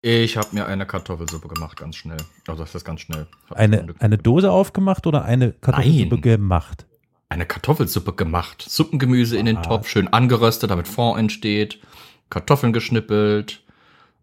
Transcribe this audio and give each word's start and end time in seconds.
Ich 0.00 0.36
habe 0.36 0.48
mir 0.52 0.66
eine 0.66 0.86
Kartoffelsuppe 0.86 1.48
gemacht, 1.48 1.76
ganz 1.76 1.96
schnell. 1.96 2.18
Also 2.46 2.62
das 2.62 2.74
ist 2.74 2.84
ganz 2.84 3.00
schnell. 3.00 3.26
Eine, 3.54 3.86
eine 3.98 4.16
Dose 4.16 4.50
aufgemacht 4.50 5.06
oder 5.06 5.24
eine 5.24 5.52
Kartoffelsuppe 5.52 6.14
Nein. 6.14 6.22
gemacht? 6.22 6.86
Eine 7.28 7.46
Kartoffelsuppe 7.46 8.12
gemacht. 8.12 8.64
Suppengemüse 8.68 9.36
in 9.36 9.46
den 9.46 9.56
Ah. 9.58 9.62
Topf, 9.62 9.88
schön 9.88 10.08
angeröstet, 10.08 10.70
damit 10.70 10.86
Fond 10.86 11.18
entsteht. 11.18 11.80
Kartoffeln 12.30 12.72
geschnippelt, 12.72 13.62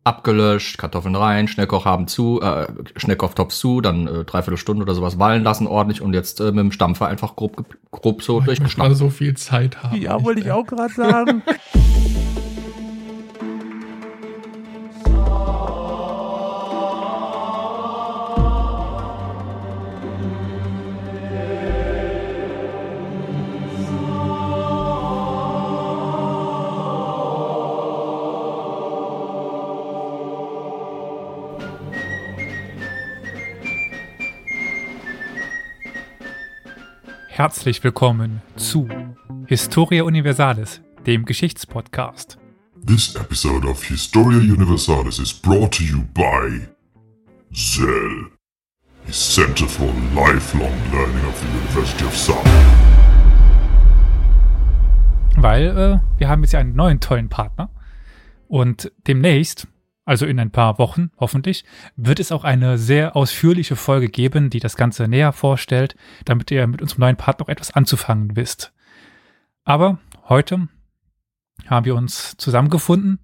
abgelöscht, 0.06 0.78
Kartoffeln 0.78 1.16
rein, 1.16 1.48
Schnellkochhaben 1.48 2.08
zu, 2.08 2.40
äh, 2.42 2.68
Schnellkochtopf 2.96 3.54
zu, 3.54 3.82
dann 3.82 4.08
äh, 4.08 4.24
dreiviertel 4.24 4.58
Stunde 4.58 4.84
oder 4.84 4.96
sowas 4.96 5.20
wallen 5.20 5.44
lassen 5.44 5.68
ordentlich 5.68 6.02
und 6.02 6.14
jetzt 6.14 6.40
äh, 6.40 6.46
mit 6.46 6.60
dem 6.60 6.72
Stampfer 6.72 7.08
einfach 7.08 7.36
grob, 7.36 7.66
grob 7.92 8.24
so 8.24 8.40
durchgeschnappt. 8.40 8.96
so 8.96 9.10
viel 9.10 9.36
Zeit 9.36 9.84
haben. 9.84 10.00
Ja, 10.02 10.24
wollte 10.24 10.40
ich 10.42 10.52
auch 10.52 10.66
gerade 10.66 10.94
sagen. 10.94 11.42
Herzlich 37.46 37.84
willkommen 37.84 38.42
zu 38.56 38.90
Historia 39.46 40.04
Universalis, 40.04 40.82
dem 41.06 41.26
Geschichtspodcast. 41.26 42.40
This 42.84 43.16
episode 43.16 43.68
of 43.68 43.84
Historia 43.84 44.40
Universalis 44.40 45.20
is 45.20 45.32
brought 45.32 45.72
to 45.74 45.84
you 45.84 46.02
by 46.12 46.68
Zell, 47.54 48.32
a 49.08 49.12
center 49.12 49.68
for 49.68 49.86
lifelong 50.16 50.74
learning 50.92 51.24
of 51.28 51.40
the 51.40 51.48
University 51.60 52.06
of 52.06 52.18
South. 52.18 52.44
Weil 55.38 55.68
äh, 55.68 56.00
wir 56.18 56.28
haben 56.28 56.42
jetzt 56.42 56.56
einen 56.56 56.76
neuen 56.76 57.00
tollen 57.00 57.30
Partner 57.30 57.70
und 58.48 58.92
demnächst, 59.06 59.68
also 60.06 60.28
in 60.28 60.40
ein 60.40 60.52
paar 60.52 60.78
Wochen 60.78 61.12
hoffentlich, 61.18 61.66
wird 61.96 62.20
es 62.20 62.32
auch 62.32 62.44
eine 62.44 62.78
sehr 62.78 63.16
ausführliche 63.16 63.76
Folge 63.76 64.08
geben, 64.08 64.52
die 64.52 64.60
das 64.60 64.78
Ganze 64.78 65.08
näher 65.08 65.34
vorstellt, 65.34 65.96
damit 66.24 66.52
ihr 66.52 66.66
mit 66.68 66.82
unserem 66.82 67.02
neuen 67.02 67.18
Partner 67.18 67.46
auch 67.46 67.50
etwas 67.50 67.72
anzufangen 67.72 68.36
wisst. 68.36 68.72
Aber 69.64 69.98
heute 70.30 70.68
haben 71.68 71.86
wir 71.86 71.96
uns 71.96 72.38
zusammengefunden, 72.38 73.20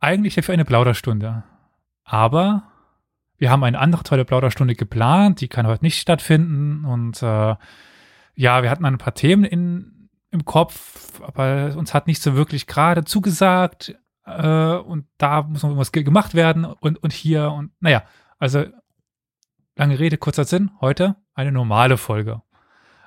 eigentlich 0.00 0.34
für 0.34 0.52
eine 0.52 0.64
Plauderstunde. 0.64 1.44
Aber 2.02 2.64
wir 3.36 3.50
haben 3.50 3.64
eine 3.64 3.78
andere 3.78 4.04
tolle 4.04 4.24
Plauderstunde 4.24 4.74
geplant, 4.74 5.42
die 5.42 5.48
kann 5.48 5.66
heute 5.66 5.84
nicht 5.84 6.00
stattfinden 6.00 6.84
und 6.86 7.22
äh, 7.22 7.56
ja, 8.36 8.62
wir 8.62 8.70
hatten 8.70 8.84
ein 8.84 8.98
paar 8.98 9.14
Themen 9.14 9.44
in, 9.44 10.08
im 10.30 10.44
Kopf, 10.44 11.20
aber 11.20 11.76
uns 11.76 11.92
hat 11.92 12.06
nicht 12.06 12.22
so 12.22 12.34
wirklich 12.34 12.66
gerade 12.66 13.04
zugesagt 13.04 13.94
äh, 14.26 14.76
und 14.76 15.06
da 15.18 15.42
muss 15.42 15.62
noch 15.62 15.70
irgendwas 15.70 15.92
ge- 15.92 16.02
gemacht 16.02 16.34
werden 16.34 16.64
und, 16.64 17.02
und 17.02 17.12
hier 17.12 17.50
und 17.52 17.72
naja, 17.80 18.02
also 18.38 18.64
lange 19.76 19.98
Rede, 19.98 20.16
kurzer 20.18 20.44
Sinn, 20.44 20.70
heute 20.80 21.16
eine 21.34 21.52
normale 21.52 21.96
Folge. 21.96 22.42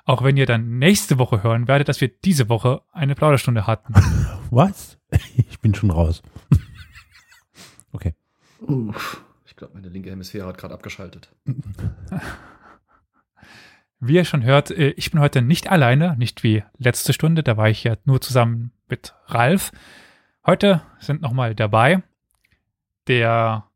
Auch 0.04 0.22
wenn 0.24 0.36
ihr 0.38 0.46
dann 0.46 0.78
nächste 0.78 1.18
Woche 1.18 1.42
hören 1.42 1.68
werdet, 1.68 1.88
dass 1.88 2.00
wir 2.00 2.08
diese 2.08 2.48
Woche 2.48 2.80
eine 2.92 3.14
Plauderstunde 3.14 3.66
hatten. 3.66 3.92
Was? 4.50 4.98
Ich 5.36 5.60
bin 5.60 5.74
schon 5.74 5.90
raus. 5.90 6.22
Okay. 7.90 8.14
Uff, 8.60 9.24
ich 9.46 9.56
glaube, 9.56 9.72
meine 9.74 9.88
linke 9.88 10.10
Hemisphäre 10.10 10.46
hat 10.46 10.58
gerade 10.58 10.74
abgeschaltet. 10.74 11.34
Wie 14.00 14.14
ihr 14.14 14.24
schon 14.24 14.44
hört, 14.44 14.70
äh, 14.70 14.90
ich 14.90 15.10
bin 15.10 15.20
heute 15.20 15.42
nicht 15.42 15.70
alleine, 15.70 16.14
nicht 16.16 16.44
wie 16.44 16.62
letzte 16.76 17.12
Stunde, 17.12 17.42
da 17.42 17.56
war 17.56 17.68
ich 17.68 17.82
ja 17.82 17.96
nur 18.04 18.20
zusammen 18.20 18.72
mit 18.88 19.14
Ralf. 19.26 19.72
Heute 20.48 20.80
sind 20.98 21.20
nochmal 21.20 21.54
dabei 21.54 22.02
der, 23.06 23.66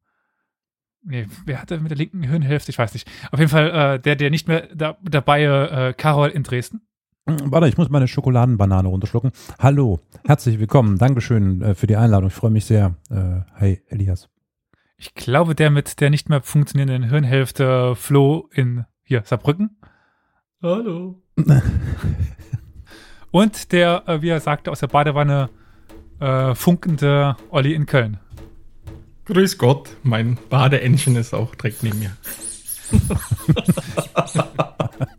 nee, 1.04 1.26
wer 1.44 1.60
hatte 1.60 1.78
mit 1.78 1.90
der 1.90 1.98
linken 1.98 2.22
Hirnhälfte, 2.22 2.70
ich 2.70 2.78
weiß 2.78 2.94
nicht. 2.94 3.06
Auf 3.30 3.38
jeden 3.38 3.50
Fall 3.50 3.96
äh, 3.96 4.00
der, 4.00 4.16
der 4.16 4.30
nicht 4.30 4.48
mehr 4.48 4.68
da, 4.74 4.96
dabei, 5.02 5.42
äh, 5.42 5.92
Carol 5.92 6.30
in 6.30 6.44
Dresden. 6.44 6.80
Warte, 7.26 7.68
ich 7.68 7.76
muss 7.76 7.90
meine 7.90 8.08
Schokoladenbanane 8.08 8.88
runterschlucken. 8.88 9.32
Hallo, 9.58 10.00
herzlich 10.24 10.58
willkommen. 10.58 10.96
Dankeschön 10.96 11.60
äh, 11.60 11.74
für 11.74 11.86
die 11.86 11.96
Einladung. 11.96 12.28
Ich 12.28 12.34
freue 12.34 12.50
mich 12.50 12.64
sehr. 12.64 12.94
Äh, 13.10 13.42
hi, 13.60 13.82
Elias. 13.88 14.30
Ich 14.96 15.12
glaube, 15.12 15.54
der 15.54 15.68
mit 15.68 16.00
der 16.00 16.08
nicht 16.08 16.30
mehr 16.30 16.40
funktionierenden 16.40 17.02
Hirnhälfte 17.02 17.94
Flo 17.96 18.48
in 18.50 18.86
hier 19.02 19.24
Saarbrücken. 19.26 19.76
Hallo. 20.62 21.20
Und 23.30 23.72
der, 23.72 24.04
äh, 24.06 24.22
wie 24.22 24.30
er 24.30 24.40
sagte, 24.40 24.70
aus 24.70 24.80
der 24.80 24.86
Badewanne 24.86 25.50
äh, 26.22 26.54
funkende 26.54 27.36
Olli 27.50 27.74
in 27.74 27.86
Köln. 27.86 28.18
Grüß 29.24 29.58
Gott, 29.58 29.90
mein 30.02 30.38
Badeentchen 30.50 31.16
ist 31.16 31.34
auch 31.34 31.54
direkt 31.54 31.82
neben 31.82 31.98
mir. 31.98 32.16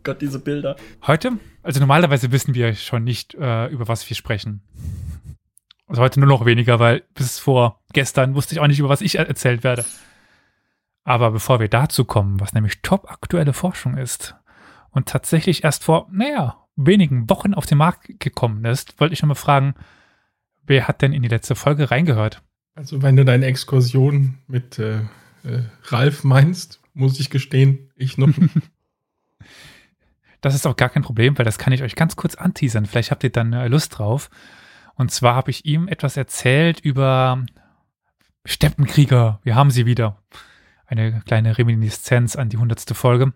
Gott, 0.02 0.20
diese 0.20 0.38
Bilder. 0.38 0.76
Heute, 1.06 1.32
also 1.62 1.80
normalerweise 1.80 2.30
wissen 2.32 2.54
wir 2.54 2.74
schon 2.74 3.04
nicht, 3.04 3.34
äh, 3.34 3.66
über 3.68 3.88
was 3.88 4.08
wir 4.08 4.16
sprechen. 4.16 4.62
Also 5.86 6.02
heute 6.02 6.20
nur 6.20 6.28
noch 6.28 6.44
weniger, 6.46 6.78
weil 6.78 7.02
bis 7.14 7.38
vor 7.38 7.80
gestern 7.92 8.34
wusste 8.34 8.54
ich 8.54 8.60
auch 8.60 8.66
nicht, 8.66 8.78
über 8.78 8.88
was 8.88 9.00
ich 9.00 9.18
er- 9.18 9.28
erzählt 9.28 9.64
werde. 9.64 9.84
Aber 11.04 11.30
bevor 11.30 11.60
wir 11.60 11.68
dazu 11.68 12.04
kommen, 12.04 12.40
was 12.40 12.54
nämlich 12.54 12.80
top 12.82 13.10
aktuelle 13.10 13.52
Forschung 13.52 13.96
ist 13.98 14.34
und 14.90 15.08
tatsächlich 15.08 15.64
erst 15.64 15.84
vor, 15.84 16.08
naja, 16.10 16.56
wenigen 16.76 17.28
Wochen 17.28 17.54
auf 17.54 17.66
den 17.66 17.78
Markt 17.78 18.18
gekommen 18.20 18.64
ist, 18.64 18.98
wollte 19.00 19.12
ich 19.12 19.22
noch 19.22 19.28
mal 19.28 19.34
fragen, 19.34 19.74
wer 20.66 20.88
hat 20.88 21.02
denn 21.02 21.12
in 21.12 21.22
die 21.22 21.28
letzte 21.28 21.54
Folge 21.54 21.90
reingehört? 21.90 22.42
Also 22.74 23.02
wenn 23.02 23.16
du 23.16 23.24
deine 23.24 23.46
Exkursion 23.46 24.38
mit 24.46 24.78
äh, 24.78 25.00
äh, 25.44 25.62
Ralf 25.84 26.24
meinst, 26.24 26.80
muss 26.92 27.20
ich 27.20 27.30
gestehen, 27.30 27.90
ich 27.96 28.18
noch. 28.18 28.30
Das 30.40 30.54
ist 30.54 30.66
auch 30.66 30.76
gar 30.76 30.90
kein 30.90 31.02
Problem, 31.02 31.38
weil 31.38 31.46
das 31.46 31.56
kann 31.56 31.72
ich 31.72 31.82
euch 31.82 31.94
ganz 31.96 32.16
kurz 32.16 32.34
anteasern. 32.34 32.84
Vielleicht 32.84 33.10
habt 33.10 33.24
ihr 33.24 33.30
dann 33.30 33.54
äh, 33.54 33.66
Lust 33.66 33.96
drauf. 33.98 34.28
Und 34.94 35.10
zwar 35.10 35.34
habe 35.34 35.50
ich 35.50 35.64
ihm 35.64 35.88
etwas 35.88 36.18
erzählt 36.18 36.80
über 36.80 37.46
Steppenkrieger. 38.44 39.40
Wir 39.42 39.54
haben 39.54 39.70
sie 39.70 39.86
wieder. 39.86 40.22
Eine 40.84 41.22
kleine 41.24 41.56
Reminiszenz 41.56 42.36
an 42.36 42.50
die 42.50 42.58
hundertste 42.58 42.94
Folge 42.94 43.32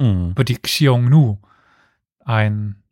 Mm. 0.00 0.30
über 0.30 0.42
die 0.42 0.56
Xiongnu. 0.56 1.38
Ein, 2.24 2.82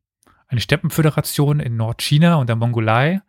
eine 0.47 0.61
Steppenföderation 0.61 1.59
in 1.59 1.77
Nordchina 1.77 2.37
und 2.37 2.49
der 2.49 2.57
Mongolei, 2.57 3.21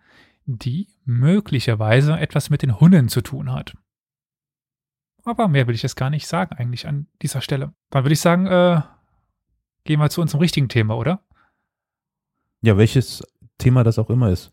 die 0.60 0.88
möglicherweise 1.06 2.18
etwas 2.20 2.50
mit 2.50 2.62
den 2.62 2.80
Hunnen 2.80 3.10
zu 3.10 3.22
tun 3.22 3.52
hat. 3.52 3.76
Aber 5.24 5.48
mehr 5.48 5.68
will 5.68 5.76
ich 5.76 5.84
jetzt 5.84 5.96
gar 5.96 6.10
nicht 6.10 6.28
sagen 6.28 6.56
eigentlich 6.56 6.88
an 6.88 7.08
dieser 7.22 7.42
Stelle. 7.42 7.74
Dann 7.92 8.04
würde 8.04 8.14
ich 8.14 8.20
sagen, 8.22 8.48
äh, 8.48 8.82
gehen 9.84 10.00
wir 10.00 10.10
zu 10.10 10.22
unserem 10.22 10.42
richtigen 10.42 10.70
Thema, 10.70 10.96
oder? 10.98 11.22
Ja, 12.62 12.78
welches 12.78 13.24
Thema 13.58 13.84
das 13.84 14.00
auch 14.00 14.10
immer 14.10 14.30
ist. 14.30 14.52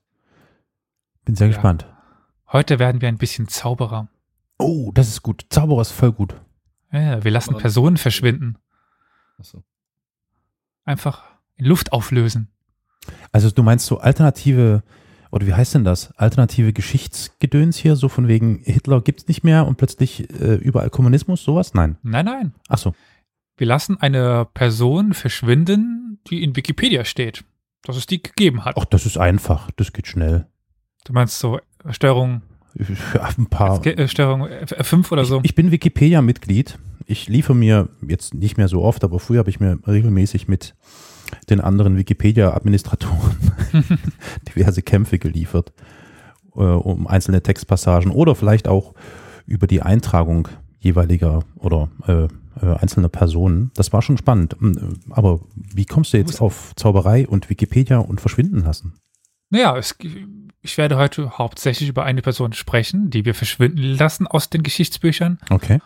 Bin 1.25 1.34
sehr 1.36 1.47
Ja. 1.48 1.53
gespannt. 1.54 1.86
Heute 2.53 2.78
werden 2.78 3.00
wir 3.00 3.09
ein 3.09 3.19
bisschen 3.19 3.48
Zauberer. 3.48 4.09
Oh, 4.59 4.91
das 4.92 5.09
ist 5.09 5.22
gut. 5.22 5.47
Zauberer 5.50 5.82
ist 5.82 5.92
voll 5.92 6.12
gut. 6.12 6.34
Ja, 6.91 7.22
wir 7.22 7.30
lassen 7.30 7.50
Aber- 7.50 7.60
Personen 7.60 7.97
verschwinden. 7.97 8.59
Achso. 9.38 9.62
Einfach 10.84 11.25
in 11.56 11.66
Luft 11.66 11.92
auflösen. 11.92 12.48
Also 13.32 13.50
du 13.50 13.62
meinst 13.62 13.86
so 13.86 13.98
alternative, 13.98 14.82
oder 15.31 15.47
wie 15.47 15.55
heißt 15.55 15.75
denn 15.75 15.84
das? 15.84 16.12
Alternative 16.16 16.72
Geschichtsgedöns 16.72 17.77
hier, 17.77 17.97
so 17.97 18.09
von 18.09 18.28
wegen 18.28 18.61
Hitler 18.65 19.00
gibt's 19.00 19.28
nicht 19.28 19.44
mehr 19.44 19.66
und 19.66 19.77
plötzlich 19.77 20.28
äh, 20.41 20.55
überall 20.55 20.91
Kommunismus, 20.91 21.42
sowas? 21.45 21.75
Nein. 21.75 21.97
Nein, 22.03 22.25
nein. 22.25 22.54
Ach 22.69 22.78
so. 22.78 22.95
Wir 23.57 23.66
lassen 23.66 24.01
eine 24.01 24.47
Person 24.54 25.15
verschwinden, 25.15 26.21
die 26.30 26.42
in 26.42 26.54
Wikipedia 26.57 27.04
steht. 27.04 27.45
Dass 27.84 27.97
es 27.97 28.07
die 28.07 28.22
gegeben 28.22 28.65
hat. 28.65 28.77
Ach, 28.78 28.84
das 28.84 29.07
ist 29.07 29.19
einfach. 29.19 29.71
Das 29.77 29.92
geht 29.92 30.07
schnell. 30.07 30.47
Du 31.04 31.13
meinst 31.13 31.39
so 31.39 31.59
äh, 31.59 31.92
Steuerung, 31.92 32.42
Ja, 33.15 33.28
ein 33.36 33.47
paar. 33.47 33.84
äh, 33.86 34.09
Steuerung 34.09 34.42
F5 34.47 35.10
oder 35.13 35.25
so? 35.25 35.39
Ich, 35.39 35.47
ich 35.51 35.54
bin 35.54 35.71
Wikipedia-Mitglied. 35.71 36.78
Ich 37.07 37.28
liefere 37.28 37.57
mir 37.57 37.89
jetzt 38.07 38.34
nicht 38.34 38.59
mehr 38.59 38.69
so 38.69 38.83
oft, 38.83 39.03
aber 39.04 39.19
früher 39.19 39.39
habe 39.39 39.51
ich 39.51 39.60
mir 39.60 39.78
regelmäßig 39.86 40.47
mit 40.48 40.75
den 41.51 41.60
anderen 41.60 41.97
Wikipedia-Administratoren 41.97 43.36
diverse 44.48 44.83
Kämpfe 44.83 45.19
geliefert, 45.19 45.72
äh, 46.54 46.60
um 46.60 47.07
einzelne 47.07 47.42
Textpassagen 47.42 48.10
oder 48.13 48.34
vielleicht 48.34 48.69
auch 48.69 48.95
über 49.47 49.66
die 49.66 49.83
Eintragung 49.83 50.48
jeweiliger 50.80 51.41
oder 51.57 51.89
äh, 52.07 52.25
äh, 52.65 52.77
einzelner 52.77 53.09
Personen. 53.09 53.71
Das 53.75 53.92
war 53.92 54.03
schon 54.03 54.19
spannend. 54.19 54.57
Ähm, 54.60 54.95
Aber 55.10 55.41
wie 55.54 55.84
kommst 55.84 56.13
du 56.13 56.19
jetzt 56.19 56.41
auf 56.41 56.72
Zauberei 56.77 57.27
und 57.27 57.51
Wikipedia 57.51 57.98
und 57.98 58.21
verschwinden 58.21 58.60
lassen? 58.60 58.95
Naja, 59.51 59.77
es, 59.77 59.97
ich 60.60 60.77
werde 60.77 60.97
heute 60.97 61.39
hauptsächlich 61.39 61.89
über 61.89 62.04
eine 62.04 62.22
Person 62.22 62.53
sprechen, 62.53 63.10
die 63.10 63.25
wir 63.25 63.34
verschwinden 63.34 63.83
lassen 63.83 64.27
aus 64.27 64.51
den 64.51 64.63
Geschichtsbüchern. 64.63 65.39
Okay. 65.51 65.80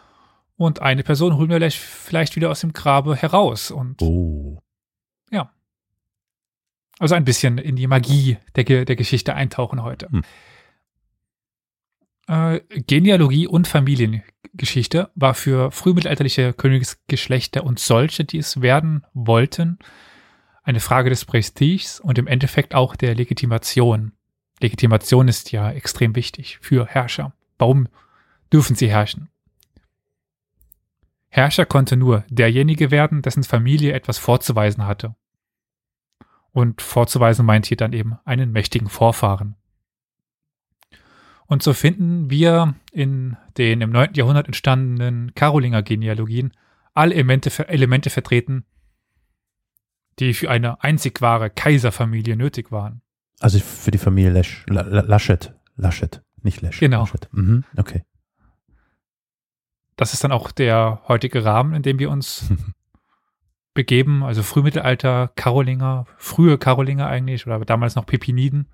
Und 0.57 0.83
eine 0.83 1.03
Person 1.03 1.37
holen 1.37 1.49
wir 1.49 1.57
vielleicht, 1.57 1.79
vielleicht 1.79 2.37
wieder 2.37 2.51
aus 2.51 2.61
dem 2.61 2.73
Grabe 2.73 3.17
heraus. 3.17 3.71
Und 3.71 4.03
Oh. 4.03 4.59
Also 7.03 7.17
ein 7.17 7.25
bisschen 7.25 7.59
in 7.59 7.75
die 7.75 7.89
Magie 7.89 8.39
der, 8.55 8.85
der 8.85 8.97
Geschichte 8.97 9.35
eintauchen 9.35 9.83
heute. 9.83 10.09
Hm. 10.09 10.23
Äh, 12.29 12.61
Genealogie 12.87 13.49
und 13.49 13.67
Familiengeschichte 13.67 15.11
war 15.17 15.35
für 15.35 15.73
frühmittelalterliche 15.73 16.53
Königsgeschlechter 16.53 17.65
und 17.65 17.81
solche, 17.81 18.25
die 18.25 18.39
es 18.39 18.63
werden 18.63 19.05
wollten, 19.15 19.79
eine 20.63 20.79
Frage 20.79 21.11
des 21.11 21.25
Prestiges 21.25 21.99
und 21.99 22.19
im 22.19 22.29
Endeffekt 22.29 22.75
auch 22.75 22.95
der 22.95 23.17
Legitimation. 23.17 24.13
Legitimation 24.61 25.27
ist 25.27 25.51
ja 25.51 25.73
extrem 25.73 26.15
wichtig 26.15 26.59
für 26.61 26.87
Herrscher. 26.87 27.35
Warum 27.59 27.89
dürfen 28.53 28.77
sie 28.77 28.89
herrschen? 28.89 29.29
Herrscher 31.31 31.67
konnte 31.67 31.97
nur 31.97 32.25
derjenige 32.29 32.93
werden, 32.93 33.23
dessen 33.23 33.43
Familie 33.43 33.93
etwas 33.93 34.19
vorzuweisen 34.19 34.87
hatte. 34.87 35.17
Und 36.53 36.83
vorzuweisen 36.83 37.47
meint 37.47 37.67
hier 37.67 37.77
dann 37.77 37.93
eben 37.93 38.19
einen 38.25 38.53
mächtigen 38.53 38.89
Vorfahren. 38.89 39.57
Und 41.47 41.63
so 41.63 41.73
finden 41.73 42.31
wir 42.31 42.75
in 42.93 43.37
den 43.59 43.81
im 43.81 43.91
9. 43.91 44.15
Jahrhundert 44.15 44.47
entstandenen 44.47 45.35
Karolinger 45.35 45.83
Genealogien 45.83 46.53
alle 46.95 47.15
Elemente, 47.15 47.69
Elemente 47.69 48.11
vertreten, 48.11 48.65
die 50.19 50.35
für 50.35 50.51
eine 50.51 50.83
einzig 50.83 51.21
wahre 51.21 51.51
Kaiserfamilie 51.51 52.37
nötig 52.37 52.71
waren. 52.71 53.03
Also 53.41 53.59
für 53.59 53.91
die 53.91 53.99
Familie 53.99 54.31
Lesch, 54.31 54.65
La, 54.69 54.83
La, 54.83 55.01
Laschet. 55.01 55.55
Laschet, 55.77 56.23
nicht 56.43 56.61
Lesch. 56.61 56.81
Genau. 56.81 57.01
Laschet. 57.01 57.29
Mhm. 57.33 57.65
Okay. 57.77 58.05
Das 59.97 60.13
ist 60.13 60.23
dann 60.25 60.33
auch 60.33 60.53
der 60.53 61.03
heutige 61.09 61.45
Rahmen, 61.45 61.75
in 61.75 61.83
dem 61.83 61.99
wir 61.99 62.11
uns 62.11 62.45
begeben, 63.75 64.23
also 64.23 64.43
Frühmittelalter, 64.43 65.29
Karolinger, 65.35 66.07
frühe 66.19 66.59
Karolinger 66.59 67.07
eigentlich, 67.07 67.47
oder 67.47 67.65
damals 67.65 67.95
noch 67.95 68.07
Pepiniden. 68.07 68.69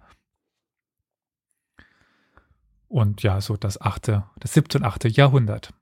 Und 2.89 3.23
ja, 3.23 3.41
so 3.41 3.57
das 3.57 3.81
achte, 3.81 4.25
das 4.39 4.55
siebte 4.55 4.79
und 4.79 4.85
achte 4.85 5.09
Jahrhundert. 5.09 5.75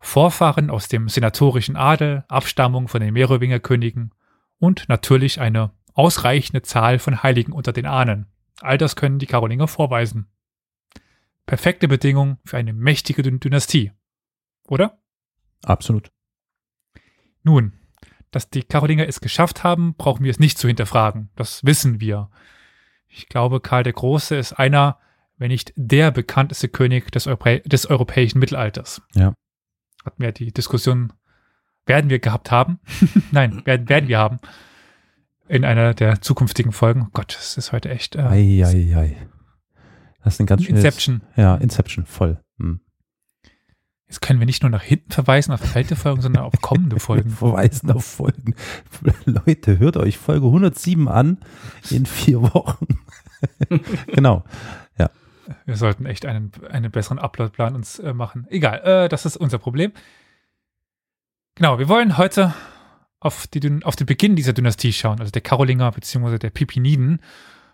Vorfahren 0.00 0.70
aus 0.70 0.88
dem 0.88 1.08
senatorischen 1.08 1.76
Adel, 1.76 2.24
Abstammung 2.28 2.88
von 2.88 3.00
den 3.00 3.12
Merowingerkönigen 3.12 4.14
und 4.58 4.88
natürlich 4.88 5.40
eine 5.40 5.72
ausreichende 5.94 6.62
Zahl 6.62 6.98
von 6.98 7.22
Heiligen 7.22 7.52
unter 7.52 7.72
den 7.72 7.86
Ahnen. 7.86 8.26
All 8.60 8.78
das 8.78 8.96
können 8.96 9.18
die 9.18 9.26
Karolinger 9.26 9.68
vorweisen. 9.68 10.26
Perfekte 11.46 11.88
Bedingung 11.88 12.38
für 12.44 12.56
eine 12.56 12.72
mächtige 12.72 13.22
Dyn- 13.22 13.40
Dynastie. 13.40 13.92
Oder? 14.64 15.02
Absolut. 15.64 16.10
Nun, 17.42 17.72
dass 18.30 18.50
die 18.50 18.62
Karolinger 18.62 19.08
es 19.08 19.20
geschafft 19.20 19.64
haben, 19.64 19.94
brauchen 19.94 20.24
wir 20.24 20.30
es 20.30 20.38
nicht 20.38 20.58
zu 20.58 20.68
hinterfragen. 20.68 21.30
Das 21.36 21.64
wissen 21.64 22.00
wir. 22.00 22.30
Ich 23.08 23.28
glaube, 23.28 23.60
Karl 23.60 23.82
der 23.82 23.92
Große 23.92 24.36
ist 24.36 24.52
einer, 24.52 24.98
wenn 25.36 25.48
nicht 25.48 25.72
der 25.74 26.10
bekannteste 26.10 26.68
König 26.68 27.10
des, 27.10 27.26
Europä 27.26 27.60
des 27.60 27.86
europäischen 27.86 28.38
Mittelalters. 28.38 29.02
Ja. 29.14 29.34
Hatten 30.04 30.22
wir 30.22 30.32
die 30.32 30.52
Diskussion, 30.52 31.12
werden 31.86 32.10
wir 32.10 32.20
gehabt 32.20 32.50
haben? 32.50 32.78
Nein, 33.32 33.64
werden, 33.66 33.88
werden 33.88 34.08
wir 34.08 34.18
haben. 34.18 34.38
In 35.48 35.64
einer 35.64 35.94
der 35.94 36.20
zukünftigen 36.20 36.70
Folgen. 36.70 37.06
Oh 37.08 37.10
Gott, 37.12 37.36
es 37.36 37.56
ist 37.56 37.72
heute 37.72 37.90
echt 37.90 38.14
äh, 38.14 38.20
Ei, 38.20 38.64
ei, 38.64 38.96
ei. 38.96 39.16
Das 40.22 40.34
ist 40.34 40.40
ein 40.40 40.46
ganz 40.46 40.62
schönes. 40.62 40.84
Inception. 40.84 41.22
Ja, 41.34 41.56
Inception, 41.56 42.06
voll. 42.06 42.40
Hm. 42.58 42.80
Jetzt 44.10 44.20
können 44.20 44.40
wir 44.40 44.46
nicht 44.46 44.62
nur 44.62 44.70
nach 44.70 44.82
hinten 44.82 45.12
verweisen 45.12 45.52
auf 45.52 45.76
alte 45.76 45.94
Folgen, 45.94 46.20
sondern 46.20 46.42
auf 46.42 46.60
kommende 46.60 46.98
Folgen. 47.00 47.30
verweisen 47.30 47.92
auf 47.92 48.04
Folgen. 48.04 48.56
Leute, 49.24 49.78
hört 49.78 49.96
euch 49.96 50.18
Folge 50.18 50.46
107 50.46 51.06
an 51.06 51.38
in 51.90 52.04
vier 52.06 52.42
Wochen. 52.42 52.86
genau. 54.08 54.44
Wir 55.64 55.76
sollten 55.76 56.06
echt 56.06 56.26
einen, 56.26 56.50
einen 56.70 56.90
besseren 56.90 57.18
Uploadplan 57.18 57.74
uns 57.74 57.98
äh, 57.98 58.12
machen. 58.12 58.46
Egal, 58.50 58.80
äh, 58.80 59.08
das 59.08 59.26
ist 59.26 59.36
unser 59.36 59.58
Problem. 59.58 59.92
Genau, 61.54 61.78
wir 61.78 61.88
wollen 61.88 62.18
heute 62.18 62.54
auf, 63.20 63.46
die, 63.46 63.84
auf 63.84 63.96
den 63.96 64.06
Beginn 64.06 64.36
dieser 64.36 64.52
Dynastie 64.52 64.92
schauen, 64.92 65.20
also 65.20 65.30
der 65.30 65.42
Karolinger 65.42 65.90
bzw. 65.92 66.38
der 66.38 66.50
Pipiniden 66.50 67.20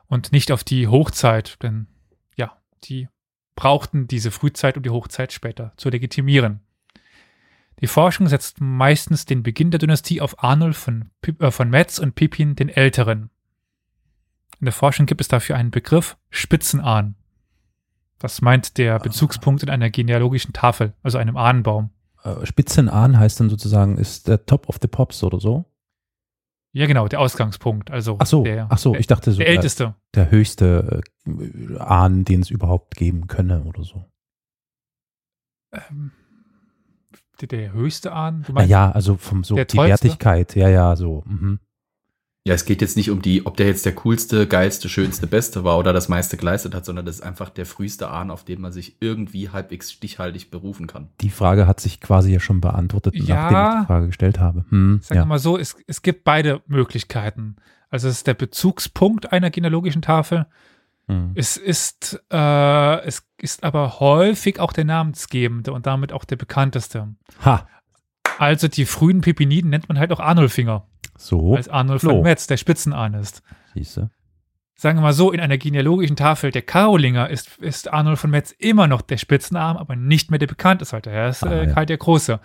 und 0.07 0.33
nicht 0.33 0.53
auf 0.53 0.65
die 0.65 0.89
Hochzeit, 0.89 1.63
denn 1.63 1.87
ja, 2.37 2.57
die 2.85 3.09
brauchten 3.57 4.07
diese 4.07 4.31
Frühzeit, 4.31 4.77
um 4.77 4.85
die 4.85 4.91
Hochzeit 4.91 5.33
später 5.33 5.73
zu 5.77 5.89
legitimieren. 5.89 6.61
Die 7.81 7.89
Forschung 7.89 8.29
setzt 8.29 8.61
meistens 8.61 9.27
den 9.27 9.43
Beginn 9.43 9.71
der 9.71 9.79
Dynastie 9.79 10.21
auf 10.21 10.43
Arnulf 10.43 10.79
von, 10.79 11.11
äh, 11.41 11.51
von 11.51 11.69
Metz 11.69 11.99
und 11.99 12.15
Pipin 12.15 12.55
den 12.55 12.69
Älteren. 12.69 13.31
In 14.61 14.65
der 14.65 14.73
Forschung 14.73 15.07
gibt 15.07 15.21
es 15.21 15.29
dafür 15.29 15.57
einen 15.57 15.71
Begriff 15.71 16.17
Spitzenahn. 16.31 17.17
Das 18.19 18.41
meint 18.41 18.79
der 18.79 18.99
Bezugspunkt 18.99 19.63
in 19.63 19.69
einer 19.69 19.91
genealogischen 19.91 20.55
Tafel, 20.55 20.95
also 21.03 21.19
einem 21.19 21.37
Ahnenbaum. 21.37 21.91
Äh, 22.23 22.47
Spitzenahn 22.47 23.19
heißt 23.19 23.41
dann 23.41 23.51
sozusagen, 23.51 23.99
ist 23.99 24.29
der 24.29 24.47
Top 24.47 24.69
of 24.71 24.79
the 24.81 24.89
Pops 24.89 25.23
oder 25.23 25.39
so? 25.39 25.67
Ja, 26.77 26.85
genau, 26.85 27.09
der 27.09 27.21
Ausgangspunkt. 27.21 27.91
Also 27.91 28.17
Ach 28.19 28.27
so, 28.27 28.45
der, 28.45 28.67
ach 28.69 28.77
so, 28.77 28.95
ich 28.95 29.07
dachte 29.07 29.33
so, 29.33 29.39
der 29.39 29.47
der, 29.47 29.55
älteste. 29.55 29.95
der 30.15 30.31
höchste 30.31 31.03
äh, 31.25 31.79
Ahn, 31.79 32.27
den 32.27 32.43
es 32.43 32.51
überhaupt 32.51 32.97
geben 32.97 33.29
könne 33.29 33.65
oder 33.65 33.83
so. 33.83 34.05
Ähm, 35.73 36.13
der, 37.41 37.49
der 37.49 37.73
höchste 37.73 38.13
Ahn? 38.13 38.45
Du 38.47 38.53
meinst, 38.53 38.69
Naja, 38.69 38.91
also 38.91 39.17
vom 39.17 39.43
so 39.43 39.57
die? 39.57 39.75
Wertigkeit, 39.79 40.55
ja, 40.55 40.69
ja, 40.69 40.97
so. 40.97 41.23
Mhm. 41.25 41.61
Ja, 42.47 42.55
es 42.55 42.65
geht 42.65 42.81
jetzt 42.81 42.97
nicht 42.97 43.11
um 43.11 43.21
die, 43.23 43.45
ob 43.45 43.57
der 43.57 43.67
jetzt 43.67 43.85
der 43.87 43.95
coolste, 43.97 44.47
geilste, 44.47 44.89
schönste, 44.89 45.27
beste 45.27 45.65
war 45.65 45.79
oder 45.79 45.93
das 45.93 46.09
meiste 46.09 46.37
geleistet 46.37 46.77
hat, 46.77 46.85
sondern 46.85 47.05
das 47.05 47.17
ist 47.17 47.23
einfach 47.23 47.51
der 47.51 47.67
früheste 47.67 48.09
Ahn, 48.09 48.31
auf 48.31 48.45
den 48.45 48.61
man 48.61 48.71
sich 48.71 48.97
irgendwie 49.01 49.51
halbwegs 49.51 49.91
stichhaltig 49.91 50.51
berufen 50.53 50.87
kann. 50.87 51.09
Die 51.23 51.31
Frage 51.31 51.67
hat 51.67 51.81
sich 51.81 52.01
quasi 52.01 52.33
ja 52.33 52.39
schon 52.39 52.61
beantwortet, 52.61 53.17
Ja. 53.17 53.51
nachdem 53.51 53.73
ich 53.75 53.81
die 53.81 53.87
Frage 53.87 54.07
gestellt 54.07 54.39
habe. 54.39 54.65
Hm, 54.69 55.01
Sagen 55.03 55.17
wir 55.19 55.23
ja. 55.23 55.25
mal 55.27 55.39
so, 55.41 55.59
es, 55.59 55.77
es 55.89 56.03
gibt 56.03 56.23
beide 56.23 56.63
Möglichkeiten. 56.69 57.57
Also 57.91 58.07
es 58.07 58.19
ist 58.19 58.27
der 58.29 58.35
Bezugspunkt 58.35 59.33
einer 59.33 59.51
genealogischen 59.51 60.03
Tafel. 60.03 60.47
Hm. 61.09 61.33
Es 61.35 61.57
ist, 61.57 62.21
äh, 62.33 63.01
es 63.07 63.27
ist 63.41 63.65
aber 63.65 63.99
häufig 63.99 64.61
auch 64.61 64.73
der 64.73 64.85
namensgebende 64.85 65.73
und 65.73 65.87
damit 65.87 66.13
auch 66.13 66.25
der 66.25 66.37
bekannteste. 66.37 67.09
Ha, 67.45 67.67
Also 68.39 68.69
die 68.69 68.85
frühen 68.85 69.21
Pipiniden 69.21 69.71
nennt 69.71 69.89
man 69.89 69.99
halt 69.99 70.13
auch 70.13 70.21
Arnulfinger, 70.21 70.87
so, 71.19 71.55
als 71.57 71.69
Arnulf 71.69 72.01
Flo. 72.03 72.11
von 72.13 72.23
Metz, 72.23 72.47
der 72.47 72.57
Spitzenahn 72.57 73.15
ist. 73.15 73.43
siehste. 73.75 74.11
Sagen 74.79 74.99
wir 74.99 75.03
mal 75.03 75.15
so, 75.15 75.33
in 75.33 75.41
einer 75.41 75.57
genealogischen 75.57 76.17
Tafel 76.17 76.51
der 76.51 76.61
Karolinger 76.61 77.31
ist, 77.31 77.57
ist 77.59 77.91
Arnulf 77.91 78.21
von 78.21 78.31
Metz 78.31 78.51
immer 78.59 78.87
noch 78.87 79.01
der 79.01 79.17
Spitzenarm, 79.17 79.79
aber 79.79 79.97
nicht 79.97 80.31
mehr 80.31 80.39
der 80.39 80.49
bekannteste. 80.49 80.93
Halt. 80.97 81.07
Er 81.07 81.31
ist 81.31 81.43
Ah, 81.43 81.51
äh, 81.51 81.67
ja. 81.69 81.73
Karl 81.73 81.87
der 81.87 81.97
Große. 81.97 82.39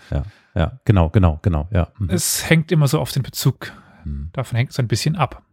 Ja, 0.56 0.80
genau, 0.86 1.10
genau, 1.10 1.40
genau, 1.42 1.68
ja. 1.72 1.90
Mhm. 2.00 2.10
Es 2.10 2.50
hängt 2.50 2.72
immer 2.72 2.88
so 2.88 3.00
auf 3.02 3.12
den 3.12 3.24
Bezug. 3.24 3.74
Hm. 4.04 4.30
Davon 4.32 4.56
hängt 4.56 4.72
es 4.72 4.80
ein 4.80 4.88
bisschen 4.88 5.16
ab. 5.18 5.44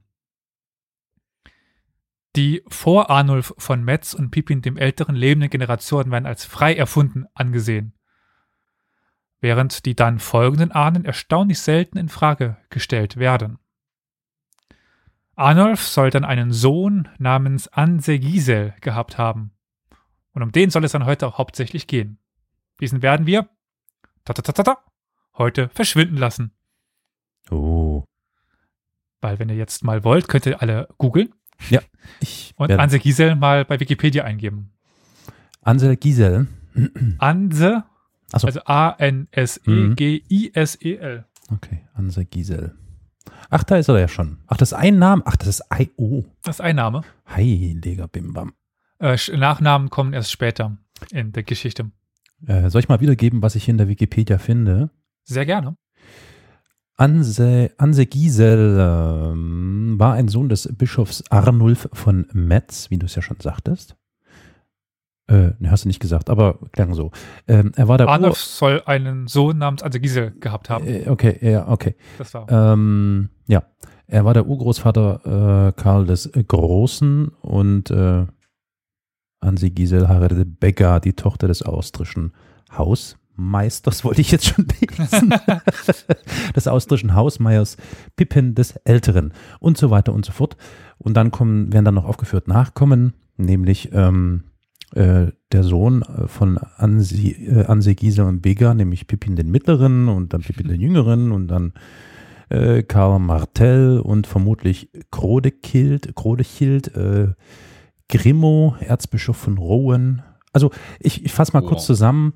Die 2.36 2.62
vor 2.68 3.10
Arnulf 3.10 3.54
von 3.58 3.82
Metz 3.82 4.14
und 4.14 4.30
Pipin 4.30 4.62
dem 4.62 4.76
älteren 4.76 5.16
lebenden 5.16 5.50
Generationen 5.50 6.12
werden 6.12 6.26
als 6.26 6.44
frei 6.44 6.74
erfunden 6.74 7.26
angesehen, 7.34 7.94
während 9.40 9.84
die 9.86 9.94
dann 9.94 10.18
folgenden 10.18 10.72
Ahnen 10.72 11.04
erstaunlich 11.04 11.60
selten 11.60 11.96
in 11.98 12.08
Frage 12.08 12.56
gestellt 12.70 13.16
werden. 13.16 13.58
Arnulf 15.36 15.86
soll 15.86 16.10
dann 16.10 16.24
einen 16.24 16.52
Sohn 16.52 17.08
namens 17.18 17.68
Anse 17.68 18.18
Gisel 18.18 18.74
gehabt 18.80 19.18
haben. 19.18 19.52
Und 20.32 20.42
um 20.42 20.52
den 20.52 20.70
soll 20.70 20.84
es 20.84 20.92
dann 20.92 21.04
heute 21.06 21.26
auch 21.26 21.38
hauptsächlich 21.38 21.86
gehen. 21.86 22.18
Diesen 22.80 23.02
werden 23.02 23.26
wir 23.26 23.48
ta 24.24 24.32
ta 24.34 24.42
ta 24.52 24.78
heute 25.36 25.68
verschwinden 25.68 26.16
lassen. 26.16 26.52
Oh. 27.50 28.04
Weil 29.20 29.38
wenn 29.38 29.48
ihr 29.48 29.56
jetzt 29.56 29.84
mal 29.84 30.04
wollt, 30.04 30.28
könnt 30.28 30.46
ihr 30.46 30.60
alle 30.60 30.88
googeln 30.98 31.32
Ich 32.20 32.52
und 32.56 32.68
werde- 32.68 32.82
Anse 32.82 32.98
Gisel 32.98 33.36
mal 33.36 33.64
bei 33.64 33.78
Wikipedia 33.80 34.24
eingeben. 34.24 34.72
Ansel 35.62 35.96
Gisel. 35.96 36.46
Anse, 37.18 37.84
so. 38.36 38.46
also 38.46 38.60
A-N-S-E-G-I-S-E-L. 38.64 39.24
Okay, 41.50 41.84
Ansel 41.94 42.24
Gisel. 42.26 42.74
Ach, 43.50 43.64
da 43.64 43.76
ist 43.76 43.88
er 43.88 43.98
ja 43.98 44.08
schon. 44.08 44.38
Ach, 44.46 44.56
das 44.56 44.72
ist 44.72 44.78
ein 44.78 44.98
Name. 44.98 45.22
Ach, 45.24 45.36
das 45.36 45.48
ist 45.48 45.62
I. 45.78 45.90
Oh. 45.96 46.24
Das 46.42 46.56
ist 46.56 46.60
ein 46.60 46.76
Name. 46.76 47.02
Heiliger 47.28 48.08
Bimbam. 48.08 48.52
Äh, 48.98 49.16
Nachnamen 49.36 49.90
kommen 49.90 50.12
erst 50.12 50.30
später 50.32 50.76
in 51.10 51.32
der 51.32 51.42
Geschichte. 51.44 51.90
Äh, 52.46 52.68
soll 52.70 52.80
ich 52.80 52.88
mal 52.88 53.00
wiedergeben, 53.00 53.42
was 53.42 53.54
ich 53.54 53.68
in 53.68 53.78
der 53.78 53.88
Wikipedia 53.88 54.38
finde? 54.38 54.90
Sehr 55.24 55.46
gerne. 55.46 55.76
Anse, 56.96 57.70
Anse 57.78 58.06
Giesel 58.06 58.76
ähm, 58.80 59.94
war 59.98 60.14
ein 60.14 60.28
Sohn 60.28 60.48
des 60.48 60.68
Bischofs 60.76 61.22
Arnulf 61.30 61.88
von 61.92 62.26
Metz, 62.32 62.90
wie 62.90 62.98
du 62.98 63.06
es 63.06 63.14
ja 63.14 63.22
schon 63.22 63.38
sagtest. 63.40 63.96
Äh, 65.28 65.52
ne, 65.58 65.70
hast 65.70 65.84
du 65.84 65.88
nicht 65.88 66.00
gesagt, 66.00 66.30
aber 66.30 66.58
klang 66.72 66.94
so. 66.94 67.10
Ähm, 67.46 67.72
er 67.76 67.86
war 67.86 67.98
der 67.98 68.08
Arnulf 68.08 68.38
soll 68.38 68.82
einen 68.86 69.28
Sohn 69.28 69.58
namens 69.58 69.82
Anse 69.82 70.00
Giesel 70.00 70.32
gehabt 70.40 70.70
haben. 70.70 70.86
Äh, 70.86 71.08
okay, 71.08 71.38
ja, 71.42 71.68
okay. 71.68 71.96
Das 72.16 72.32
war. 72.32 72.50
Ähm, 72.50 73.28
ja, 73.46 73.62
er 74.06 74.24
war 74.24 74.32
der 74.32 74.46
Urgroßvater 74.46 75.68
äh, 75.68 75.80
Karl 75.80 76.06
des 76.06 76.30
Großen 76.32 77.28
und 77.42 77.90
äh, 77.90 78.24
Ansi 79.40 79.70
Gisel 79.70 80.08
heiratete 80.08 80.46
Begga, 80.46 80.98
die 80.98 81.12
Tochter 81.12 81.46
des 81.46 81.62
austrischen 81.62 82.32
Hausmeisters, 82.72 84.04
wollte 84.04 84.22
ich 84.22 84.30
jetzt 84.30 84.46
schon 84.46 84.66
lesen, 84.80 85.34
des 86.56 86.66
austrischen 86.68 87.14
Hausmeiers 87.14 87.76
Pippin 88.16 88.54
des 88.54 88.76
Älteren 88.76 89.34
und 89.60 89.76
so 89.76 89.90
weiter 89.90 90.14
und 90.14 90.24
so 90.24 90.32
fort. 90.32 90.56
Und 90.96 91.14
dann 91.18 91.30
kommen, 91.30 91.70
werden 91.72 91.84
dann 91.84 91.94
noch 91.94 92.06
aufgeführt 92.06 92.48
Nachkommen, 92.48 93.12
nämlich 93.36 93.90
ähm, 93.92 94.44
äh, 94.94 95.26
der 95.52 95.64
Sohn 95.64 96.02
äh, 96.02 96.28
von 96.28 96.58
Ansi, 96.58 97.30
äh, 97.32 97.64
Anse 97.66 97.94
Gisel 97.94 98.24
und 98.26 98.40
Begga, 98.42 98.74
nämlich 98.74 99.06
Pippin 99.06 99.36
den 99.36 99.50
Mittleren 99.50 100.08
und 100.08 100.32
dann 100.32 100.42
Pippin 100.42 100.68
den 100.68 100.80
Jüngeren 100.80 101.32
und 101.32 101.48
dann 101.48 101.72
äh, 102.48 102.82
Karl 102.82 103.18
Martell 103.18 103.98
und 104.00 104.26
vermutlich 104.26 104.90
Krodekild, 105.10 106.14
Krodechild, 106.16 106.94
äh, 106.96 107.28
Grimmo, 108.08 108.76
Erzbischof 108.80 109.36
von 109.36 109.58
Rouen. 109.58 110.22
Also 110.52 110.70
ich, 111.00 111.24
ich 111.24 111.32
fasse 111.32 111.52
mal 111.52 111.62
Wow. 111.62 111.68
kurz 111.68 111.86
zusammen. 111.86 112.32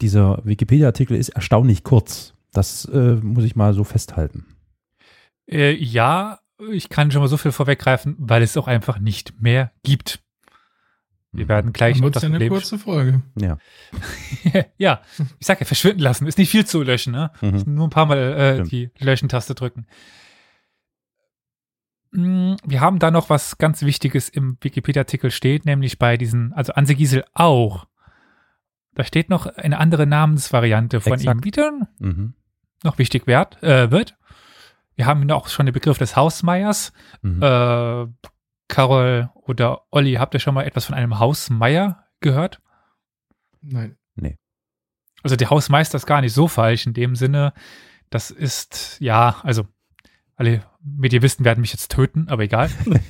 Dieser 0.00 0.40
Wikipedia-Artikel 0.44 1.16
ist 1.16 1.30
erstaunlich 1.30 1.84
kurz. 1.84 2.34
Das 2.52 2.84
äh, 2.86 3.14
muss 3.22 3.44
ich 3.44 3.54
mal 3.56 3.72
so 3.72 3.84
festhalten. 3.84 4.46
Äh, 5.48 5.72
ja, 5.74 6.40
ich 6.72 6.88
kann 6.88 7.10
schon 7.10 7.20
mal 7.22 7.28
so 7.28 7.36
viel 7.36 7.52
vorweggreifen, 7.52 8.16
weil 8.18 8.42
es 8.42 8.56
auch 8.56 8.66
einfach 8.66 8.98
nicht 8.98 9.40
mehr 9.40 9.70
gibt. 9.84 10.20
Wir 11.36 11.48
werden 11.48 11.72
gleich 11.72 11.96
noch 11.96 12.04
wird 12.04 12.16
das 12.16 12.22
ja 12.22 12.28
eine 12.28 12.36
Problem. 12.38 12.52
kurze 12.52 12.78
Folge. 12.78 13.22
Ja. 13.38 13.58
ja, 14.78 15.00
ich 15.38 15.46
sag 15.46 15.60
ja, 15.60 15.66
verschwinden 15.66 16.00
lassen. 16.00 16.26
Ist 16.26 16.38
nicht 16.38 16.50
viel 16.50 16.64
zu 16.66 16.82
löschen, 16.82 17.12
ne? 17.12 17.30
Mhm. 17.40 17.62
Nur 17.66 17.86
ein 17.86 17.90
paar 17.90 18.06
Mal 18.06 18.18
äh, 18.18 18.62
die 18.62 18.90
Löschen-Taste 18.98 19.54
drücken. 19.54 19.86
Mm, 22.12 22.54
Wir 22.64 22.80
haben 22.80 22.98
da 22.98 23.10
noch 23.10 23.30
was 23.30 23.58
ganz 23.58 23.82
Wichtiges 23.82 24.28
im 24.28 24.56
Wikipedia-Artikel 24.60 25.30
steht, 25.30 25.64
nämlich 25.64 25.98
bei 25.98 26.16
diesen, 26.16 26.52
also 26.52 26.72
Anse 26.72 26.94
Giesel 26.94 27.24
auch. 27.34 27.86
Da 28.94 29.04
steht 29.04 29.28
noch 29.28 29.46
eine 29.46 29.78
andere 29.78 30.06
Namensvariante 30.06 31.00
von 31.00 31.14
Exakt. 31.14 31.36
ihm, 31.38 31.40
die 31.42 31.50
dann 31.50 31.88
Mhm. 31.98 32.34
noch 32.82 32.98
wichtig 32.98 33.26
wird, 33.26 33.62
äh, 33.62 33.90
wird. 33.90 34.16
Wir 34.94 35.04
haben 35.04 35.30
auch 35.30 35.48
schon 35.48 35.66
den 35.66 35.74
Begriff 35.74 35.98
des 35.98 36.16
Hausmeiers. 36.16 36.92
Mhm. 37.20 37.42
Äh, 37.42 38.06
Carol 38.68 39.30
oder 39.34 39.82
Olli, 39.90 40.14
habt 40.14 40.34
ihr 40.34 40.40
schon 40.40 40.54
mal 40.54 40.64
etwas 40.64 40.86
von 40.86 40.94
einem 40.94 41.18
Hausmeier 41.18 42.04
gehört? 42.20 42.60
Nein. 43.62 43.96
Also 45.26 45.34
der 45.34 45.50
Hausmeister 45.50 45.96
ist 45.96 46.06
gar 46.06 46.20
nicht 46.20 46.32
so 46.32 46.46
falsch 46.46 46.86
in 46.86 46.94
dem 46.94 47.16
Sinne. 47.16 47.52
Das 48.10 48.30
ist, 48.30 48.96
ja, 49.00 49.40
also 49.42 49.66
alle 50.36 50.62
Medievisten 50.84 51.44
werden 51.44 51.62
mich 51.62 51.72
jetzt 51.72 51.90
töten, 51.90 52.28
aber 52.28 52.44
egal. 52.44 52.70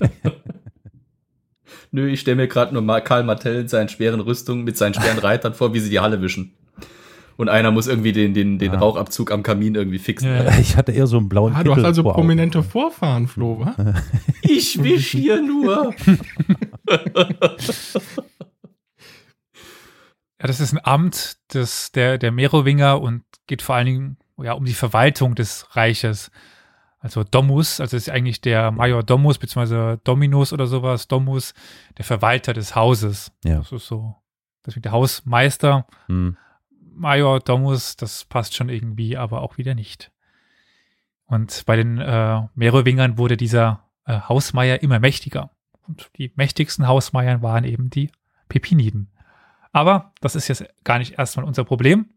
Nö, 1.90 2.08
ich 2.08 2.20
stelle 2.20 2.36
mir 2.36 2.48
gerade 2.48 2.72
nur 2.72 2.80
mal 2.80 3.04
Karl 3.04 3.22
Martell 3.22 3.60
in 3.60 3.68
seinen 3.68 3.90
schweren 3.90 4.20
Rüstungen 4.20 4.64
mit 4.64 4.78
seinen 4.78 4.94
schweren 4.94 5.18
Reitern 5.18 5.52
vor, 5.52 5.75
wie 5.75 5.80
sie 5.80 5.90
die 5.90 6.00
Halle 6.00 6.22
wischen. 6.22 6.54
Und 7.37 7.49
einer 7.50 7.71
muss 7.71 7.87
irgendwie 7.87 8.12
den, 8.12 8.33
den, 8.35 8.59
den 8.59 8.73
Ah. 8.75 8.78
Rauchabzug 8.78 9.31
am 9.31 9.43
Kamin 9.43 9.75
irgendwie 9.75 9.99
fixen. 9.99 10.28
Ja. 10.28 10.59
Ich 10.59 10.76
hatte 10.76 10.93
eher 10.93 11.07
so 11.07 11.19
einen 11.19 11.28
blauen 11.28 11.55
Ah, 11.55 11.62
du 11.64 11.75
hast 11.76 11.85
also 11.85 12.02
vor 12.02 12.12
Augen. 12.12 12.23
prominente 12.23 12.62
Vorfahren, 12.62 13.28
Flo, 13.28 13.61
wa? 13.61 13.75
Ich 14.43 14.83
wisch 14.83 15.11
hier 15.11 15.43
nur. 15.43 15.95
Ja, 20.38 20.47
das 20.47 20.61
ist 20.61 20.73
ein 20.75 20.81
Amt 20.85 21.38
des, 21.55 21.93
der, 21.93 22.19
der 22.19 22.31
Merowinger 22.31 23.00
und 23.00 23.23
geht 23.47 23.62
vor 23.62 23.75
allen 23.75 23.87
Dingen 23.87 24.16
ja, 24.43 24.52
um 24.52 24.66
die 24.66 24.75
Verwaltung 24.75 25.35
des 25.35 25.75
Reiches. 25.76 26.31
Also 26.99 27.25
Domus, 27.25 27.81
also 27.81 27.97
ist 27.97 28.11
eigentlich 28.11 28.43
der 28.43 28.71
Major 28.71 29.02
Domus, 29.02 29.38
beziehungsweise 29.38 29.99
Dominus 30.05 30.52
oder 30.52 30.66
sowas, 30.66 31.09
Domus, 31.09 31.55
der 31.97 32.05
Verwalter 32.05 32.52
des 32.52 32.75
Hauses. 32.76 33.33
Ja. 33.45 33.59
Das 33.59 33.73
ist 33.73 33.87
so. 33.87 34.14
Deswegen 34.66 34.83
der 34.83 34.93
Hausmeister, 34.93 35.87
Hm. 36.09 36.37
Major 36.96 37.40
Domus, 37.40 37.96
das 37.96 38.24
passt 38.24 38.54
schon 38.54 38.68
irgendwie, 38.68 39.16
aber 39.16 39.42
auch 39.42 39.58
wieder 39.58 39.74
nicht. 39.74 40.10
Und 41.26 41.64
bei 41.66 41.76
den 41.76 41.98
äh, 41.98 42.42
Merowingern 42.54 43.18
wurde 43.18 43.36
dieser 43.36 43.84
äh, 44.04 44.20
Hausmeier 44.20 44.82
immer 44.82 45.00
mächtiger. 45.00 45.50
Und 45.82 46.10
die 46.16 46.32
mächtigsten 46.36 46.86
Hausmeiern 46.86 47.42
waren 47.42 47.64
eben 47.64 47.90
die 47.90 48.10
Pepiniden. 48.48 49.10
Aber 49.72 50.12
das 50.20 50.36
ist 50.36 50.48
jetzt 50.48 50.64
gar 50.84 50.98
nicht 50.98 51.18
erstmal 51.18 51.44
unser 51.44 51.64
Problem, 51.64 52.10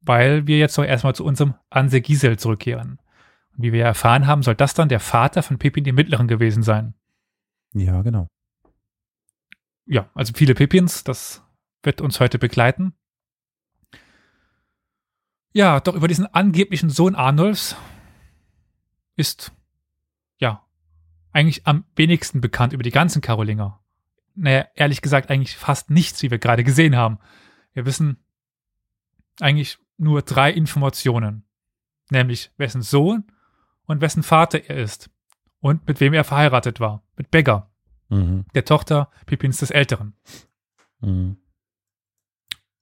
weil 0.00 0.46
wir 0.46 0.58
jetzt 0.58 0.76
doch 0.78 0.84
erstmal 0.84 1.14
zu 1.14 1.24
unserem 1.24 1.54
Anse 1.70 2.00
Gisel 2.00 2.38
zurückkehren. 2.38 2.98
Und 3.56 3.62
wie 3.62 3.72
wir 3.72 3.80
ja 3.80 3.86
erfahren 3.86 4.26
haben, 4.26 4.42
soll 4.42 4.54
das 4.54 4.74
dann 4.74 4.88
der 4.88 5.00
Vater 5.00 5.42
von 5.42 5.58
Pippin 5.58 5.84
dem 5.84 5.94
Mittleren 5.94 6.28
gewesen 6.28 6.62
sein. 6.62 6.94
Ja, 7.72 8.02
genau. 8.02 8.28
Ja, 9.86 10.08
also 10.14 10.32
viele 10.34 10.54
Pippins, 10.54 11.04
das 11.04 11.42
wird 11.82 12.00
uns 12.00 12.20
heute 12.20 12.38
begleiten. 12.38 12.94
Ja, 15.54 15.78
doch 15.80 15.94
über 15.94 16.08
diesen 16.08 16.26
angeblichen 16.26 16.90
Sohn 16.90 17.14
Arnulfs 17.14 17.76
ist, 19.16 19.52
ja, 20.38 20.66
eigentlich 21.32 21.66
am 21.66 21.84
wenigsten 21.94 22.40
bekannt 22.40 22.72
über 22.72 22.82
die 22.82 22.90
ganzen 22.90 23.22
Karolinger. 23.22 23.80
Naja, 24.34 24.66
ehrlich 24.74 25.00
gesagt, 25.00 25.30
eigentlich 25.30 25.56
fast 25.56 25.90
nichts, 25.90 26.22
wie 26.22 26.30
wir 26.32 26.38
gerade 26.38 26.64
gesehen 26.64 26.96
haben. 26.96 27.18
Wir 27.72 27.86
wissen 27.86 28.16
eigentlich 29.40 29.78
nur 29.96 30.22
drei 30.22 30.50
Informationen. 30.52 31.44
Nämlich, 32.10 32.50
wessen 32.56 32.82
Sohn 32.82 33.24
und 33.86 34.00
wessen 34.00 34.24
Vater 34.24 34.58
er 34.68 34.76
ist. 34.78 35.08
Und 35.60 35.86
mit 35.86 36.00
wem 36.00 36.12
er 36.14 36.24
verheiratet 36.24 36.80
war. 36.80 37.02
Mit 37.16 37.30
Beggar 37.30 37.70
Mhm. 38.10 38.44
der 38.54 38.64
Tochter 38.64 39.10
Pippins 39.24 39.58
des 39.58 39.70
Älteren. 39.70 40.14
Mhm. 41.00 41.36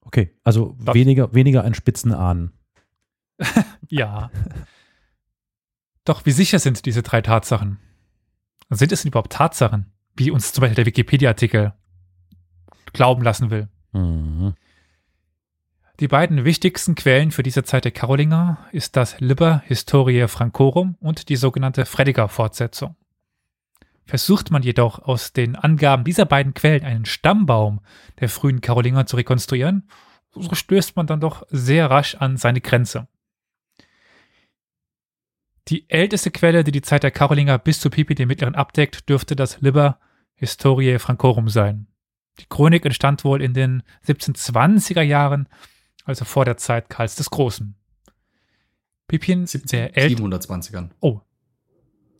Okay, 0.01 0.35
also 0.43 0.75
Das- 0.79 0.93
weniger, 0.95 1.33
weniger 1.33 1.63
an 1.63 1.75
Spitzen 1.75 2.11
ahnen. 2.13 2.51
Ja. 3.89 4.31
Doch 6.03 6.25
wie 6.25 6.31
sicher 6.31 6.57
sind 6.57 6.85
diese 6.85 7.03
drei 7.03 7.21
Tatsachen? 7.21 7.77
Sind 8.69 8.91
es 8.91 9.03
denn 9.03 9.09
überhaupt 9.09 9.31
Tatsachen, 9.31 9.91
wie 10.15 10.31
uns 10.31 10.51
zum 10.51 10.61
Beispiel 10.61 10.75
der 10.75 10.85
Wikipedia-Artikel 10.87 11.73
glauben 12.91 13.21
lassen 13.21 13.51
will? 13.51 13.69
Mhm. 13.91 14.55
Die 15.99 16.07
beiden 16.07 16.43
wichtigsten 16.43 16.95
Quellen 16.95 17.31
für 17.31 17.43
diese 17.43 17.63
Zeit 17.63 17.85
der 17.85 17.91
Karolinger 17.91 18.57
ist 18.71 18.95
das 18.95 19.19
Liber 19.19 19.61
Historiae 19.67 20.27
Francorum 20.27 20.95
und 20.99 21.29
die 21.29 21.35
sogenannte 21.35 21.85
Frediger-Fortsetzung. 21.85 22.95
Versucht 24.05 24.49
man 24.49 24.63
jedoch 24.63 24.99
aus 24.99 25.33
den 25.33 25.55
Angaben 25.55 26.03
dieser 26.03 26.25
beiden 26.25 26.53
Quellen 26.53 26.83
einen 26.83 27.05
Stammbaum 27.05 27.79
der 28.19 28.27
frühen 28.27 28.59
Karolinger 28.59 29.05
zu 29.05 29.15
rekonstruieren, 29.17 29.87
so 30.31 30.55
stößt 30.55 30.95
man 30.95 31.05
dann 31.05 31.21
doch 31.21 31.43
sehr 31.49 31.89
rasch 31.89 32.15
an 32.15 32.37
seine 32.37 32.59
Grenze. 32.59 33.07
Die 35.69 35.89
älteste 35.89 36.31
Quelle, 36.31 36.63
die 36.63 36.71
die 36.71 36.81
Zeit 36.81 37.03
der 37.03 37.11
Karolinger 37.11 37.57
bis 37.57 37.79
zu 37.79 37.89
Pipi 37.89 38.15
dem 38.15 38.27
Mittleren 38.27 38.55
abdeckt, 38.55 39.07
dürfte 39.09 39.35
das 39.35 39.61
Liber 39.61 39.99
Historiae 40.35 40.99
Francorum 40.99 41.49
sein. 41.49 41.87
Die 42.39 42.45
Chronik 42.49 42.85
entstand 42.85 43.23
wohl 43.23 43.41
in 43.41 43.53
den 43.53 43.83
1720er 44.07 45.01
Jahren, 45.01 45.47
also 46.03 46.25
vor 46.25 46.45
der 46.45 46.57
Zeit 46.57 46.89
Karls 46.89 47.15
des 47.15 47.29
Großen. 47.29 47.75
Pippin, 49.07 49.45
der 49.71 49.95
ältere, 49.95 50.27
720ern. 50.27 50.89
oh, 50.99 51.21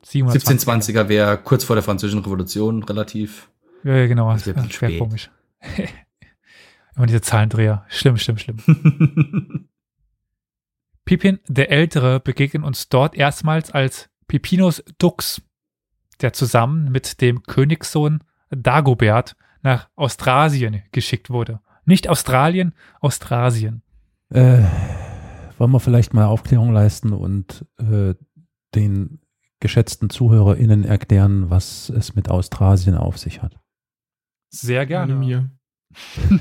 720er. 0.06 0.38
1720er 0.38 1.08
wäre 1.08 1.38
kurz 1.38 1.64
vor 1.64 1.76
der 1.76 1.84
Französischen 1.84 2.24
Revolution 2.24 2.84
relativ. 2.84 3.50
Ja, 3.84 3.96
ja, 3.96 4.08
genau. 4.08 4.32
Das 4.32 4.44
Das 4.44 4.82
wäre 4.82 4.98
komisch. 4.98 5.30
Immer 6.96 7.08
diese 7.08 7.22
Zahlendreher. 7.22 7.86
Schlimm, 7.90 8.18
schlimm, 8.18 8.38
schlimm. 8.38 8.58
Pippin 11.06 11.40
der 11.48 11.70
Ältere 11.70 12.20
begegnet 12.20 12.64
uns 12.64 12.90
dort 12.90 13.16
erstmals 13.16 13.72
als 13.72 14.10
Pippinus 14.28 14.84
Dux, 14.98 15.42
der 16.22 16.34
zusammen 16.34 16.92
mit 16.92 17.22
dem 17.22 17.44
Königssohn 17.44 18.24
Dagobert 18.50 19.36
nach 19.62 19.90
Austrasien 19.96 20.84
geschickt 20.92 21.30
wurde. 21.30 21.60
Nicht 21.86 22.08
Australien, 22.08 22.74
Austrasien. 23.02 23.82
Äh, 24.30 24.64
wollen 25.58 25.72
wir 25.72 25.80
vielleicht 25.80 26.14
mal 26.14 26.26
Aufklärung 26.26 26.72
leisten 26.72 27.12
und 27.12 27.66
äh, 27.78 28.16
den 28.74 29.20
geschätzten 29.60 30.10
ZuhörerInnen 30.10 30.84
erklären, 30.84 31.50
was 31.50 31.90
es 31.90 32.16
mit 32.16 32.30
Austrasien 32.30 32.96
auf 32.96 33.18
sich 33.18 33.42
hat? 33.42 33.60
Sehr 34.50 34.86
gerne. 34.86 35.16
Mir. 35.16 35.50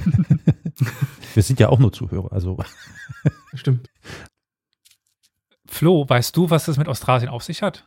Wir 1.35 1.43
sind 1.43 1.61
ja 1.61 1.69
auch 1.69 1.79
nur 1.79 1.93
Zuhörer, 1.93 2.33
also 2.33 2.59
Stimmt. 3.55 3.89
Flo, 5.73 6.07
weißt 6.07 6.37
du, 6.37 6.51
was 6.51 6.69
es 6.69 6.77
mit 6.77 6.87
Australien 6.87 7.31
auf 7.31 7.43
sich 7.43 7.63
hat? 7.63 7.87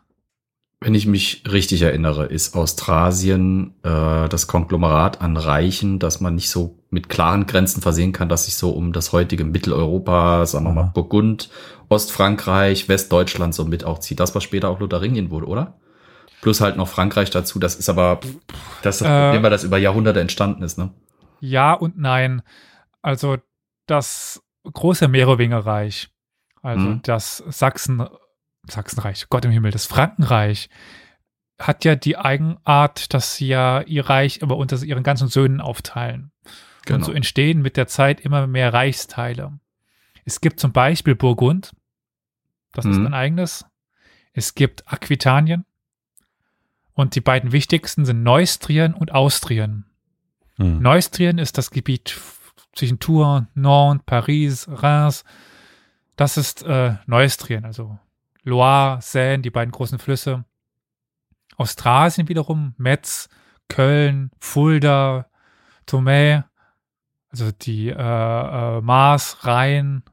Wenn 0.82 0.96
ich 0.96 1.06
mich 1.06 1.44
richtig 1.48 1.84
erinnere, 1.84 2.26
ist 2.26 2.56
Austrasien 2.56 3.76
äh, 3.84 4.28
das 4.28 4.48
Konglomerat 4.48 5.22
an 5.22 5.38
Reichen, 5.38 6.00
das 6.00 6.20
man 6.20 6.34
nicht 6.34 6.50
so 6.50 6.80
mit 6.90 7.10
klaren 7.10 7.46
Grenzen 7.46 7.82
versehen 7.84 8.12
kann, 8.12 8.28
dass 8.28 8.46
sich 8.46 8.56
so 8.56 8.72
um 8.72 8.92
das 8.92 9.12
heutige 9.14 9.46
Mitteleuropa, 9.46 10.48
sagen 10.48 10.66
wir 10.66 10.74
mal. 10.74 10.92
Burgund, 10.96 11.52
Ostfrankreich, 11.88 12.90
Westdeutschland 12.90 13.54
so 13.54 13.66
mit 13.66 13.84
auch 13.84 14.00
zieht. 14.00 14.20
Das, 14.20 14.34
was 14.34 14.44
später 14.44 14.70
auch 14.70 14.80
Lotharingien 14.80 15.30
wurde, 15.30 15.46
oder? 15.46 15.80
Plus 16.42 16.62
halt 16.62 16.78
noch 16.78 16.88
Frankreich 16.88 17.30
dazu. 17.30 17.60
Das 17.60 17.76
ist 17.76 17.88
aber 17.88 18.20
das, 18.82 18.98
das 18.98 19.08
Äh. 19.08 19.26
Problem, 19.26 19.44
weil 19.44 19.52
das 19.52 19.64
über 19.64 19.78
Jahrhunderte 19.78 20.22
entstanden 20.22 20.64
ist, 20.64 20.80
ne? 20.80 20.92
Ja 21.40 21.74
und 21.74 22.00
nein. 22.00 22.42
Also 23.04 23.38
das 23.86 24.42
große 24.64 25.08
Merowingerreich, 25.08 26.10
also 26.66 26.86
Mhm. 26.90 27.02
das 27.04 27.38
Sachsen, 27.50 28.06
Sachsenreich, 28.68 29.28
Gott 29.30 29.46
im 29.46 29.52
Himmel, 29.52 29.72
das 29.72 29.86
Frankenreich, 29.86 30.70
hat 31.60 31.86
ja 31.86 31.96
die 31.96 32.18
Eigenart, 32.18 33.14
dass 33.14 33.36
sie 33.36 33.48
ja 33.48 33.82
ihr 33.82 34.10
Reich 34.10 34.44
aber 34.44 34.58
unter 34.58 34.82
ihren 34.84 35.04
ganzen 35.04 35.28
Söhnen 35.30 35.62
aufteilen. 35.62 36.32
Und 36.90 37.04
so 37.06 37.12
entstehen 37.14 37.62
mit 37.62 37.78
der 37.78 37.88
Zeit 37.88 38.20
immer 38.20 38.46
mehr 38.48 38.74
Reichsteile. 38.74 39.58
Es 40.26 40.42
gibt 40.42 40.60
zum 40.60 40.72
Beispiel 40.72 41.16
Burgund, 41.16 41.74
das 42.74 42.86
ist 42.86 42.98
Mhm. 42.98 43.08
ein 43.08 43.14
eigenes. 43.14 43.66
Es 44.34 44.54
gibt 44.54 44.92
Aquitanien. 44.92 45.66
Und 46.94 47.16
die 47.16 47.22
beiden 47.22 47.52
wichtigsten 47.52 48.06
sind 48.06 48.24
Neustrien 48.24 48.94
und 48.94 49.14
Austrien. 49.14 49.86
Hm. 50.58 50.82
Neustrien 50.82 51.38
ist 51.38 51.58
das 51.58 51.72
Gebiet 51.72 52.18
zwischen 52.74 53.00
Tours, 53.00 53.44
Nantes, 53.54 54.04
Paris, 54.06 54.68
Reims. 54.70 55.24
Das 56.16 56.38
ist 56.38 56.64
äh, 56.64 56.96
Neustrien, 57.08 57.66
also 57.66 57.98
Loire, 58.44 59.00
Seine, 59.02 59.42
die 59.42 59.50
beiden 59.50 59.72
großen 59.72 60.00
Flüsse. 60.00 60.46
Austrasien 61.58 62.28
wiederum, 62.30 62.74
Metz, 62.78 63.30
Köln, 63.70 64.32
Fulda, 64.40 65.28
Tomé, 65.88 66.44
also 67.32 67.52
die 67.52 67.90
äh, 67.90 67.94
äh, 67.94 68.82
Maas, 68.82 69.46
Rhein, 69.46 70.04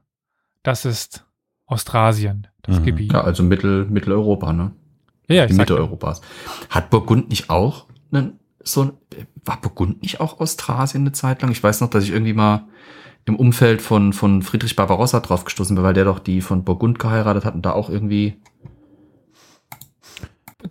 das 0.63 0.85
ist 0.85 1.25
Austrasien, 1.65 2.47
das 2.63 2.79
Mhm. 2.79 2.83
Gebiet. 2.85 3.13
Ja, 3.13 3.21
also 3.21 3.43
Mittel, 3.43 3.85
Mitteleuropa, 3.85 4.53
ne? 4.53 4.71
ja, 5.27 5.45
Die 5.45 5.53
Mitte. 5.53 5.75
Europas. 5.77 6.21
Hat 6.69 6.89
Burgund 6.89 7.29
nicht 7.29 7.49
auch 7.49 7.87
einen, 8.11 8.39
so 8.63 8.83
ein, 8.83 8.91
war 9.45 9.59
Burgund 9.61 10.01
nicht 10.01 10.19
auch 10.19 10.39
Austrasien 10.39 11.03
eine 11.03 11.11
Zeit 11.11 11.41
lang? 11.41 11.51
Ich 11.51 11.63
weiß 11.63 11.81
noch, 11.81 11.89
dass 11.89 12.03
ich 12.03 12.11
irgendwie 12.11 12.33
mal 12.33 12.67
im 13.25 13.35
Umfeld 13.37 13.81
von, 13.81 14.11
von 14.13 14.41
Friedrich 14.41 14.75
Barbarossa 14.75 15.19
drauf 15.21 15.45
gestoßen 15.45 15.75
bin, 15.75 15.83
weil 15.83 15.93
der 15.93 16.05
doch 16.05 16.19
die 16.19 16.41
von 16.41 16.63
Burgund 16.63 16.99
geheiratet 16.99 17.45
hat 17.45 17.53
und 17.55 17.65
da 17.65 17.71
auch 17.71 17.89
irgendwie. 17.89 18.37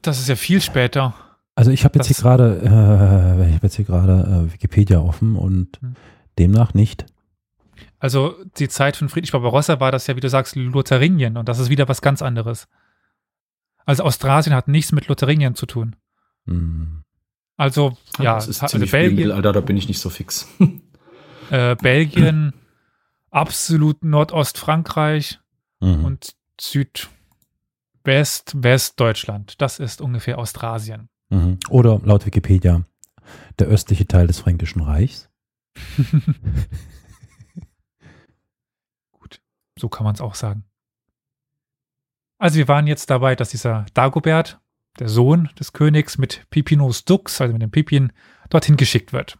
Das 0.02 0.18
ist 0.18 0.28
ja 0.28 0.36
viel 0.36 0.60
später. 0.60 1.14
Also 1.54 1.70
ich 1.70 1.84
habe 1.84 1.98
jetzt 1.98 2.06
hier 2.06 2.14
Das- 2.14 2.22
gerade, 2.22 2.56
äh, 2.62 3.48
ich 3.48 3.54
habe 3.54 3.66
jetzt 3.66 3.76
hier 3.76 3.84
gerade 3.84 4.46
äh, 4.48 4.52
Wikipedia 4.52 4.98
offen 5.00 5.36
und 5.36 5.78
Hm. 5.80 5.96
demnach 6.38 6.72
nicht. 6.74 7.06
Also 7.98 8.34
die 8.58 8.68
Zeit 8.68 8.96
von 8.96 9.08
Friedrich 9.08 9.32
Barbarossa 9.32 9.78
war 9.78 9.92
das 9.92 10.06
ja, 10.06 10.16
wie 10.16 10.20
du 10.20 10.28
sagst, 10.28 10.56
Lotharingien 10.56 11.36
und 11.36 11.48
das 11.48 11.58
ist 11.58 11.68
wieder 11.70 11.88
was 11.88 12.00
ganz 12.02 12.22
anderes. 12.22 12.68
Also 13.84 14.02
Austrasien 14.04 14.54
hat 14.56 14.66
nichts 14.68 14.92
mit 14.92 15.08
Lotharingien 15.08 15.54
zu 15.54 15.66
tun. 15.66 15.96
Hm. 16.46 17.02
Also 17.56 17.96
ja, 18.18 18.34
das 18.36 18.48
ist 18.48 18.62
also 18.62 18.72
ziemlich 18.72 18.90
Belgien, 18.90 19.16
Mittelalter, 19.16 19.52
da 19.52 19.60
bin 19.60 19.76
ich 19.76 19.88
nicht 19.88 20.00
so 20.00 20.08
fix. 20.10 20.48
Äh, 21.52 21.76
Belgien, 21.76 22.52
absolut 23.30 24.02
Nordostfrankreich 24.04 25.38
Mhm. 25.80 26.04
und 26.04 26.36
Südwest, 26.60 28.52
Westdeutschland. 28.54 29.60
Das 29.60 29.78
ist 29.80 30.00
ungefähr 30.00 30.38
Austrasien. 30.38 31.08
Mhm. 31.30 31.58
Oder 31.68 32.00
laut 32.04 32.24
Wikipedia 32.24 32.84
der 33.58 33.66
östliche 33.68 34.06
Teil 34.06 34.26
des 34.26 34.38
Fränkischen 34.40 34.82
Reichs. 34.82 35.28
Gut, 39.12 39.40
so 39.78 39.88
kann 39.88 40.04
man 40.04 40.14
es 40.14 40.20
auch 40.20 40.34
sagen. 40.34 40.64
Also 42.38 42.56
wir 42.56 42.68
waren 42.68 42.86
jetzt 42.86 43.10
dabei, 43.10 43.36
dass 43.36 43.50
dieser 43.50 43.86
Dagobert, 43.94 44.60
der 44.98 45.08
Sohn 45.08 45.48
des 45.58 45.72
Königs, 45.72 46.18
mit 46.18 46.46
Pipinos 46.50 47.04
Dux, 47.04 47.40
also 47.40 47.52
mit 47.52 47.62
dem 47.62 47.70
Pipin, 47.70 48.12
dorthin 48.50 48.76
geschickt 48.76 49.12
wird. 49.12 49.38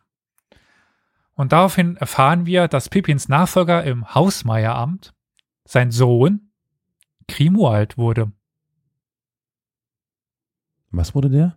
Und 1.35 1.53
daraufhin 1.53 1.97
erfahren 1.97 2.47
wir, 2.47 2.69
dass 2.69 2.89
Pipins 2.89 3.29
Nachfolger 3.29 3.85
im 3.85 4.15
Hausmeieramt 4.15 5.15
sein 5.65 5.91
Sohn 5.91 6.53
Grimoald 7.29 7.97
wurde. 7.97 8.33
Was 10.91 11.15
wurde 11.15 11.31
der? 11.31 11.57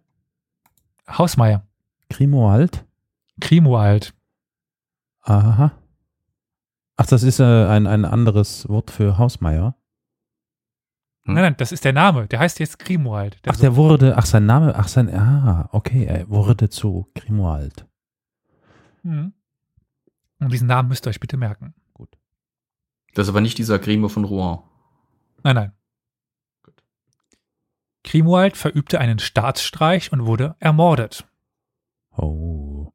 Hausmeier. 1.07 1.67
Grimoald? 2.09 2.85
Grimoald. 3.39 4.13
Aha. 5.21 5.71
Ach, 6.97 7.05
das 7.05 7.23
ist 7.23 7.39
äh, 7.39 7.43
ein, 7.43 7.87
ein 7.87 8.05
anderes 8.05 8.69
Wort 8.69 8.91
für 8.91 9.17
Hausmeier. 9.17 9.75
Hm? 11.25 11.33
Nein, 11.33 11.43
nein, 11.43 11.55
das 11.57 11.71
ist 11.71 11.83
der 11.83 11.93
Name. 11.93 12.27
Der 12.27 12.39
heißt 12.39 12.59
jetzt 12.59 12.79
Grimoald. 12.79 13.43
Der 13.45 13.51
Ach, 13.51 13.57
der 13.57 13.75
wurde, 13.75 14.17
ach, 14.17 14.25
sein 14.25 14.45
Name, 14.45 14.73
ach, 14.75 14.87
sein, 14.87 15.13
ah, 15.13 15.67
okay, 15.71 16.05
er 16.05 16.29
wurde 16.29 16.69
zu 16.69 17.09
Grimoald. 17.15 17.85
Mhm. 19.03 19.33
Und 20.39 20.51
diesen 20.51 20.67
Namen 20.67 20.89
müsst 20.89 21.05
ihr 21.07 21.09
euch 21.09 21.19
bitte 21.19 21.37
merken. 21.37 21.73
Das 23.13 23.27
ist 23.27 23.29
aber 23.29 23.39
nicht 23.39 23.57
dieser 23.57 23.79
Grimo 23.79 24.09
von 24.09 24.25
Rouen. 24.25 24.59
Nein, 25.43 25.55
nein. 25.55 25.71
Gut. 26.63 26.83
Grimoald 28.03 28.57
verübte 28.57 28.99
einen 28.99 29.19
Staatsstreich 29.19 30.11
und 30.11 30.25
wurde 30.25 30.55
ermordet. 30.59 31.25
Oh. 32.17 32.91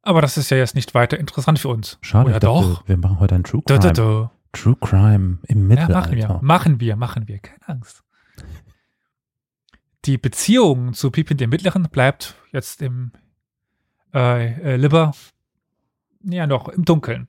Aber 0.00 0.22
das 0.22 0.38
ist 0.38 0.50
ja 0.50 0.56
jetzt 0.56 0.74
nicht 0.74 0.94
weiter 0.94 1.18
interessant 1.18 1.58
für 1.58 1.68
uns. 1.68 1.98
Schade, 2.00 2.30
Oder 2.30 2.40
dachte, 2.40 2.46
doch? 2.46 2.88
wir 2.88 2.96
machen 2.96 3.20
heute 3.20 3.34
ein 3.34 3.44
True 3.44 3.62
Da, 3.66 3.76
Crime. 3.76 3.92
da, 3.92 4.02
da. 4.02 4.30
True 4.52 4.76
Crime 4.80 5.38
im 5.42 5.70
Ja, 5.70 5.88
machen 5.88 6.10
wir. 6.12 6.16
Mittelalter. 6.16 6.40
Machen 6.42 6.80
wir, 6.80 6.96
machen 6.96 7.28
wir. 7.28 7.38
Keine 7.38 7.68
Angst. 7.68 8.02
Die 10.06 10.16
Beziehung 10.16 10.94
zu 10.94 11.10
Pippin 11.10 11.36
dem 11.36 11.50
Mittleren 11.50 11.82
bleibt 11.90 12.34
jetzt 12.52 12.80
im 12.80 13.12
äh, 14.14 14.74
äh, 14.74 14.76
Liber 14.76 15.12
ja 16.24 16.46
noch 16.46 16.68
im 16.68 16.84
Dunkeln. 16.84 17.28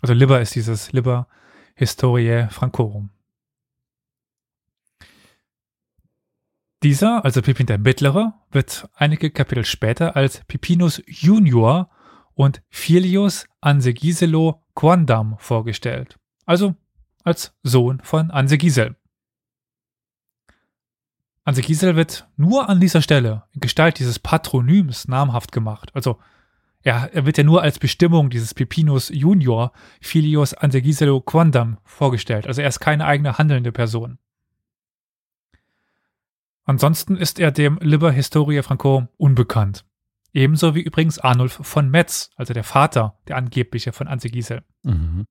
Also 0.00 0.14
Liber 0.14 0.40
ist 0.40 0.54
dieses 0.54 0.92
Liber 0.92 1.28
Historiae 1.74 2.48
Francorum. 2.50 3.10
Dieser, 6.82 7.24
also 7.24 7.42
Pippin 7.42 7.66
der 7.66 7.78
Mittlere, 7.78 8.32
wird 8.50 8.88
einige 8.94 9.30
Kapitel 9.30 9.66
später 9.66 10.16
als 10.16 10.42
Pippinus 10.46 11.02
Junior 11.06 11.90
und 12.32 12.62
Filius 12.70 13.44
Ansegiselo 13.60 14.62
Quandam 14.74 15.36
vorgestellt. 15.38 16.18
Also 16.46 16.74
als 17.22 17.54
Sohn 17.62 18.00
von 18.02 18.30
Ansegisel. 18.30 18.96
Ansegisel 21.44 21.96
wird 21.96 22.28
nur 22.36 22.68
an 22.68 22.80
dieser 22.80 23.02
Stelle 23.02 23.44
in 23.52 23.60
Gestalt 23.60 23.98
dieses 23.98 24.18
Patronyms 24.18 25.06
namhaft 25.06 25.52
gemacht. 25.52 25.90
Also 25.94 26.18
er, 26.82 27.10
er 27.12 27.26
wird 27.26 27.36
ja 27.36 27.44
nur 27.44 27.62
als 27.62 27.78
Bestimmung 27.78 28.30
dieses 28.30 28.54
Pipinus 28.54 29.10
Junior 29.10 29.72
Filius 30.00 30.54
Ansegiselo 30.54 31.20
Quandam 31.20 31.78
vorgestellt. 31.84 32.46
Also 32.46 32.62
er 32.62 32.68
ist 32.68 32.80
keine 32.80 33.04
eigene 33.04 33.38
handelnde 33.38 33.72
Person. 33.72 34.18
Ansonsten 36.64 37.16
ist 37.16 37.38
er 37.38 37.50
dem 37.50 37.78
Liber 37.82 38.12
Historiae 38.12 38.62
Francorum 38.62 39.08
unbekannt. 39.16 39.84
Ebenso 40.32 40.74
wie 40.74 40.82
übrigens 40.82 41.18
Arnulf 41.18 41.58
von 41.62 41.90
Metz, 41.90 42.30
also 42.36 42.54
der 42.54 42.64
Vater, 42.64 43.18
der 43.26 43.36
angebliche 43.36 43.92
von 43.92 44.06
Ansegisel. 44.06 44.62
Mhm. 44.84 45.26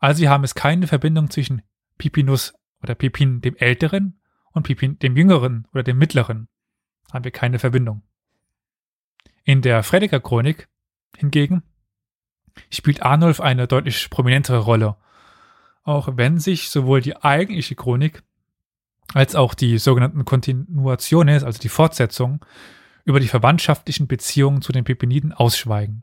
Also 0.00 0.22
wir 0.22 0.30
haben 0.30 0.44
es 0.44 0.54
keine 0.54 0.86
Verbindung 0.86 1.30
zwischen 1.30 1.62
Pipinus 1.96 2.54
oder 2.82 2.94
Pipin 2.94 3.40
dem 3.40 3.56
Älteren 3.56 4.20
und 4.52 4.64
Pipin 4.64 4.98
dem 4.98 5.16
Jüngeren 5.16 5.66
oder 5.72 5.82
dem 5.82 5.98
Mittleren. 5.98 6.48
Haben 7.12 7.24
wir 7.24 7.30
keine 7.30 7.58
Verbindung. 7.58 8.02
In 9.48 9.62
der 9.62 9.82
Frediker 9.82 10.20
Chronik 10.20 10.68
hingegen 11.16 11.62
spielt 12.68 13.02
Arnulf 13.02 13.40
eine 13.40 13.66
deutlich 13.66 14.10
prominentere 14.10 14.58
Rolle. 14.58 14.96
Auch 15.84 16.18
wenn 16.18 16.38
sich 16.38 16.68
sowohl 16.68 17.00
die 17.00 17.16
eigentliche 17.16 17.74
Chronik 17.74 18.22
als 19.14 19.34
auch 19.34 19.54
die 19.54 19.78
sogenannten 19.78 20.26
Continuationes, 20.26 21.44
also 21.44 21.58
die 21.60 21.70
Fortsetzung, 21.70 22.44
über 23.06 23.20
die 23.20 23.28
verwandtschaftlichen 23.28 24.06
Beziehungen 24.06 24.60
zu 24.60 24.70
den 24.70 24.84
Pipiniden 24.84 25.32
ausschweigen. 25.32 26.02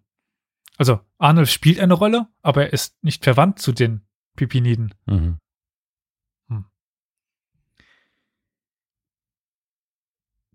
Also 0.78 1.02
Arnulf 1.20 1.52
spielt 1.52 1.80
eine 1.80 1.94
Rolle, 1.94 2.26
aber 2.42 2.64
er 2.64 2.74
ist 2.74 2.96
nicht 3.04 3.24
verwandt 3.24 3.60
zu 3.60 3.74
den 3.74 4.02
Pipiniden. 4.36 4.96
Mhm. 5.06 5.38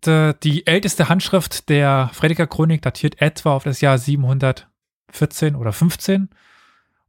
Die 0.06 0.66
älteste 0.66 1.08
Handschrift 1.08 1.68
der 1.68 2.10
Frediker 2.12 2.46
Chronik 2.46 2.82
datiert 2.82 3.20
etwa 3.20 3.54
auf 3.54 3.64
das 3.64 3.80
Jahr 3.80 3.98
714 3.98 5.54
oder 5.54 5.72
15 5.72 6.30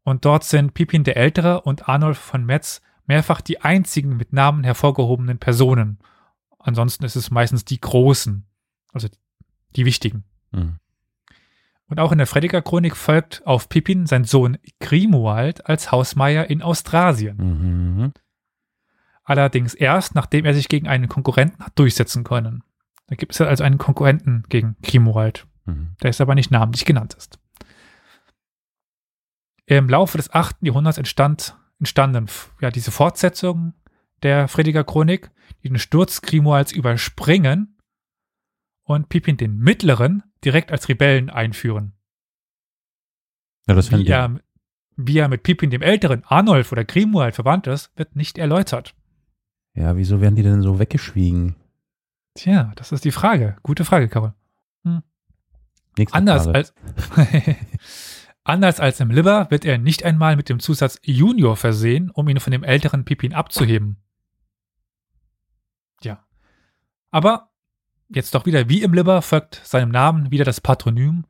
und 0.04 0.26
dort 0.26 0.44
sind 0.44 0.74
Pipin 0.74 1.04
der 1.04 1.18
Ältere 1.18 1.62
und 1.62 1.88
Arnulf 1.88 2.18
von 2.18 2.46
Metz 2.46 2.82
mehrfach 3.06 3.42
die 3.42 3.62
einzigen 3.62 4.18
mit 4.18 4.34
Namen 4.34 4.64
hervorgehobenen 4.64 5.38
Personen. 5.38 6.00
Ansonsten 6.60 7.06
ist 7.06 7.16
es 7.16 7.32
meistens 7.32 7.66
die 7.66 7.80
Großen, 7.80 8.46
also 8.94 9.08
die 9.76 9.86
wichtigen. 9.86 10.24
Mhm. 10.52 10.78
Und 11.88 12.00
auch 12.00 12.12
in 12.12 12.20
der 12.20 12.28
Frediker 12.28 12.62
Chronik 12.62 12.96
folgt 12.96 13.46
auf 13.46 13.68
Pippin 13.68 14.06
sein 14.06 14.24
Sohn 14.24 14.58
Grimoald 14.80 15.68
als 15.68 15.92
Hausmeier 15.92 16.50
in 16.50 16.62
Austrasien. 16.62 17.38
Mhm. 17.38 18.14
Allerdings 19.24 19.74
erst, 19.74 20.16
nachdem 20.16 20.46
er 20.46 20.54
sich 20.54 20.70
gegen 20.70 20.88
einen 20.88 21.10
Konkurrenten 21.10 21.64
hat 21.64 21.78
durchsetzen 21.78 22.24
können. 22.24 22.64
Da 23.12 23.18
gibt 23.18 23.34
es 23.34 23.42
also 23.42 23.66
einen 23.66 23.78
Konkurrenten 23.78 24.46
gegen 24.48 24.78
Grimoald, 24.82 25.46
Mhm. 25.66 25.98
der 26.02 26.12
ist 26.12 26.22
aber 26.22 26.34
nicht 26.34 26.50
namentlich 26.50 26.86
genannt 26.86 27.14
ist. 27.14 27.40
Im 29.66 29.90
Laufe 29.90 30.16
des 30.16 30.34
8. 30.34 30.66
Jahrhunderts 30.66 30.98
entstand, 30.98 31.58
entstanden 31.78 32.28
ja, 32.62 32.72
diese 32.72 32.90
Fortsetzungen 32.90 33.74
der 34.24 34.48
Frediker 34.48 34.86
Chronik, 34.86 35.30
die 35.62 35.68
den 35.68 35.78
Sturz 35.78 36.22
Grimoalds 36.22 36.72
überspringen 36.72 37.78
und 38.84 39.10
Pippin 39.10 39.36
den 39.36 39.58
Mittleren 39.58 40.24
direkt 40.46 40.72
als 40.72 40.88
Rebellen 40.88 41.30
einführen. 41.30 41.92
Ja, 43.68 43.76
das 43.76 43.92
Wie 43.92 44.08
er, 44.08 44.40
wie 44.96 45.18
er 45.18 45.28
mit 45.28 45.44
Pippin 45.44 45.70
dem 45.70 45.82
Älteren, 45.82 46.24
Arnulf 46.24 46.72
oder 46.72 46.86
Grimoald 46.86 47.36
verwandt 47.36 47.68
ist, 47.68 47.92
wird 47.98 48.16
nicht 48.16 48.38
erläutert. 48.38 48.96
Ja, 49.74 49.98
wieso 49.98 50.22
werden 50.22 50.36
die 50.36 50.44
denn 50.44 50.62
so 50.62 50.80
weggeschwiegen? 50.80 51.58
Tja, 52.34 52.72
das 52.76 52.92
ist 52.92 53.04
die 53.06 53.12
Frage. 53.12 53.58
Gute 53.64 53.86
Frage, 53.86 54.08
Karol. 54.08 54.34
Nächste 55.98 56.18
Anders 56.18 56.44
Frage. 56.44 56.58
als, 56.58 56.74
anders 58.44 58.80
als 58.80 59.00
im 59.00 59.12
Liber 59.12 59.52
wird 59.52 59.66
er 59.66 59.78
nicht 59.78 60.04
einmal 60.04 60.36
mit 60.36 60.50
dem 60.50 60.60
Zusatz 60.60 61.00
Junior 61.04 61.58
versehen, 61.58 62.10
um 62.12 62.28
ihn 62.30 62.40
von 62.40 62.52
dem 62.52 62.64
älteren 62.64 63.04
Pippin 63.04 63.34
abzuheben. 63.34 63.98
Ja. 66.02 66.26
Aber 67.12 67.52
jetzt 68.08 68.34
doch 68.34 68.46
wieder 68.46 68.70
wie 68.70 68.84
im 68.84 68.94
Liber 68.94 69.22
folgt 69.22 69.56
seinem 69.66 69.90
Namen 69.90 70.32
wieder 70.32 70.46
das 70.46 70.62
Patronym 70.62 71.26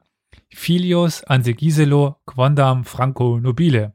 Filius 0.53 1.23
Ansegiselo 1.23 2.17
Quondam 2.25 2.85
Franco 2.85 3.39
Nobile. 3.39 3.93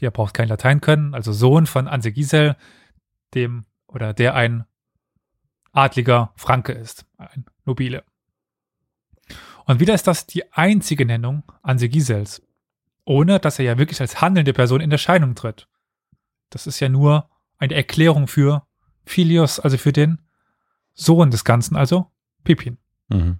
Ihr 0.00 0.10
braucht 0.10 0.34
kein 0.34 0.48
Latein 0.48 0.80
können, 0.80 1.14
also 1.14 1.32
Sohn 1.32 1.66
von 1.66 1.86
Ansegisel, 1.86 2.56
dem 3.34 3.66
oder 3.86 4.12
der 4.12 4.34
ein 4.34 4.64
adliger 5.72 6.32
Franke 6.36 6.72
ist, 6.72 7.06
ein 7.16 7.46
Nobile. 7.64 8.04
Und 9.64 9.80
wieder 9.80 9.94
ist 9.94 10.06
das 10.06 10.26
die 10.26 10.52
einzige 10.52 11.06
Nennung 11.06 11.44
Ansegisels, 11.62 12.42
ohne 13.04 13.40
dass 13.40 13.58
er 13.58 13.64
ja 13.64 13.78
wirklich 13.78 14.00
als 14.00 14.20
handelnde 14.20 14.52
Person 14.52 14.80
in 14.80 14.92
Erscheinung 14.92 15.34
tritt. 15.34 15.68
Das 16.50 16.66
ist 16.66 16.80
ja 16.80 16.88
nur 16.88 17.28
eine 17.58 17.74
Erklärung 17.74 18.28
für 18.28 18.66
Philios, 19.04 19.60
also 19.60 19.78
für 19.78 19.92
den 19.92 20.20
Sohn 20.94 21.30
des 21.30 21.44
Ganzen, 21.44 21.76
also 21.76 22.10
Pippin. 22.44 22.78
Mhm. 23.08 23.38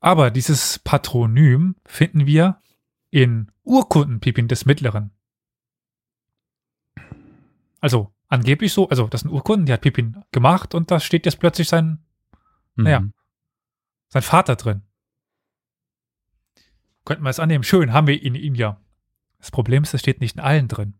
Aber 0.00 0.30
dieses 0.30 0.78
Patronym 0.78 1.76
finden 1.86 2.26
wir 2.26 2.60
in 3.10 3.50
Urkunden 3.62 4.20
Pippin 4.20 4.48
des 4.48 4.66
Mittleren. 4.66 5.10
Also 7.80 8.13
angeblich 8.34 8.72
so, 8.72 8.88
also 8.88 9.08
das 9.08 9.22
sind 9.22 9.30
Urkunden, 9.30 9.66
die 9.66 9.72
hat 9.72 9.80
Pippin 9.80 10.22
gemacht 10.32 10.74
und 10.74 10.90
da 10.90 11.00
steht 11.00 11.26
jetzt 11.26 11.40
plötzlich 11.40 11.68
sein, 11.68 12.04
Mhm. 12.76 12.84
Naja. 12.84 13.04
sein 14.08 14.22
Vater 14.22 14.56
drin. 14.56 14.82
Könnten 17.04 17.22
wir 17.22 17.30
es 17.30 17.38
annehmen. 17.38 17.64
Schön, 17.64 17.92
haben 17.92 18.06
wir 18.06 18.20
ihn, 18.20 18.34
ihn 18.34 18.54
ja. 18.54 18.80
Das 19.38 19.50
Problem 19.50 19.82
ist, 19.82 19.94
es 19.94 20.00
steht 20.00 20.20
nicht 20.20 20.36
in 20.36 20.42
allen 20.42 20.68
drin. 20.68 20.94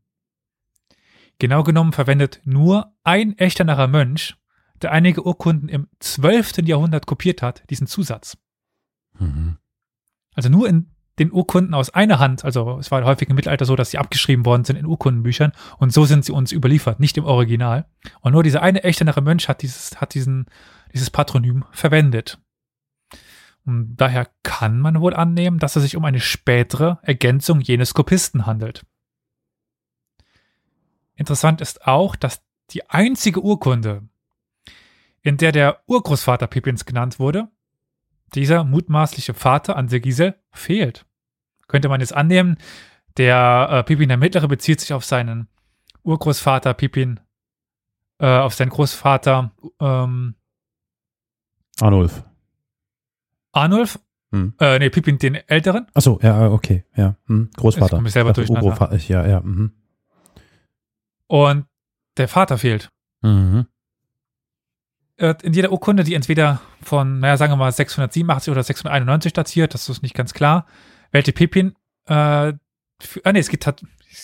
Genau 1.38 1.62
genommen 1.62 1.92
verwendet 1.92 2.40
nur 2.44 2.94
ein 3.02 3.36
echterer 3.38 3.88
Mönch, 3.88 4.36
der 4.82 4.92
einige 4.92 5.24
Urkunden 5.26 5.68
im 5.68 5.88
12. 5.98 6.58
Jahrhundert 6.68 7.06
kopiert 7.06 7.42
hat, 7.42 7.68
diesen 7.70 7.86
Zusatz. 7.86 8.36
Mhm. 9.18 9.58
Also 10.34 10.48
nur 10.48 10.68
in 10.68 10.93
den 11.18 11.32
Urkunden 11.32 11.74
aus 11.74 11.90
einer 11.90 12.18
Hand, 12.18 12.44
also 12.44 12.78
es 12.78 12.90
war 12.90 13.04
häufig 13.04 13.28
im 13.28 13.36
Mittelalter 13.36 13.64
so, 13.64 13.76
dass 13.76 13.90
sie 13.90 13.98
abgeschrieben 13.98 14.44
worden 14.44 14.64
sind 14.64 14.76
in 14.76 14.86
Urkundenbüchern 14.86 15.52
und 15.78 15.92
so 15.92 16.04
sind 16.04 16.24
sie 16.24 16.32
uns 16.32 16.50
überliefert, 16.50 16.98
nicht 16.98 17.16
im 17.16 17.24
Original. 17.24 17.86
Und 18.20 18.32
nur 18.32 18.42
dieser 18.42 18.62
eine 18.62 18.82
echternere 18.82 19.20
Mönch 19.20 19.48
hat 19.48 19.62
dieses, 19.62 20.00
hat 20.00 20.14
diesen, 20.14 20.46
dieses 20.92 21.10
Patronym 21.10 21.64
verwendet. 21.70 22.38
Und 23.64 23.96
daher 23.96 24.28
kann 24.42 24.80
man 24.80 25.00
wohl 25.00 25.14
annehmen, 25.14 25.58
dass 25.58 25.76
es 25.76 25.82
sich 25.84 25.96
um 25.96 26.04
eine 26.04 26.20
spätere 26.20 26.98
Ergänzung 27.02 27.60
jenes 27.60 27.94
Kopisten 27.94 28.44
handelt. 28.46 28.84
Interessant 31.14 31.60
ist 31.60 31.86
auch, 31.86 32.16
dass 32.16 32.42
die 32.70 32.88
einzige 32.90 33.40
Urkunde, 33.40 34.02
in 35.22 35.36
der 35.36 35.52
der 35.52 35.80
Urgroßvater 35.86 36.46
Pippins 36.46 36.84
genannt 36.84 37.18
wurde, 37.18 37.48
dieser 38.34 38.64
mutmaßliche 38.64 39.34
Vater 39.34 39.76
an 39.76 39.88
Gisel 40.00 40.34
fehlt. 40.52 41.06
Könnte 41.68 41.88
man 41.88 42.00
jetzt 42.00 42.14
annehmen, 42.14 42.56
der 43.16 43.68
äh, 43.70 43.82
Pippin 43.84 44.08
der 44.08 44.18
Mittlere 44.18 44.48
bezieht 44.48 44.80
sich 44.80 44.92
auf 44.92 45.04
seinen 45.04 45.48
Urgroßvater 46.02 46.74
Pippin, 46.74 47.20
äh, 48.18 48.26
auf 48.26 48.54
seinen 48.54 48.70
Großvater 48.70 49.52
ähm, 49.80 50.34
Arnulf. 51.80 52.24
Arnulf, 53.52 53.98
Hm. 54.32 54.54
äh, 54.58 54.80
nee, 54.80 54.90
Pippin 54.90 55.16
den 55.18 55.36
Älteren. 55.36 55.86
Achso, 55.94 56.18
ja, 56.20 56.50
okay, 56.50 56.84
ja. 56.96 57.16
Hm. 57.26 57.50
Großvater. 57.56 57.98
Ich 57.98 58.02
mich 58.02 58.12
selber 58.12 58.32
durcheinander. 58.32 58.66
Urgroßvater, 58.66 58.96
Ja, 59.08 59.24
ja. 59.26 59.40
Mhm. 59.40 59.72
Und 61.28 61.66
der 62.16 62.26
Vater 62.26 62.58
fehlt. 62.58 62.90
Mhm. 63.22 63.66
Äh, 65.16 65.34
in 65.42 65.52
jeder 65.52 65.70
Urkunde, 65.72 66.02
die 66.04 66.14
entweder 66.14 66.60
von, 66.82 67.20
naja, 67.20 67.36
sagen 67.36 67.52
wir 67.52 67.56
mal 67.56 67.70
687 67.72 68.50
oder 68.50 68.62
691 68.62 69.32
datiert, 69.32 69.74
das 69.74 69.88
ist 69.88 70.02
nicht 70.02 70.14
ganz 70.14 70.34
klar, 70.34 70.66
wählte 71.12 71.32
Pippin, 71.32 71.74
äh, 72.06 72.52
für, 73.00 73.20
ah 73.24 73.32
nee, 73.32 73.38
es 73.38 73.48
geht, 73.48 73.66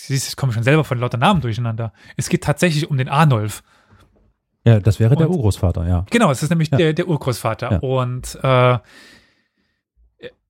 ich 0.09 0.35
komme 0.35 0.53
schon 0.53 0.63
selber 0.63 0.83
von 0.83 0.97
lauter 0.99 1.17
Namen 1.17 1.41
durcheinander. 1.41 1.93
Es 2.17 2.29
geht 2.29 2.43
tatsächlich 2.43 2.89
um 2.89 2.97
den 2.97 3.09
Arnulf. 3.09 3.63
Ja, 4.65 4.79
das 4.79 4.99
wäre 4.99 5.15
der 5.15 5.29
Und- 5.29 5.35
Urgroßvater, 5.37 5.87
ja. 5.87 6.05
Genau, 6.09 6.29
es 6.31 6.43
ist 6.43 6.49
nämlich 6.49 6.69
Ja. 6.71 6.77
der, 6.77 6.93
der 6.93 7.07
Urgroßvater. 7.07 7.71
Ja. 7.71 7.77
Und 7.79 8.35
äh, 8.43 8.79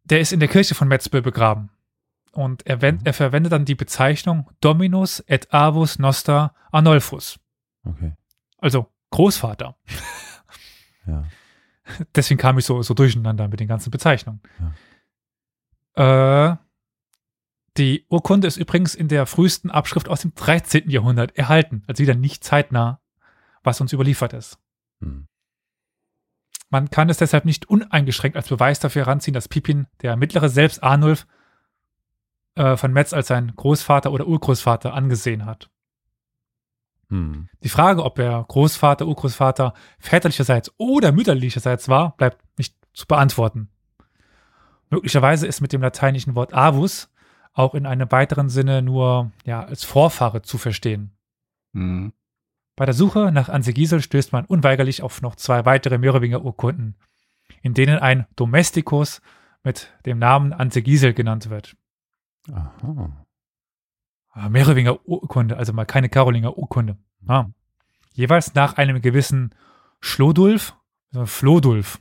der 0.03 0.19
ist 0.19 0.33
in 0.33 0.39
der 0.39 0.49
Kirche 0.49 0.75
von 0.75 0.87
Metzbö 0.87 1.21
begraben. 1.21 1.69
Und 2.33 2.65
er, 2.65 2.77
Mhm. 2.91 2.99
er 3.03 3.13
verwendet 3.13 3.51
dann 3.53 3.65
die 3.65 3.75
Bezeichnung 3.75 4.49
Dominus 4.61 5.23
et 5.27 5.53
Avus 5.53 5.99
Noster 5.99 6.53
Arnolfus. 6.71 7.39
Okay. 7.85 8.13
Also 8.57 8.87
Großvater. 9.11 9.75
Ja. 11.05 11.25
Deswegen 12.15 12.39
kam 12.39 12.57
ich 12.57 12.65
so, 12.65 12.81
so 12.81 12.93
durcheinander 12.93 13.47
mit 13.47 13.59
den 13.59 13.67
ganzen 13.67 13.91
Bezeichnungen. 13.91 14.41
Äh, 15.95 16.55
die 17.77 18.05
Urkunde 18.09 18.47
ist 18.47 18.57
übrigens 18.57 18.95
in 18.95 19.07
der 19.07 19.25
frühesten 19.25 19.71
Abschrift 19.71 20.09
aus 20.09 20.21
dem 20.21 20.35
13. 20.35 20.89
Jahrhundert 20.89 21.37
erhalten. 21.37 21.83
Also 21.87 22.03
wieder 22.03 22.15
nicht 22.15 22.43
zeitnah, 22.43 22.99
was 23.63 23.81
uns 23.81 23.93
überliefert 23.93 24.33
ist. 24.33 24.59
Hm. 24.99 25.27
Man 26.69 26.89
kann 26.89 27.09
es 27.09 27.17
deshalb 27.17 27.45
nicht 27.45 27.65
uneingeschränkt 27.69 28.37
als 28.37 28.47
Beweis 28.47 28.79
dafür 28.79 29.05
heranziehen, 29.05 29.33
dass 29.33 29.49
Pippin, 29.49 29.87
der 30.01 30.15
mittlere 30.15 30.49
selbst 30.49 30.83
Arnulf, 30.83 31.27
äh, 32.55 32.77
von 32.77 32.93
Metz 32.93 33.13
als 33.13 33.27
sein 33.27 33.53
Großvater 33.55 34.11
oder 34.11 34.27
Urgroßvater 34.27 34.93
angesehen 34.93 35.45
hat. 35.45 35.70
Hm. 37.11 37.49
Die 37.61 37.69
Frage, 37.69 38.03
ob 38.03 38.17
er 38.17 38.45
Großvater, 38.47 39.05
Urgroßvater 39.05 39.73
väterlicherseits 39.99 40.71
oder 40.77 41.11
mütterlicherseits 41.11 41.89
war, 41.89 42.15
bleibt 42.15 42.41
nicht 42.57 42.75
zu 42.93 43.05
beantworten. 43.05 43.69
Möglicherweise 44.89 45.45
ist 45.45 45.61
mit 45.61 45.73
dem 45.73 45.81
lateinischen 45.81 46.35
Wort 46.35 46.53
avus 46.53 47.09
auch 47.53 47.75
in 47.75 47.85
einem 47.85 48.09
weiteren 48.11 48.49
Sinne 48.49 48.81
nur 48.81 49.31
ja, 49.45 49.61
als 49.61 49.83
Vorfahre 49.83 50.41
zu 50.41 50.57
verstehen. 50.57 51.11
Mhm. 51.73 52.13
Bei 52.77 52.85
der 52.85 52.93
Suche 52.93 53.31
nach 53.33 53.49
Ansegisel 53.49 54.01
stößt 54.01 54.31
man 54.31 54.45
unweigerlich 54.45 55.03
auf 55.03 55.21
noch 55.21 55.35
zwei 55.35 55.65
weitere 55.65 55.97
Merowinger 55.97 56.43
Urkunden, 56.43 56.95
in 57.61 57.73
denen 57.73 57.99
ein 57.99 58.25
Domesticus 58.37 59.21
mit 59.63 59.91
dem 60.05 60.17
Namen 60.17 60.53
Ansegisel 60.53 61.13
genannt 61.13 61.49
wird. 61.49 61.75
Aha. 62.51 63.25
Ah, 64.31 64.49
Merowinger 64.49 65.05
Urkunde, 65.07 65.57
also 65.57 65.73
mal 65.73 65.85
keine 65.85 66.09
Karolinger 66.09 66.57
Urkunde. 66.57 66.97
Ah. 67.27 67.45
Jeweils 68.13 68.53
nach 68.55 68.77
einem 68.77 69.01
gewissen 69.01 69.53
Schlodulf, 69.99 70.73
also 71.13 71.25
Flodulf, 71.25 71.99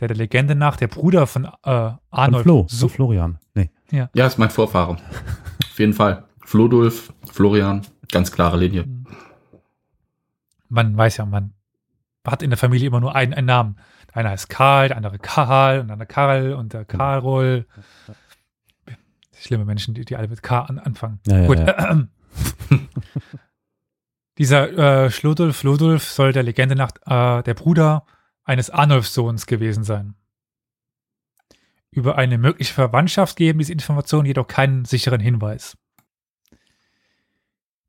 der 0.00 0.08
der 0.08 0.16
Legende 0.16 0.54
nach 0.54 0.76
der 0.76 0.88
Bruder 0.88 1.26
von 1.26 1.44
äh, 1.44 1.48
Von 1.62 1.98
Arnold 2.10 2.42
Flo, 2.42 2.66
so, 2.68 2.88
von 2.88 2.94
Florian. 2.94 3.38
Nee. 3.54 3.70
Ja, 3.90 4.26
ist 4.26 4.38
mein 4.38 4.50
Vorfahre. 4.50 4.96
Auf 5.70 5.78
jeden 5.78 5.92
Fall. 5.92 6.24
Flodulf, 6.44 7.12
Florian, 7.30 7.86
ganz 8.10 8.32
klare 8.32 8.56
Linie. 8.56 8.84
man 10.68 10.96
weiß 10.96 11.18
ja, 11.18 11.26
man 11.26 11.52
hat 12.26 12.42
in 12.42 12.50
der 12.50 12.56
Familie 12.56 12.88
immer 12.88 13.00
nur 13.00 13.14
einen, 13.14 13.34
einen 13.34 13.46
Namen. 13.46 13.76
Der 14.08 14.16
eine 14.16 14.30
heißt 14.30 14.48
Karl, 14.48 14.88
der 14.88 14.96
andere 14.96 15.18
Karl 15.18 15.80
und 15.80 15.88
dann 15.88 15.98
der 15.98 16.06
Karl 16.06 16.54
und 16.54 16.72
der 16.72 16.84
Karol. 16.84 17.66
Schlimme 19.46 19.64
Menschen, 19.64 19.94
die, 19.94 20.04
die 20.04 20.16
alle 20.16 20.28
mit 20.28 20.42
K 20.42 20.60
an, 20.60 20.78
anfangen. 20.78 21.20
Ja, 21.26 21.46
Gut. 21.46 21.58
ja. 21.58 22.06
Dieser 24.38 25.04
äh, 25.06 25.10
Schludolf 25.10 25.62
Ludolf 25.62 26.04
soll 26.04 26.32
der 26.32 26.42
Legende 26.42 26.76
nach 26.76 26.90
äh, 27.06 27.42
der 27.42 27.54
Bruder 27.54 28.04
eines 28.44 28.70
Arnulfs-Sohns 28.70 29.46
gewesen 29.46 29.82
sein. 29.82 30.14
Über 31.90 32.18
eine 32.18 32.36
mögliche 32.36 32.74
Verwandtschaft 32.74 33.36
geben 33.36 33.58
diese 33.58 33.72
Informationen 33.72 34.26
jedoch 34.26 34.46
keinen 34.46 34.84
sicheren 34.84 35.20
Hinweis. 35.20 35.78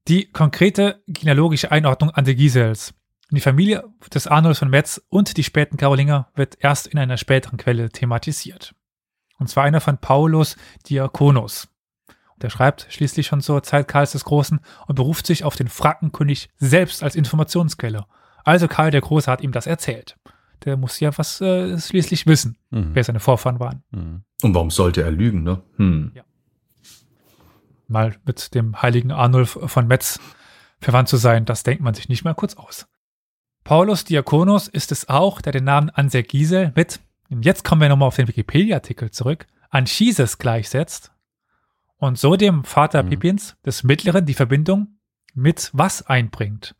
Die 0.08 0.32
konkrete 0.32 1.04
genealogische 1.08 1.72
Einordnung 1.72 2.12
an 2.12 2.24
die 2.24 2.36
Gisels. 2.36 2.93
Die 3.30 3.41
Familie 3.41 3.84
des 4.13 4.26
Arnulf 4.26 4.60
von 4.60 4.70
Metz 4.70 5.02
und 5.10 5.36
die 5.36 5.43
späten 5.43 5.76
Karolinger 5.76 6.32
wird 6.36 6.58
erst 6.62 6.88
in 6.88 6.98
einer 6.98 7.17
späteren 7.17 7.58
Quelle 7.58 7.89
thematisiert. 7.89 8.74
Und 9.38 9.47
zwar 9.47 9.63
einer 9.63 9.82
von 9.82 9.97
Paulus 9.97 10.56
Diakonos. 10.89 11.67
Der 12.38 12.50
schreibt 12.50 12.88
schließlich 12.89 13.28
schon 13.28 13.41
zur 13.41 13.63
Zeit 13.63 13.88
Karls 13.88 14.12
des 14.12 14.23
Großen 14.26 14.60
und 14.88 14.95
beruft 14.95 15.26
sich 15.26 15.43
auf 15.43 15.56
den 15.56 15.67
Frankenkönig 15.67 16.50
selbst 16.58 17.04
als 17.04 17.15
Informationsquelle. 17.15 18.06
Also 18.43 18.67
Karl 18.67 18.91
der 18.91 19.02
Große 19.02 19.30
hat 19.30 19.41
ihm 19.41 19.52
das 19.52 19.67
erzählt. 19.67 20.17
Der 20.65 20.78
muss 20.78 21.00
ja 21.00 21.15
was 21.17 21.41
äh, 21.41 21.78
schließlich 21.80 22.26
wissen, 22.28 22.58
Mhm. 22.69 22.91
wer 22.93 23.04
seine 23.04 23.19
Vorfahren 23.19 23.60
waren. 23.60 23.84
Mhm. 23.91 24.23
Und 24.43 24.54
warum 24.56 24.69
sollte 24.71 25.02
er 25.02 25.12
lügen, 25.12 25.43
ne? 25.43 25.62
Hm. 25.78 26.12
Mal 27.88 28.15
mit 28.26 28.54
dem 28.54 28.82
heiligen 28.82 29.12
Arnulf 29.12 29.58
von 29.65 29.88
Metz 29.88 30.19
verwandt 30.80 31.10
zu 31.10 31.17
sein, 31.17 31.45
das 31.45 31.63
denkt 31.63 31.82
man 31.82 31.93
sich 31.93 32.10
nicht 32.10 32.23
mal 32.23 32.34
kurz 32.36 32.56
aus. 32.56 32.88
Paulus 33.63 34.04
Diakonos 34.04 34.67
ist 34.67 34.91
es 34.91 35.10
auch, 35.10 35.41
der 35.41 35.54
den 35.54 35.63
Namen 35.63 35.89
Anser 35.89 36.23
Gisel 36.23 36.71
mit, 36.76 37.00
und 37.30 37.46
jetzt 37.46 37.63
kommen 37.63 37.82
wir 37.82 37.90
nochmal 37.90 38.08
auf 38.08 38.16
den 38.16 38.28
Wikipedia-Artikel 38.28 39.12
zurück, 39.12 39.48
Anchises 39.70 40.38
gleichsetzt 40.38 41.12
und 41.98 42.18
so 42.18 42.36
dem 42.36 42.63
Vater 42.63 43.04
Mhm. 43.04 43.10
Pippins 43.10 43.56
des 43.66 43.84
Mittleren 43.84 44.26
die 44.26 44.34
Verbindung 44.34 45.00
mit 45.34 45.70
was 45.74 46.02
einbringt. 46.04 46.76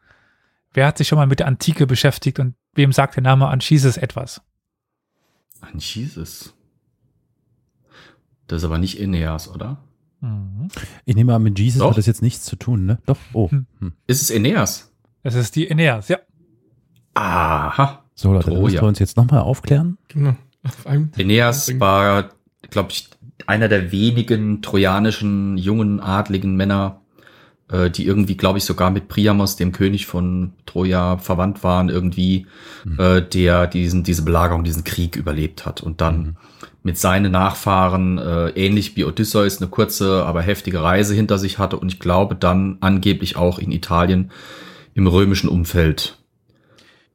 Wer 0.74 0.88
hat 0.88 0.98
sich 0.98 1.08
schon 1.08 1.18
mal 1.18 1.28
mit 1.28 1.40
der 1.40 1.48
Antike 1.48 1.88
beschäftigt 1.88 2.40
und 2.40 2.56
wem 2.74 2.92
sagt 2.92 3.16
der 3.16 3.24
Name 3.24 3.48
Anchises 3.48 3.98
etwas? 3.98 4.42
Anchises. 5.62 6.54
Das 8.48 8.60
ist 8.60 8.64
aber 8.64 8.78
nicht 8.78 9.00
Aeneas, 9.00 9.50
oder? 9.50 9.84
Mhm. 10.22 10.70
Ich 11.06 11.16
nehme 11.16 11.34
an, 11.36 11.44
mit 11.44 11.60
Jesus 11.60 11.80
Doch. 11.80 11.92
hat 11.92 11.98
das 11.98 12.06
jetzt 12.06 12.22
nichts 12.22 12.46
zu 12.46 12.56
tun, 12.56 12.86
ne? 12.86 13.00
Doch. 13.06 13.18
Oh. 13.34 13.50
Hm. 13.52 13.66
Hm. 13.80 13.94
Ist 14.08 14.22
es 14.22 14.32
Aeneas? 14.32 14.92
Das 15.24 15.36
ist 15.36 15.56
die 15.56 15.70
Aeneas, 15.70 16.08
ja. 16.08 16.20
Aha. 17.16 18.04
So, 18.20 18.34
Leute, 18.34 18.50
dann 18.50 18.56
müssen 18.62 18.70
Troja. 18.70 18.82
wir 18.82 18.88
uns 18.88 19.00
jetzt 19.00 19.16
nochmal 19.16 19.42
aufklären. 19.42 19.98
Genau. 20.08 20.36
Auf 20.64 20.88
Aeneas 20.88 21.80
war, 21.80 22.30
glaube 22.72 22.90
ich, 22.92 23.08
einer 23.46 23.68
der 23.68 23.92
wenigen 23.92 24.62
trojanischen 24.64 25.58
jungen 25.58 26.00
adligen 26.00 26.56
Männer, 26.56 27.00
äh, 27.72 27.92
die 27.92 28.06
irgendwie, 28.08 28.36
glaube 28.36 28.58
ich, 28.58 28.66
sogar 28.66 28.90
mit 28.90 29.08
Priamos, 29.08 29.56
dem 29.56 29.72
König 29.72 30.08
von 30.08 30.54
Troja, 30.66 31.20
verwandt 31.20 31.64
waren, 31.64 31.90
irgendwie, 31.90 32.48
Mhm. 32.84 33.00
äh, 33.00 33.22
der 33.22 33.68
diesen, 33.68 34.04
diese 34.04 34.24
Belagerung, 34.24 34.64
diesen 34.64 34.84
Krieg 34.84 35.16
überlebt 35.16 35.66
hat 35.68 35.82
und 35.82 36.02
dann 36.02 36.18
Mhm. 36.20 36.36
mit 36.82 36.98
seinen 36.98 37.32
Nachfahren, 37.32 38.18
äh, 38.18 38.50
ähnlich 38.50 38.96
wie 38.98 39.06
Odysseus, 39.06 39.62
eine 39.62 39.70
kurze, 39.70 40.26
aber 40.26 40.42
heftige 40.42 40.82
Reise 40.82 41.14
hinter 41.14 41.38
sich 41.38 41.60
hatte 41.60 41.78
und 41.78 41.94
ich 41.94 42.00
glaube 42.00 42.34
dann 42.36 42.78
angeblich 42.82 43.36
auch 43.38 43.60
in 43.60 43.72
Italien 43.72 44.32
im 44.96 45.06
römischen 45.06 45.50
Umfeld 45.50 46.18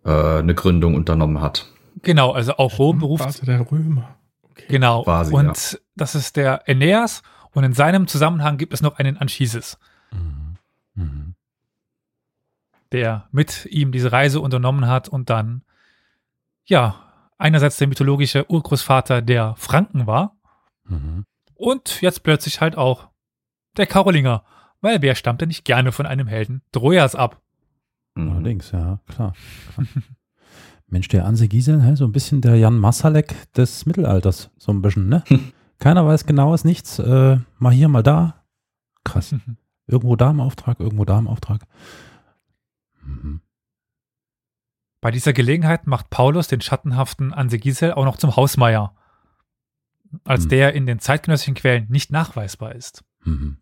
äh, 0.05 0.39
eine 0.39 0.55
Gründung 0.55 0.95
unternommen 0.95 1.41
hat. 1.41 1.67
Genau, 2.03 2.33
also 2.33 2.57
auch 2.57 2.79
Rom 2.79 2.99
beruft 2.99 3.23
Vater 3.25 3.47
der 3.47 3.71
Römer. 3.71 4.17
Okay. 4.43 4.65
Genau. 4.69 5.03
Quasi, 5.05 5.35
und 5.35 5.81
das 5.97 6.15
ist 6.15 6.37
der 6.37 6.67
Aeneas 6.69 7.23
und 7.53 7.65
in 7.65 7.73
seinem 7.75 8.07
Zusammenhang 8.07 8.57
gibt 8.59 8.73
es 8.75 8.83
noch 8.83 8.99
einen 8.99 9.17
Anchises, 9.19 9.79
Mhm. 10.13 10.57
Mhm. 10.95 11.35
der 12.93 13.29
mit 13.33 13.67
ihm 13.67 13.93
diese 13.93 14.13
Reise 14.13 14.41
unternommen 14.41 14.87
hat 14.87 15.09
und 15.09 15.31
dann, 15.31 15.63
ja, 16.65 16.97
einerseits 17.39 17.77
der 17.79 17.89
mythologische 17.89 18.51
Urgroßvater 18.51 19.23
der 19.23 19.55
Franken 19.57 20.07
war 20.07 20.37
Mhm. 20.85 21.25
und 21.55 22.01
jetzt 22.03 22.23
plötzlich 22.23 22.61
halt 22.61 22.77
auch 22.77 23.09
der 23.77 23.87
Karolinger, 23.87 24.45
weil 24.81 25.01
wer 25.01 25.15
stammt 25.15 25.41
denn 25.41 25.49
nicht 25.49 25.65
gerne 25.65 25.93
von 25.93 26.07
einem 26.07 26.27
Helden 26.27 26.63
Trojas 26.73 27.15
ab? 27.15 27.41
Mhm. 28.15 28.31
Allerdings, 28.31 28.71
ja, 28.73 28.99
klar. 29.09 29.33
klar. 29.75 29.87
Mensch, 30.87 31.09
der 31.09 31.25
Anse 31.25 31.49
Giesel, 31.49 31.83
hä, 31.83 31.95
so 31.95 32.05
ein 32.05 32.13
bisschen 32.13 32.43
der 32.43 32.57
Jan 32.57 32.79
Masalek 32.79 33.51
des 33.55 33.87
Mittelalters, 33.87 34.51
so 34.59 34.73
ein 34.73 34.83
bisschen, 34.83 35.09
ne? 35.09 35.25
Keiner 35.79 36.07
weiß 36.07 36.27
genaues, 36.27 36.65
nichts, 36.65 36.99
äh, 36.99 37.39
mal 37.59 37.73
hier, 37.73 37.89
mal 37.89 38.03
da. 38.03 38.45
Krass. 39.05 39.35
Irgendwo 39.87 40.15
da 40.17 40.31
im 40.31 40.41
Auftrag, 40.41 40.79
irgendwo 40.79 41.05
da 41.05 41.19
im 41.19 41.27
Auftrag. 41.27 41.63
Mhm. 43.03 43.41
Bei 45.01 45.11
dieser 45.11 45.33
Gelegenheit 45.33 45.89
macht 45.89 46.09
Paulus 46.09 46.47
den 46.47 46.61
schattenhaften 46.61 47.33
Ansegisel 47.35 47.93
auch 47.93 48.05
noch 48.05 48.17
zum 48.17 48.37
Hausmeier, 48.37 48.95
als 50.25 50.45
Hm. 50.45 50.49
der 50.51 50.75
in 50.75 50.87
den 50.87 51.01
zeitgenössischen 51.01 51.55
Quellen 51.55 51.87
nicht 51.89 52.13
nachweisbar 52.13 52.77
ist. 52.77 53.03
Mhm. 53.25 53.57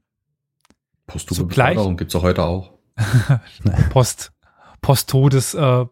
Posthume 1.06 1.38
Zugleich- 1.38 1.70
Beförderung 1.70 1.96
gibt's 1.96 2.14
auch 2.14 2.22
heute 2.22 2.44
auch. 2.44 2.74
Post, 3.88 4.32
Post-Todes 4.80 5.54
äh. 5.54 5.86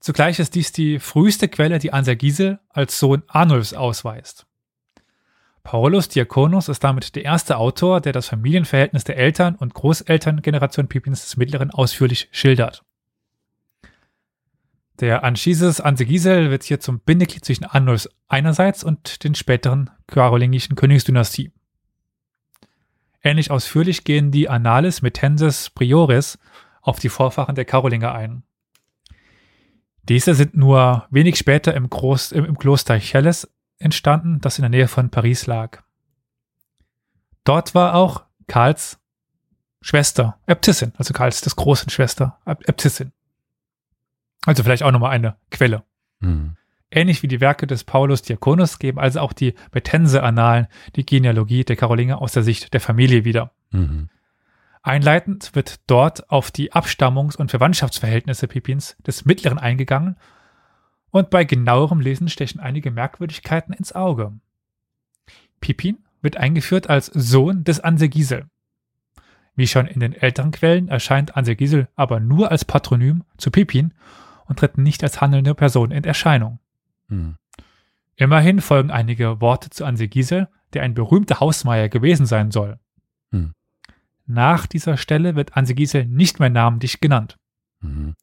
Zugleich 0.00 0.38
ist 0.38 0.54
dies 0.54 0.72
die 0.72 0.98
früheste 0.98 1.48
Quelle, 1.48 1.78
die 1.78 1.92
Anser 1.92 2.16
Gisel 2.16 2.60
als 2.68 2.98
Sohn 2.98 3.22
Arnulfs 3.26 3.72
ausweist. 3.74 4.46
Paulus 5.66 6.08
Diakonus 6.08 6.68
ist 6.68 6.84
damit 6.84 7.16
der 7.16 7.24
erste 7.24 7.56
Autor, 7.56 8.00
der 8.00 8.12
das 8.12 8.28
Familienverhältnis 8.28 9.02
der 9.02 9.16
Eltern- 9.16 9.56
und 9.56 9.74
Großelterngeneration 9.74 10.86
Pippins 10.86 11.22
des 11.22 11.36
Mittleren 11.36 11.72
ausführlich 11.72 12.28
schildert. 12.30 12.84
Der 15.00 15.24
Anchises 15.24 15.80
Ansegisel 15.80 16.50
wird 16.50 16.62
hier 16.62 16.78
zum 16.78 17.00
Bindeglied 17.00 17.44
zwischen 17.44 17.64
Arnulfs 17.64 18.08
einerseits 18.28 18.84
und 18.84 19.24
den 19.24 19.34
späteren 19.34 19.90
karolingischen 20.06 20.76
Königsdynastie. 20.76 21.50
Ähnlich 23.26 23.50
ausführlich 23.50 24.04
gehen 24.04 24.30
die 24.30 24.48
Annales 24.48 25.02
Metenses 25.02 25.70
Priores 25.70 26.38
auf 26.80 27.00
die 27.00 27.08
Vorfahren 27.08 27.56
der 27.56 27.64
Karolinger 27.64 28.14
ein. 28.14 28.44
Diese 30.04 30.36
sind 30.36 30.56
nur 30.56 31.08
wenig 31.10 31.36
später 31.36 31.74
im, 31.74 31.90
Groß, 31.90 32.30
im, 32.30 32.56
Kloster 32.56 33.00
Chelles 33.00 33.52
entstanden, 33.78 34.40
das 34.40 34.58
in 34.58 34.62
der 34.62 34.68
Nähe 34.68 34.86
von 34.86 35.10
Paris 35.10 35.46
lag. 35.46 35.82
Dort 37.42 37.74
war 37.74 37.96
auch 37.96 38.22
Karls 38.46 39.00
Schwester, 39.80 40.38
Äbtissin, 40.46 40.92
also 40.96 41.12
Karls 41.12 41.40
des 41.40 41.56
großen 41.56 41.90
Schwester, 41.90 42.38
Äb- 42.46 42.64
Äbtissin. 42.68 43.10
Also 44.44 44.62
vielleicht 44.62 44.84
auch 44.84 44.92
nochmal 44.92 45.10
eine 45.10 45.36
Quelle. 45.50 45.82
Mhm. 46.20 46.56
Ähnlich 46.90 47.22
wie 47.22 47.28
die 47.28 47.40
Werke 47.40 47.66
des 47.66 47.84
Paulus 47.84 48.22
Diakonus 48.22 48.78
geben 48.78 48.98
also 48.98 49.20
auch 49.20 49.32
die 49.32 49.54
Metense-Annalen 49.72 50.68
die 50.94 51.04
Genealogie 51.04 51.64
der 51.64 51.76
Karolinger 51.76 52.22
aus 52.22 52.32
der 52.32 52.44
Sicht 52.44 52.72
der 52.74 52.80
Familie 52.80 53.24
wieder. 53.24 53.52
Mhm. 53.70 54.08
Einleitend 54.82 55.54
wird 55.56 55.80
dort 55.88 56.30
auf 56.30 56.52
die 56.52 56.72
Abstammungs- 56.72 57.36
und 57.36 57.50
Verwandtschaftsverhältnisse 57.50 58.46
Pippins 58.46 58.96
des 59.04 59.24
Mittleren 59.24 59.58
eingegangen 59.58 60.16
und 61.10 61.28
bei 61.30 61.42
genauerem 61.42 62.00
Lesen 62.00 62.28
stechen 62.28 62.60
einige 62.60 62.92
Merkwürdigkeiten 62.92 63.72
ins 63.72 63.92
Auge. 63.92 64.32
Pippin 65.60 65.98
wird 66.22 66.36
eingeführt 66.36 66.88
als 66.88 67.06
Sohn 67.06 67.64
des 67.64 67.80
Ansegisel. 67.80 68.46
Wie 69.56 69.66
schon 69.66 69.86
in 69.86 69.98
den 69.98 70.12
älteren 70.12 70.52
Quellen 70.52 70.86
erscheint 70.86 71.36
Ansegisel 71.36 71.88
aber 71.96 72.20
nur 72.20 72.52
als 72.52 72.64
Patronym 72.64 73.24
zu 73.38 73.50
Pippin 73.50 73.92
und 74.44 74.60
tritt 74.60 74.78
nicht 74.78 75.02
als 75.02 75.20
handelnde 75.20 75.56
Person 75.56 75.90
in 75.90 76.04
Erscheinung. 76.04 76.60
Mhm. 77.08 77.36
Immerhin 78.16 78.60
folgen 78.60 78.90
einige 78.90 79.40
Worte 79.40 79.70
zu 79.70 79.84
Ansegisel, 79.84 80.48
der 80.72 80.82
ein 80.82 80.94
berühmter 80.94 81.40
Hausmeier 81.40 81.88
gewesen 81.88 82.26
sein 82.26 82.50
soll. 82.50 82.78
Hm. 83.30 83.52
Nach 84.26 84.66
dieser 84.66 84.96
Stelle 84.96 85.36
wird 85.36 85.56
Ansegisel 85.56 86.06
nicht 86.06 86.40
mehr 86.40 86.50
namentlich 86.50 87.00
genannt. 87.00 87.36
Mhm. 87.80 88.14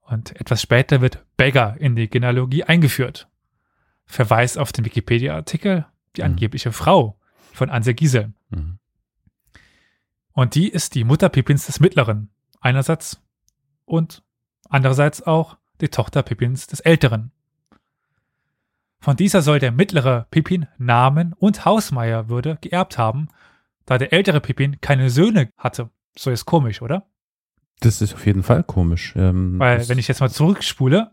Und 0.00 0.40
etwas 0.40 0.62
später 0.62 1.00
wird 1.00 1.24
Beggar 1.36 1.76
in 1.78 1.94
die 1.94 2.08
Genealogie 2.08 2.64
eingeführt. 2.64 3.28
Verweis 4.06 4.56
auf 4.56 4.72
den 4.72 4.84
Wikipedia-Artikel, 4.84 5.86
die 6.16 6.22
Mhm. 6.22 6.26
angebliche 6.26 6.72
Frau 6.72 7.18
von 7.52 7.70
Ansegisel. 7.70 8.32
Mhm. 8.50 8.78
Und 10.32 10.54
die 10.54 10.68
ist 10.68 10.94
die 10.94 11.04
Mutter 11.04 11.28
Pippins 11.28 11.66
des 11.66 11.80
Mittleren, 11.80 12.30
einerseits 12.60 13.22
und 13.84 14.22
andererseits 14.68 15.22
auch 15.22 15.56
die 15.80 15.88
Tochter 15.88 16.22
Pippins 16.22 16.66
des 16.66 16.80
Älteren. 16.80 17.32
Von 19.00 19.16
dieser 19.16 19.42
soll 19.42 19.58
der 19.58 19.72
mittlere 19.72 20.26
Pippin 20.30 20.66
Namen 20.78 21.32
und 21.34 21.64
Hausmeierwürde 21.64 22.58
geerbt 22.60 22.98
haben, 22.98 23.28
da 23.84 23.98
der 23.98 24.12
ältere 24.12 24.40
Pippin 24.40 24.80
keine 24.80 25.10
Söhne 25.10 25.50
hatte. 25.56 25.90
So 26.16 26.30
ist 26.30 26.44
komisch, 26.46 26.82
oder? 26.82 27.06
Das 27.80 28.00
ist 28.00 28.14
auf 28.14 28.24
jeden 28.24 28.42
Fall 28.42 28.62
komisch. 28.62 29.12
Ähm, 29.16 29.58
Weil, 29.58 29.86
wenn 29.88 29.98
ich 29.98 30.08
jetzt 30.08 30.20
mal 30.20 30.30
zurückspule, 30.30 31.10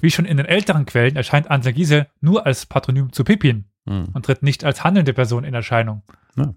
wie 0.00 0.10
schon 0.10 0.26
in 0.26 0.36
den 0.36 0.44
älteren 0.46 0.84
Quellen 0.84 1.16
erscheint 1.16 1.50
Ansel 1.50 1.72
Giesel 1.72 2.06
nur 2.20 2.44
als 2.44 2.66
Patronym 2.66 3.12
zu 3.12 3.24
Pippin 3.24 3.64
Hm. 3.86 4.08
und 4.14 4.24
tritt 4.24 4.42
nicht 4.42 4.64
als 4.64 4.82
handelnde 4.82 5.12
Person 5.12 5.44
in 5.44 5.52
Erscheinung. 5.52 6.02
Ja. 6.36 6.54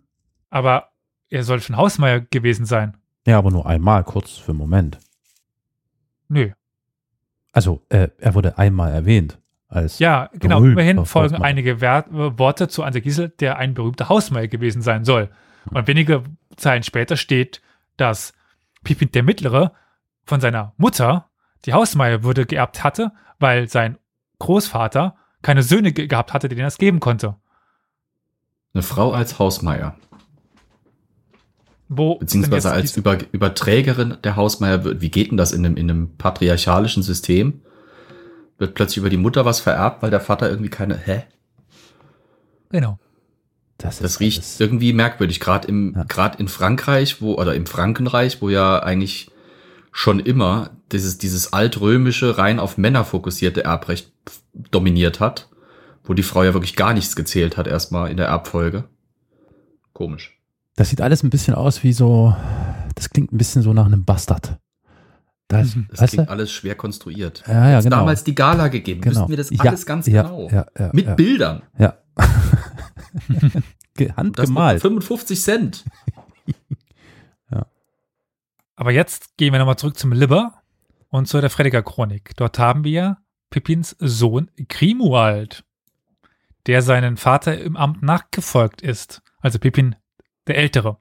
Aber 0.49 0.91
er 1.29 1.43
soll 1.43 1.59
schon 1.61 1.75
Hausmeier 1.75 2.21
gewesen 2.21 2.65
sein. 2.65 2.95
Ja, 3.25 3.37
aber 3.37 3.51
nur 3.51 3.65
einmal, 3.65 4.05
kurz 4.05 4.37
für 4.37 4.51
einen 4.51 4.59
Moment. 4.59 4.97
Nö. 6.29 6.51
Also, 7.51 7.83
äh, 7.89 8.09
er 8.19 8.35
wurde 8.35 8.57
einmal 8.57 8.91
erwähnt 8.91 9.39
als 9.67 9.99
Ja, 9.99 10.29
genau. 10.33 10.63
Immerhin 10.63 11.05
folgen 11.05 11.33
Hausmeier. 11.33 11.49
einige 11.49 11.81
Wer 11.81 12.05
Worte 12.09 12.67
zu 12.67 12.83
Ansel 12.83 13.01
Giesel, 13.01 13.29
der 13.29 13.57
ein 13.57 13.73
berühmter 13.73 14.09
Hausmeier 14.09 14.47
gewesen 14.47 14.81
sein 14.81 15.05
soll. 15.05 15.29
Und 15.71 15.87
wenige 15.87 16.23
Zeilen 16.55 16.83
später 16.83 17.17
steht, 17.17 17.61
dass 17.97 18.33
Pippin 18.83 19.11
der 19.11 19.23
Mittlere 19.23 19.73
von 20.23 20.39
seiner 20.39 20.73
Mutter 20.77 21.29
die 21.65 21.73
Hausmeierwürde 21.73 22.45
geerbt 22.45 22.83
hatte, 22.83 23.11
weil 23.39 23.67
sein 23.67 23.97
Großvater 24.39 25.15
keine 25.41 25.63
Söhne 25.63 25.91
ge 25.91 26.07
gehabt 26.07 26.33
hatte, 26.33 26.47
denen 26.47 26.61
er 26.61 26.67
es 26.67 26.77
geben 26.77 26.99
konnte. 26.99 27.35
Eine 28.73 28.83
Frau 28.83 29.11
als 29.11 29.39
Hausmeier, 29.39 29.95
Wo 31.89 32.15
beziehungsweise 32.15 32.71
als 32.71 32.97
Über 32.97 33.17
Überträgerin 33.31 34.17
der 34.23 34.35
Hausmeier 34.35 34.83
wird. 34.83 35.01
Wie 35.01 35.09
geht 35.11 35.31
denn 35.31 35.37
das 35.37 35.53
in 35.53 35.65
einem, 35.65 35.77
in 35.77 35.89
einem 35.89 36.17
patriarchalischen 36.17 37.01
System? 37.03 37.61
Wird 38.57 38.73
plötzlich 38.75 38.97
über 38.97 39.09
die 39.09 39.17
Mutter 39.17 39.45
was 39.45 39.59
vererbt, 39.61 40.01
weil 40.01 40.09
der 40.11 40.19
Vater 40.19 40.49
irgendwie 40.49 40.69
keine. 40.69 40.97
Hä? 40.97 41.23
Genau. 42.71 42.99
das, 43.77 43.99
Das 43.99 44.19
riecht 44.19 44.39
alles- 44.39 44.59
irgendwie 44.59 44.91
merkwürdig, 44.91 45.39
gerade 45.39 45.67
im, 45.67 45.93
Ja. 45.95 46.03
gerade 46.03 46.39
in 46.39 46.47
Frankreich, 46.47 47.21
wo, 47.21 47.35
oder 47.35 47.53
im 47.55 47.65
Frankenreich, 47.67 48.41
wo 48.41 48.49
ja 48.49 48.79
eigentlich 48.79 49.29
schon 49.91 50.19
immer 50.19 50.71
dieses, 50.91 51.17
dieses 51.19 51.53
altrömische, 51.53 52.37
rein 52.37 52.59
auf 52.59 52.77
Männer 52.77 53.05
fokussierte 53.05 53.63
Erbrecht 53.63 54.11
dominiert 54.71 55.19
hat, 55.19 55.49
wo 56.03 56.13
die 56.15 56.23
Frau 56.23 56.43
ja 56.43 56.53
wirklich 56.53 56.75
gar 56.75 56.93
nichts 56.93 57.15
gezählt 57.15 57.55
hat, 57.57 57.67
erstmal 57.67 58.09
in 58.11 58.17
der 58.17 58.27
Erbfolge. 58.27 58.85
Komisch. 59.93 60.36
Das 60.77 60.89
sieht 60.89 61.01
alles 61.01 61.23
ein 61.23 61.29
bisschen 61.29 61.55
aus 61.55 61.83
wie 61.83 61.91
so, 61.91 62.33
das 62.95 63.09
klingt 63.09 63.33
ein 63.33 63.37
bisschen 63.37 63.61
so 63.63 63.73
nach 63.73 63.85
einem 63.87 64.05
Bastard. 64.05 64.57
Das, 65.49 65.75
Mhm. 65.75 65.87
Das 65.89 66.01
weißt 66.01 66.13
klingt 66.13 66.27
du? 66.29 66.31
alles 66.31 66.51
schwer 66.51 66.75
konstruiert. 66.75 67.43
Ja, 67.47 67.69
ja, 67.71 67.81
genau. 67.81 67.97
damals 67.97 68.23
die 68.23 68.35
Gala 68.35 68.67
gegeben, 68.67 69.01
genau. 69.01 69.15
wüssten 69.15 69.29
wir 69.29 69.37
das 69.37 69.49
Ja, 69.49 69.59
alles 69.61 69.85
ganz 69.85 70.05
ja, 70.07 70.21
genau. 70.23 70.49
Ja, 70.49 70.65
ja, 70.77 70.89
Mit 70.93 71.05
ja, 71.07 71.15
Bildern. 71.15 71.63
ja. 71.77 71.97
Handgemalt. 74.15 74.81
55 74.81 75.41
Cent. 75.41 75.85
Aber 78.79 78.91
jetzt 78.91 79.37
gehen 79.37 79.53
wir 79.53 79.59
nochmal 79.59 79.77
zurück 79.77 79.97
zum 79.97 80.11
Libber 80.11 80.61
und 81.09 81.27
zu 81.27 81.41
der 81.41 81.49
Frediger 81.49 81.81
Chronik. 81.81 82.33
Dort 82.35 82.59
haben 82.59 82.83
wir 82.83 83.17
Pippins 83.49 83.95
Sohn 83.99 84.51
Grimoald, 84.69 85.63
der 86.67 86.83
seinen 86.83 87.17
Vater 87.17 87.57
im 87.59 87.75
Amt 87.75 88.03
nachgefolgt 88.03 88.83
ist. 88.83 89.23
Also 89.39 89.57
Pippin 89.57 89.95
der 90.47 90.57
Ältere. 90.57 90.97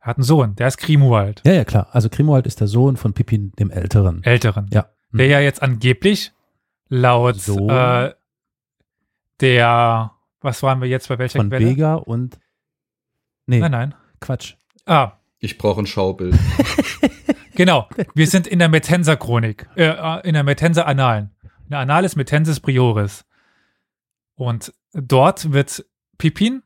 Er 0.00 0.06
hat 0.06 0.16
einen 0.18 0.24
Sohn, 0.24 0.54
der 0.54 0.68
ist 0.68 0.78
Grimoald, 0.78 1.42
Ja, 1.44 1.52
ja, 1.52 1.64
klar. 1.64 1.88
Also 1.92 2.08
Grimoald 2.08 2.46
ist 2.46 2.60
der 2.60 2.68
Sohn 2.68 2.96
von 2.96 3.12
Pippin 3.14 3.52
dem 3.58 3.70
Älteren. 3.70 4.22
Älteren. 4.24 4.68
Ja. 4.72 4.86
Der 5.12 5.26
ja 5.26 5.40
jetzt 5.40 5.62
angeblich 5.62 6.32
laut 6.88 7.36
So. 7.40 7.68
äh, 7.68 8.14
der, 9.40 10.12
was 10.40 10.62
waren 10.62 10.80
wir 10.80 10.88
jetzt 10.88 11.08
bei 11.08 11.18
welcher 11.18 11.38
Von 11.38 11.50
Quelle? 11.50 11.66
Vega 11.66 11.94
und. 11.94 12.38
Nee, 13.46 13.60
Nein, 13.60 13.70
nein. 13.72 13.94
Quatsch. 14.20 14.54
Ah, 14.86 15.12
Ich 15.38 15.58
brauche 15.58 15.80
ein 15.82 15.86
Schaubild. 15.86 16.36
Genau, 17.54 17.88
wir 18.14 18.28
sind 18.28 18.46
in 18.46 18.60
der 18.60 18.68
Metenser 18.68 19.16
Chronik, 19.16 19.68
äh, 19.74 20.20
in 20.24 20.34
der 20.34 20.44
Metenser 20.44 20.86
Annalen. 20.86 21.34
In 21.64 21.70
der 21.70 21.80
Annales 21.80 22.14
Metensis 22.14 22.60
Prioris. 22.60 23.24
Und 24.36 24.72
dort 24.92 25.50
wird 25.52 25.84
Pippin, 26.18 26.62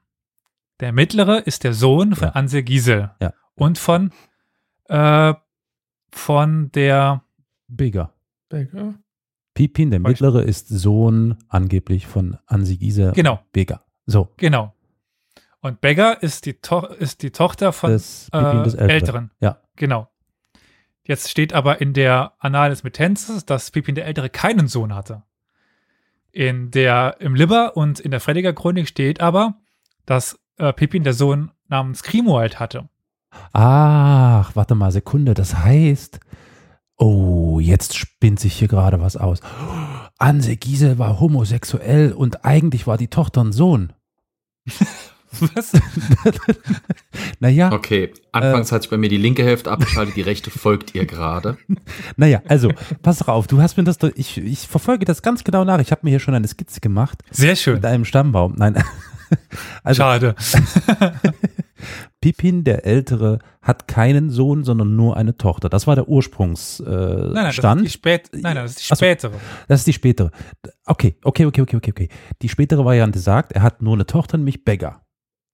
der 0.83 0.93
Mittlere, 0.93 1.39
ist 1.39 1.65
der 1.65 1.73
Sohn 1.73 2.15
von 2.15 2.29
Ja. 2.29 2.35
Ansel 2.35 2.63
Giesel. 2.63 3.11
Ja. 3.21 3.33
Und 3.55 3.79
von, 3.79 4.11
äh, 4.89 5.33
von 6.11 6.71
der, 6.73 7.23
Vega. 7.69 8.13
Becker. 8.49 8.95
Pippin, 9.55 9.91
der 9.91 10.01
Mittlere, 10.01 10.43
ist 10.43 10.69
Sohn 10.69 11.39
angeblich 11.49 12.07
von 12.07 12.39
Ansi 12.47 12.77
Giese 12.77 13.13
Genau. 13.15 13.41
Vega. 13.53 13.85
So, 14.07 14.33
genau. 14.37 14.75
Und 15.61 15.81
Beggar 15.81 16.23
ist 16.23 16.45
die, 16.47 16.55
to 16.55 16.87
ist 16.87 17.23
die 17.23 17.31
Tochter 17.31 17.73
von 17.73 17.91
Pippin 17.91 18.61
äh, 18.61 18.65
des 18.65 18.75
Älteren. 18.75 18.91
Älteren. 18.91 19.31
Ja. 19.41 19.59
Genau. 19.77 20.09
Jetzt 21.05 21.31
steht 21.31 21.53
aber 21.53 21.81
in 21.81 21.95
der 21.95 22.33
Annales 22.39 22.83
Metensis, 22.83 23.45
dass 23.47 23.71
Pippin 23.71 23.95
der 23.95 24.07
Ältere 24.07 24.29
keinen 24.29 24.69
Sohn 24.69 24.95
hatte. 24.95 25.23
In 26.33 26.71
der, 26.71 27.17
im 27.21 27.35
Libber 27.35 27.77
und 27.77 28.01
in 28.01 28.11
der 28.11 28.21
Frediger 28.21 28.53
Chronik 28.53 28.89
steht 28.89 29.21
aber, 29.21 29.61
dass 30.07 30.39
äh, 30.63 30.73
Pippin 30.73 31.03
der 31.05 31.13
Sohn 31.13 31.51
namens 31.69 32.03
Grimoald 32.03 32.61
hatte. 32.61 32.89
Ach, 33.53 34.55
warte 34.55 34.75
mal, 34.75 34.93
Sekunde. 34.93 35.35
Das 35.35 35.57
heißt, 35.57 36.21
oh, 36.97 37.59
jetzt 37.61 37.97
spinnt 37.97 38.39
sich 38.41 38.55
hier 38.55 38.69
gerade 38.69 39.01
was 39.01 39.17
aus. 39.17 39.41
Anse 40.19 40.57
Giesel 40.57 40.99
war 40.99 41.19
homosexuell 41.19 42.13
und 42.13 42.45
eigentlich 42.45 42.87
war 42.87 42.97
die 42.97 43.09
Tochter 43.09 43.43
ein 43.43 43.53
Sohn. 43.53 43.93
Was? 45.55 45.73
Naja, 47.41 47.73
Okay, 47.73 48.13
anfangs 48.33 48.71
hat 48.71 48.83
sich 48.83 48.91
bei 48.91 48.99
mir 48.99 49.09
die 49.09 49.17
linke 49.17 49.43
Hälfte 49.43 49.71
abgeschaltet, 49.71 50.15
die 50.15 50.21
rechte 50.21 50.51
folgt 50.51 50.95
ihr 50.95 51.07
gerade. 51.07 51.57
naja, 52.17 52.43
also, 52.49 52.71
pass 53.03 53.19
doch 53.19 53.29
auf, 53.29 53.47
du 53.47 53.61
hast 53.61 53.77
mir 53.79 53.85
das, 53.85 53.97
doch- 53.99 54.13
ich, 54.15 54.37
ich 54.39 54.69
verfolge 54.69 55.05
das 55.07 55.23
ganz 55.23 55.43
genau 55.43 55.65
nach. 55.65 55.81
Ich 55.81 55.91
habe 55.91 56.03
mir 56.05 56.11
hier 56.11 56.21
schon 56.21 56.35
eine 56.35 56.47
Skizze 56.47 56.81
gemacht 56.81 57.23
Sehr 57.31 57.57
schön. 57.57 57.75
mit 57.77 57.87
einem 57.87 58.05
Stammbaum. 58.05 58.55
Nein, 58.59 58.85
also 59.83 60.03
Schade. 60.03 60.35
Pippin, 62.21 62.63
der 62.63 62.87
Ältere, 62.87 63.41
hat 63.61 63.89
keinen 63.89 64.31
Sohn, 64.31 64.63
sondern 64.65 64.95
nur 64.95 65.17
eine 65.17 65.37
Tochter. 65.37 65.69
Das 65.69 65.87
war 65.87 65.97
der 65.97 66.09
Ursprungsstand. 66.09 66.89
Äh, 66.89 66.93
Nein, 66.93 67.33
nein, 67.33 67.45
das 67.57 67.77
ist 67.77 67.85
die, 67.85 67.89
spät 67.91 68.31
nein, 68.33 68.43
nein, 68.43 68.57
das 68.57 68.71
ist 68.73 68.81
die 68.81 68.93
Ach 68.93 68.97
so. 68.97 69.05
spätere. 69.05 69.33
Das 69.69 69.81
ist 69.81 69.87
die 69.87 69.93
spätere. 69.93 70.31
Okay, 70.85 71.17
okay, 71.25 71.47
okay, 71.47 71.63
okay, 71.63 71.77
okay, 71.77 71.91
okay. 71.91 72.09
Die 72.41 72.49
spätere 72.49 72.85
Variante 72.85 73.19
sagt, 73.19 73.53
er 73.53 73.63
hat 73.63 73.83
nur 73.83 73.95
eine 73.95 74.07
Tochter, 74.07 74.39
nämlich 74.39 74.65
Beggar. 74.65 75.05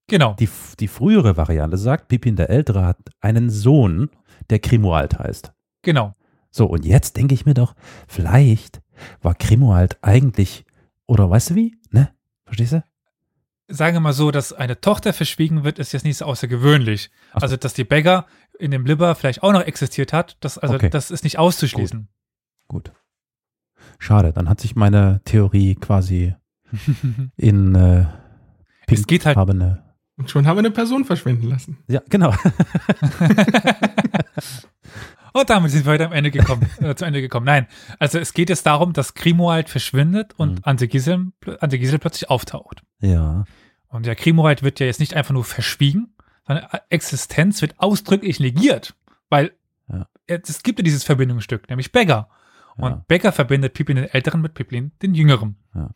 Genau. 0.09 0.35
Die, 0.38 0.49
die 0.81 0.88
frühere 0.88 1.37
Variante 1.37 1.77
sagt, 1.77 2.09
Pippin 2.09 2.37
der 2.37 2.51
Ältere 2.51 2.85
hat 2.85 2.99
einen 3.21 3.51
Sohn, 3.51 4.11
der 4.51 4.59
Grimoald 4.59 5.19
heißt. 5.19 5.53
Genau. 5.83 6.14
So, 6.51 6.67
und 6.67 6.85
jetzt 6.85 7.17
denke 7.17 7.35
ich 7.35 7.45
mir 7.47 7.55
doch, 7.55 7.75
vielleicht 8.07 8.81
war 9.23 9.35
Grimoald 9.35 9.99
eigentlich, 10.03 10.64
oder 11.07 11.29
weißt 11.29 11.51
du 11.51 11.55
wie? 11.57 11.77
Ne? 11.91 12.11
Verstehst 12.45 12.73
du? 12.73 12.83
Sagen 13.71 13.97
wir 13.97 14.01
mal 14.01 14.13
so, 14.15 14.31
dass 14.31 14.53
eine 14.55 14.81
Tochter 14.81 15.13
verschwiegen 15.13 15.63
wird, 15.63 15.79
ist 15.79 15.93
jetzt 15.93 16.05
nicht 16.05 16.17
so 16.17 16.25
außergewöhnlich. 16.25 17.11
So. 17.35 17.41
Also, 17.41 17.57
dass 17.59 17.75
die 17.75 17.85
Beggar 17.85 18.27
in 18.59 18.71
dem 18.71 18.87
Libber 18.87 19.15
vielleicht 19.15 19.43
auch 19.43 19.53
noch 19.53 19.61
existiert 19.63 20.13
hat, 20.13 20.37
das, 20.41 20.57
also, 20.59 20.75
Okay. 20.77 20.89
das 20.91 21.11
ist 21.11 21.23
nicht 21.23 21.39
auszuschließen. 21.39 22.09
Gut. 22.67 22.93
Schade, 23.99 24.33
dann 24.33 24.49
hat 24.49 24.61
sich 24.61 24.75
meine 24.75 25.21
Theorie 25.25 25.75
quasi 25.75 26.35
in 27.37 27.75
äh, 27.75 28.07
Es 28.87 29.07
geht 29.07 29.27
halt- 29.27 29.37
Und 30.19 30.31
schon 30.31 30.47
haben 30.47 30.57
wir 30.57 30.61
eine 30.61 30.71
Person 30.73 31.05
verschwinden 31.05 31.49
lassen. 31.49 31.79
Ja, 31.89 32.03
genau. 32.09 32.35
Und 35.33 35.51
damit 35.51 35.71
sind 35.71 35.85
wir 35.85 35.93
heute 35.93 36.07
am 36.07 36.13
Ende 36.13 36.31
gekommen, 36.31 36.69
äh, 36.81 36.95
zu 36.95 37.05
Ende 37.05 37.21
gekommen. 37.21 37.47
Nein, 37.47 37.67
also 37.99 38.19
es 38.19 38.33
geht 38.33 38.49
jetzt 38.49 38.67
darum, 38.67 38.93
dass 38.93 39.15
Grimoald 39.15 39.69
verschwindet 39.69 40.35
und 40.37 40.55
Mhm. 40.57 40.59
Ante 40.63 40.89
Gisel, 40.89 41.33
Ante 41.61 41.79
Gisel 41.79 41.99
plötzlich 41.99 42.31
auftaucht. 42.31 42.83
ja. 43.01 43.45
Und 43.91 44.05
der 44.05 44.17
Grimoald 44.17 44.63
wird 44.63 44.81
ja 44.81 44.87
jetzt 44.87 45.01
nicht 45.01 45.15
einfach 45.15 45.33
nur 45.33 45.45
verschwiegen, 45.45 46.15
seine 46.47 46.69
Existenz 46.91 47.63
wird 47.63 47.79
ausdrücklich 47.81 48.39
negiert, 48.39 48.95
weil 49.31 49.53
Ja. 49.91 50.07
es 50.27 50.63
gibt 50.63 50.79
ja 50.79 50.83
dieses 50.83 51.05
Verbindungsstück, 51.05 51.71
nämlich 51.71 51.91
Beggar. 51.91 52.29
Und 52.77 52.91
Ja. 52.91 53.05
Beggar 53.09 53.33
verbindet 53.33 53.73
Pippin 53.73 53.97
den 53.97 54.05
Älteren 54.07 54.43
mit 54.43 54.53
Pippin 54.53 54.93
den 55.01 55.15
Jüngeren. 55.15 55.57
Ja. 55.75 55.91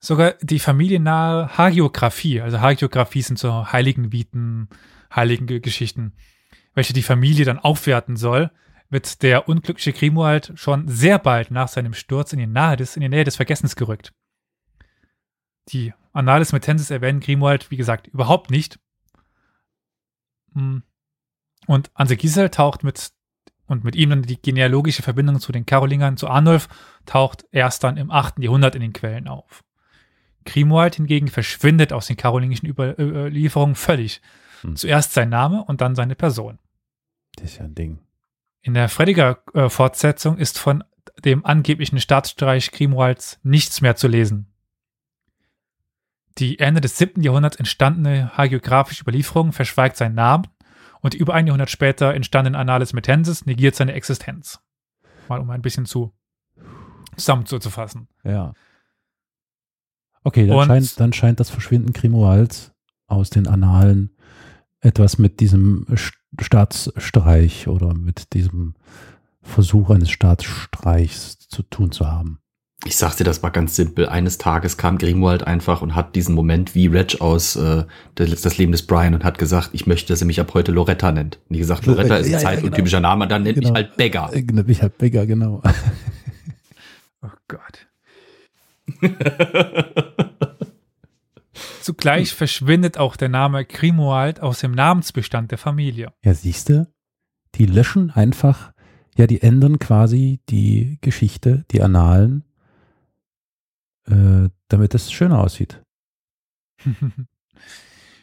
Sogar 0.00 0.34
die 0.40 0.60
familiennahe 0.60 1.58
Hagiographie, 1.58 2.40
also 2.40 2.60
Hagiographie 2.60 3.22
sind 3.22 3.38
so 3.38 3.72
Heiligenviten, 3.72 4.68
heilige 5.14 5.60
Geschichten, 5.60 6.12
welche 6.74 6.92
die 6.92 7.02
Familie 7.02 7.44
dann 7.44 7.58
aufwerten 7.58 8.16
soll, 8.16 8.52
wird 8.90 9.22
der 9.22 9.48
unglückliche 9.48 9.92
Grimoald 9.92 10.52
schon 10.54 10.88
sehr 10.88 11.18
bald 11.18 11.50
nach 11.50 11.68
seinem 11.68 11.94
Sturz 11.94 12.32
in 12.32 12.38
die, 12.38 12.46
Nähe 12.46 12.76
des, 12.76 12.96
in 12.96 13.02
die 13.02 13.08
Nähe 13.08 13.24
des 13.24 13.36
Vergessens 13.36 13.76
gerückt. 13.76 14.12
Die 15.70 15.92
Annales 16.12 16.52
Metensis 16.52 16.90
erwähnen 16.90 17.20
Grimoald, 17.20 17.70
wie 17.70 17.76
gesagt, 17.76 18.06
überhaupt 18.06 18.50
nicht. 18.50 18.78
Hm. 20.54 20.82
Und 21.66 21.90
Anse 21.94 22.16
Gisel 22.16 22.48
taucht 22.48 22.82
mit 22.82 23.12
und 23.66 23.84
mit 23.84 23.94
ihm 23.94 24.10
dann 24.10 24.22
die 24.22 24.40
genealogische 24.40 25.02
Verbindung 25.02 25.40
zu 25.40 25.52
den 25.52 25.66
Karolingern, 25.66 26.16
zu 26.16 26.28
Arnulf, 26.28 26.68
taucht 27.04 27.44
erst 27.52 27.84
dann 27.84 27.98
im 27.98 28.10
8. 28.10 28.38
Jahrhundert 28.38 28.74
in 28.74 28.80
den 28.80 28.94
Quellen 28.94 29.28
auf. 29.28 29.62
Grimoald 30.48 30.96
hingegen 30.96 31.28
verschwindet 31.28 31.92
aus 31.92 32.06
den 32.06 32.16
karolingischen 32.16 32.68
Überlieferungen 32.68 33.74
völlig. 33.74 34.20
Hm. 34.62 34.76
Zuerst 34.76 35.12
sein 35.12 35.28
Name 35.28 35.64
und 35.64 35.80
dann 35.80 35.94
seine 35.94 36.14
Person. 36.14 36.58
Das 37.36 37.52
ist 37.52 37.58
ja 37.58 37.64
ein 37.64 37.74
Ding. 37.74 37.98
In 38.62 38.74
der 38.74 38.88
Frediger-Fortsetzung 38.88 40.38
ist 40.38 40.58
von 40.58 40.82
dem 41.24 41.44
angeblichen 41.44 42.00
Staatsstreich 42.00 42.72
Grimwalds 42.72 43.38
nichts 43.42 43.80
mehr 43.80 43.96
zu 43.96 44.08
lesen. 44.08 44.52
Die 46.38 46.58
Ende 46.58 46.80
des 46.80 46.98
7. 46.98 47.22
Jahrhunderts 47.22 47.56
entstandene 47.56 48.36
hagiographische 48.36 49.02
Überlieferung 49.02 49.52
verschweigt 49.52 49.96
seinen 49.96 50.14
Namen 50.14 50.46
und 51.00 51.14
die 51.14 51.18
über 51.18 51.34
ein 51.34 51.46
Jahrhundert 51.46 51.70
später 51.70 52.14
entstandene 52.14 52.58
Annales 52.58 52.92
Metensis 52.92 53.46
negiert 53.46 53.74
seine 53.74 53.92
Existenz. 53.92 54.60
Mal 55.28 55.40
um 55.40 55.50
ein 55.50 55.62
bisschen 55.62 55.86
zu 55.86 56.14
zusammenzufassen. 57.16 58.08
Ja. 58.22 58.54
Okay, 60.24 60.46
dann, 60.46 60.56
Und- 60.58 60.66
scheint, 60.66 61.00
dann 61.00 61.12
scheint 61.12 61.40
das 61.40 61.50
Verschwinden 61.50 61.92
Grimoalds 61.92 62.72
aus 63.06 63.30
den 63.30 63.46
Annalen 63.46 64.10
etwas 64.80 65.18
mit 65.18 65.40
diesem 65.40 65.86
Staatsstreich 66.38 67.68
oder 67.68 67.94
mit 67.94 68.32
diesem 68.34 68.74
Versuch 69.42 69.90
eines 69.90 70.10
Staatsstreichs 70.10 71.38
zu 71.48 71.62
tun 71.62 71.90
zu 71.92 72.06
haben. 72.06 72.38
Ich 72.84 72.96
sagte, 72.96 73.24
das 73.24 73.42
war 73.42 73.50
ganz 73.50 73.74
simpel. 73.74 74.08
Eines 74.08 74.38
Tages 74.38 74.76
kam 74.76 74.98
Grimwald 74.98 75.44
einfach 75.44 75.82
und 75.82 75.96
hat 75.96 76.14
diesen 76.14 76.34
Moment 76.36 76.76
wie 76.76 76.86
Reg 76.86 77.20
aus 77.20 77.56
äh, 77.56 77.84
das, 78.14 78.40
das 78.42 78.56
Leben 78.56 78.70
des 78.70 78.86
Brian 78.86 79.14
und 79.14 79.24
hat 79.24 79.36
gesagt, 79.38 79.70
ich 79.72 79.88
möchte, 79.88 80.12
dass 80.12 80.20
er 80.20 80.28
mich 80.28 80.40
ab 80.40 80.54
heute 80.54 80.70
Loretta 80.70 81.10
nennt. 81.10 81.40
Und 81.48 81.56
wie 81.56 81.58
gesagt, 81.58 81.86
Loretta 81.86 82.16
ist 82.18 82.26
ein 82.26 82.32
Ja, 82.32 82.38
ja, 82.38 82.44
zeituntypischer 82.44 83.00
Name, 83.00 83.26
dann 83.26 83.42
nennt 83.42 83.56
Genau. 83.56 83.70
mich 83.70 83.74
halt 83.74 83.96
Beggar. 83.96 84.32
Äh, 84.32 84.42
genau, 84.42 84.62
Ich 84.68 84.80
hab 84.80 84.96
Bigger, 84.96 85.26
genau. 85.26 85.60
Oh 87.22 87.28
Gott. 87.48 87.87
Zugleich 91.80 92.34
verschwindet 92.34 92.98
auch 92.98 93.16
der 93.16 93.28
Name 93.28 93.64
Grimoald 93.64 94.40
aus 94.40 94.60
dem 94.60 94.72
Namensbestand 94.72 95.50
der 95.50 95.58
Familie. 95.58 96.12
Ja, 96.22 96.34
siehste, 96.34 96.92
die 97.54 97.66
löschen 97.66 98.10
einfach, 98.10 98.72
ja, 99.16 99.26
die 99.26 99.42
ändern 99.42 99.78
quasi 99.78 100.40
die 100.48 100.98
Geschichte, 101.00 101.64
die 101.70 101.82
Annalen, 101.82 102.44
äh, 104.06 104.48
damit 104.68 104.94
es 104.94 105.10
schöner 105.10 105.40
aussieht. 105.40 105.82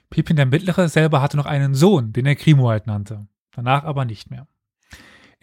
Pippin 0.09 0.35
der 0.35 0.45
Mittlere 0.45 0.87
selber 0.87 1.21
hatte 1.21 1.37
noch 1.37 1.45
einen 1.45 1.73
Sohn, 1.73 2.13
den 2.13 2.25
er 2.25 2.35
Grimoald 2.35 2.87
nannte, 2.87 3.27
danach 3.51 3.83
aber 3.83 4.05
nicht 4.05 4.29
mehr. 4.29 4.47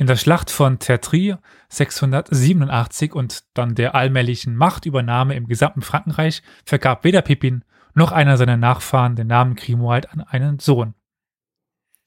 In 0.03 0.09
der 0.09 0.17
Schlacht 0.17 0.51
von 0.51 0.81
Tertry 0.81 1.37
687 1.69 3.15
und 3.15 3.45
dann 3.55 3.77
der 3.77 3.95
allmählichen 3.95 4.57
Machtübernahme 4.57 5.37
im 5.37 5.47
gesamten 5.47 5.81
Frankenreich 5.81 6.43
vergab 6.65 7.05
weder 7.05 7.23
Pippin 7.23 7.65
noch 7.95 8.11
einer 8.11 8.37
seiner 8.37 8.57
Nachfahren 8.57 9.15
den 9.15 9.29
Namen 9.29 9.55
Grimoald 9.55 10.11
an 10.13 10.21
einen 10.21 10.59
Sohn. 10.59 10.95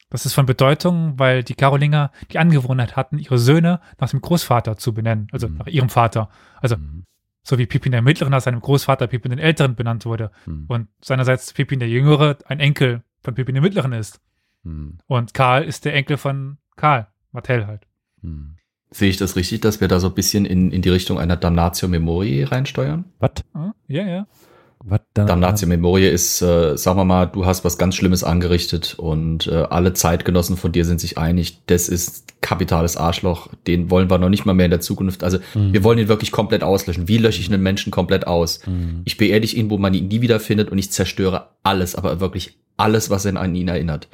Das 0.10 0.26
ist 0.26 0.34
von 0.34 0.46
Bedeutung, 0.46 1.18
weil 1.20 1.42
die 1.46 1.54
Karolinger 1.54 2.12
die 2.34 2.38
Angewohnheit 2.38 2.98
hatten, 2.98 3.18
ihre 3.18 3.38
Söhne 3.38 3.80
nach 3.98 4.10
dem 4.10 4.20
Großvater 4.20 4.76
zu 4.76 4.94
benennen, 4.94 5.30
also 5.32 5.48
Mhm. 5.48 5.56
nach 5.60 5.68
ihrem 5.68 5.88
Vater. 5.88 6.28
Also 6.62 6.76
Mhm. 6.76 7.06
so 7.44 7.58
wie 7.58 7.66
Pippin 7.66 7.94
der 7.94 8.02
Mittlere 8.02 8.30
nach 8.30 8.42
seinem 8.42 8.60
Großvater 8.60 9.08
Pippin 9.08 9.30
den 9.30 9.40
Älteren 9.40 9.76
benannt 9.76 10.06
wurde 10.06 10.32
Mhm. 10.46 10.66
und 10.68 10.88
seinerseits 11.02 11.54
Pippin 11.54 11.80
der 11.80 11.88
Jüngere 11.88 12.40
ein 12.46 12.60
Enkel 12.60 13.04
von 13.24 13.36
Pippin 13.36 13.56
dem 13.56 13.64
Mittleren 13.64 13.94
ist. 13.94 14.20
Mhm. 14.64 14.98
Und 15.08 15.34
Karl 15.34 15.64
ist 15.64 15.86
der 15.86 15.94
Enkel 15.94 16.18
von 16.18 16.58
Karl, 16.76 17.08
Martell 17.36 17.68
halt. 17.68 17.82
Mhm. 18.22 18.56
Sehe 18.92 19.10
ich 19.10 19.18
das 19.18 19.36
richtig, 19.36 19.62
dass 19.62 19.82
wir 19.82 19.88
da 19.88 20.00
so 20.00 20.08
ein 20.08 20.14
bisschen 20.14 20.46
in, 20.46 20.72
in 20.72 20.82
die 20.82 20.90
Richtung 20.90 21.20
einer 21.20 21.36
Damnatio 21.36 21.88
Memoriae 21.88 22.46
reinsteuern? 22.46 23.06
Was? 23.20 23.32
Hm? 23.54 23.74
Ja, 23.88 24.08
ja. 24.08 24.28
Was 24.80 25.02
da? 25.14 25.26
Damnatio 25.26 25.68
Memoriae 25.68 26.10
ist, 26.10 26.42
äh, 26.42 26.78
sagen 26.78 27.00
wir 27.00 27.06
mal, 27.06 27.26
du 27.26 27.46
hast 27.46 27.66
was 27.66 27.78
ganz 27.78 27.96
Schlimmes 27.96 28.24
angerichtet 28.24 28.96
und 28.98 29.48
äh, 29.48 29.56
alle 29.70 29.94
Zeitgenossen 29.94 30.58
von 30.58 30.72
dir 30.72 30.86
sind 30.86 31.02
sich 31.02 31.18
einig, 31.18 31.62
das 31.66 31.90
ist 31.90 32.40
kapitales 32.42 32.96
Arschloch, 32.96 33.50
den 33.66 33.90
wollen 33.90 34.10
wir 34.12 34.20
noch 34.20 34.30
nicht 34.30 34.46
mal 34.46 34.54
mehr 34.54 34.66
in 34.66 34.72
der 34.72 34.82
Zukunft. 34.82 35.24
Also 35.24 35.40
Mhm. 35.56 35.74
wir 35.74 35.84
wollen 35.84 35.98
ihn 35.98 36.08
wirklich 36.08 36.32
komplett 36.32 36.64
auslöschen. 36.64 37.08
Wie 37.08 37.18
lösche 37.18 37.42
ich 37.42 37.52
einen 37.52 37.64
Menschen 37.64 37.92
komplett 37.92 38.28
aus? 38.28 38.66
Mhm. 38.68 39.02
Ich 39.06 39.18
beerdige 39.18 39.56
ihn, 39.58 39.72
wo 39.72 39.78
man 39.80 39.94
ihn 39.96 40.08
nie 40.08 40.22
wieder 40.22 40.40
findet 40.40 40.70
und 40.70 40.78
ich 40.78 40.92
zerstöre 40.92 41.48
alles, 41.64 41.96
aber 41.96 42.20
wirklich 42.20 42.60
alles, 42.78 43.10
was 43.10 43.26
an 43.26 43.56
ihn 43.56 43.68
erinnert. 43.68 44.08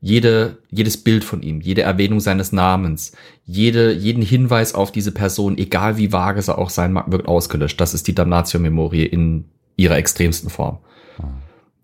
Jede, 0.00 0.58
jedes 0.70 0.96
Bild 1.02 1.24
von 1.24 1.42
ihm, 1.42 1.60
jede 1.60 1.82
Erwähnung 1.82 2.20
seines 2.20 2.52
Namens, 2.52 3.12
jede, 3.44 3.92
jeden 3.92 4.22
Hinweis 4.22 4.74
auf 4.74 4.92
diese 4.92 5.10
Person, 5.12 5.58
egal 5.58 5.96
wie 5.96 6.12
vage 6.12 6.38
es 6.38 6.48
auch 6.48 6.70
sein 6.70 6.92
mag, 6.92 7.10
wird 7.10 7.26
ausgelöscht. 7.26 7.80
Das 7.80 7.94
ist 7.94 8.06
die 8.06 8.14
Damnatio 8.14 8.60
Memoriae 8.60 9.06
in 9.06 9.46
ihrer 9.76 9.96
extremsten 9.96 10.50
Form. 10.50 10.78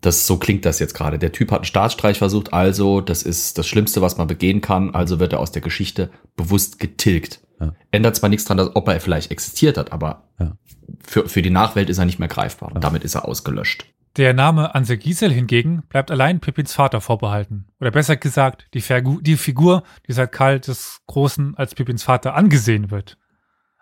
Das, 0.01 0.27
so 0.27 0.37
klingt 0.37 0.65
das 0.65 0.79
jetzt 0.79 0.93
gerade. 0.93 1.17
Der 1.17 1.31
Typ 1.31 1.51
hat 1.51 1.59
einen 1.59 1.65
Staatsstreich 1.65 2.17
versucht, 2.19 2.53
also 2.53 3.01
das 3.01 3.23
ist 3.23 3.57
das 3.57 3.67
Schlimmste, 3.67 4.01
was 4.01 4.17
man 4.17 4.27
begehen 4.27 4.61
kann, 4.61 4.93
also 4.93 5.19
wird 5.19 5.33
er 5.33 5.39
aus 5.39 5.51
der 5.51 5.63
Geschichte 5.63 6.11
bewusst 6.35 6.79
getilgt. 6.79 7.41
Ja. 7.59 7.73
Ändert 7.91 8.15
zwar 8.15 8.29
nichts 8.29 8.45
dran, 8.45 8.57
dass, 8.57 8.75
ob 8.75 8.87
er 8.87 8.99
vielleicht 8.99 9.31
existiert 9.31 9.77
hat, 9.77 9.91
aber 9.91 10.23
Ja. 10.39 10.55
für, 11.03 11.27
für 11.27 11.41
die 11.41 11.49
Nachwelt 11.49 11.89
ist 11.89 11.97
er 11.97 12.05
nicht 12.05 12.19
mehr 12.19 12.27
greifbar. 12.27 12.69
Und 12.69 12.75
Ja. 12.75 12.81
damit 12.81 13.03
ist 13.03 13.15
er 13.15 13.25
ausgelöscht. 13.27 13.87
Der 14.17 14.33
Name 14.33 14.73
Ansel 14.73 14.97
Gisel 14.97 15.31
hingegen 15.31 15.81
bleibt 15.89 16.09
allein 16.09 16.39
Pippins 16.39 16.73
Vater 16.73 17.01
vorbehalten. 17.01 17.67
Oder 17.81 17.91
besser 17.91 18.15
gesagt, 18.15 18.67
die, 18.73 18.79
Fergu 18.79 19.19
die 19.19 19.35
Figur, 19.35 19.83
die 20.07 20.13
seit 20.13 20.31
Karl 20.31 20.61
des 20.61 21.01
Großen 21.07 21.57
als 21.57 21.75
Pippins 21.75 22.03
Vater 22.03 22.33
angesehen 22.33 22.91
wird. 22.91 23.17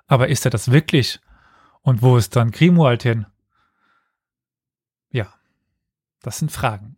Aber 0.07 0.29
ist 0.29 0.45
er 0.45 0.51
das 0.51 0.71
wirklich? 0.71 1.19
Und 1.81 2.01
wo 2.01 2.17
ist 2.17 2.35
dann 2.35 2.49
Grimoald 2.49 3.03
hin? 3.03 3.27
Ja, 5.11 5.31
das 6.23 6.39
sind 6.39 6.51
Fragen. 6.51 6.95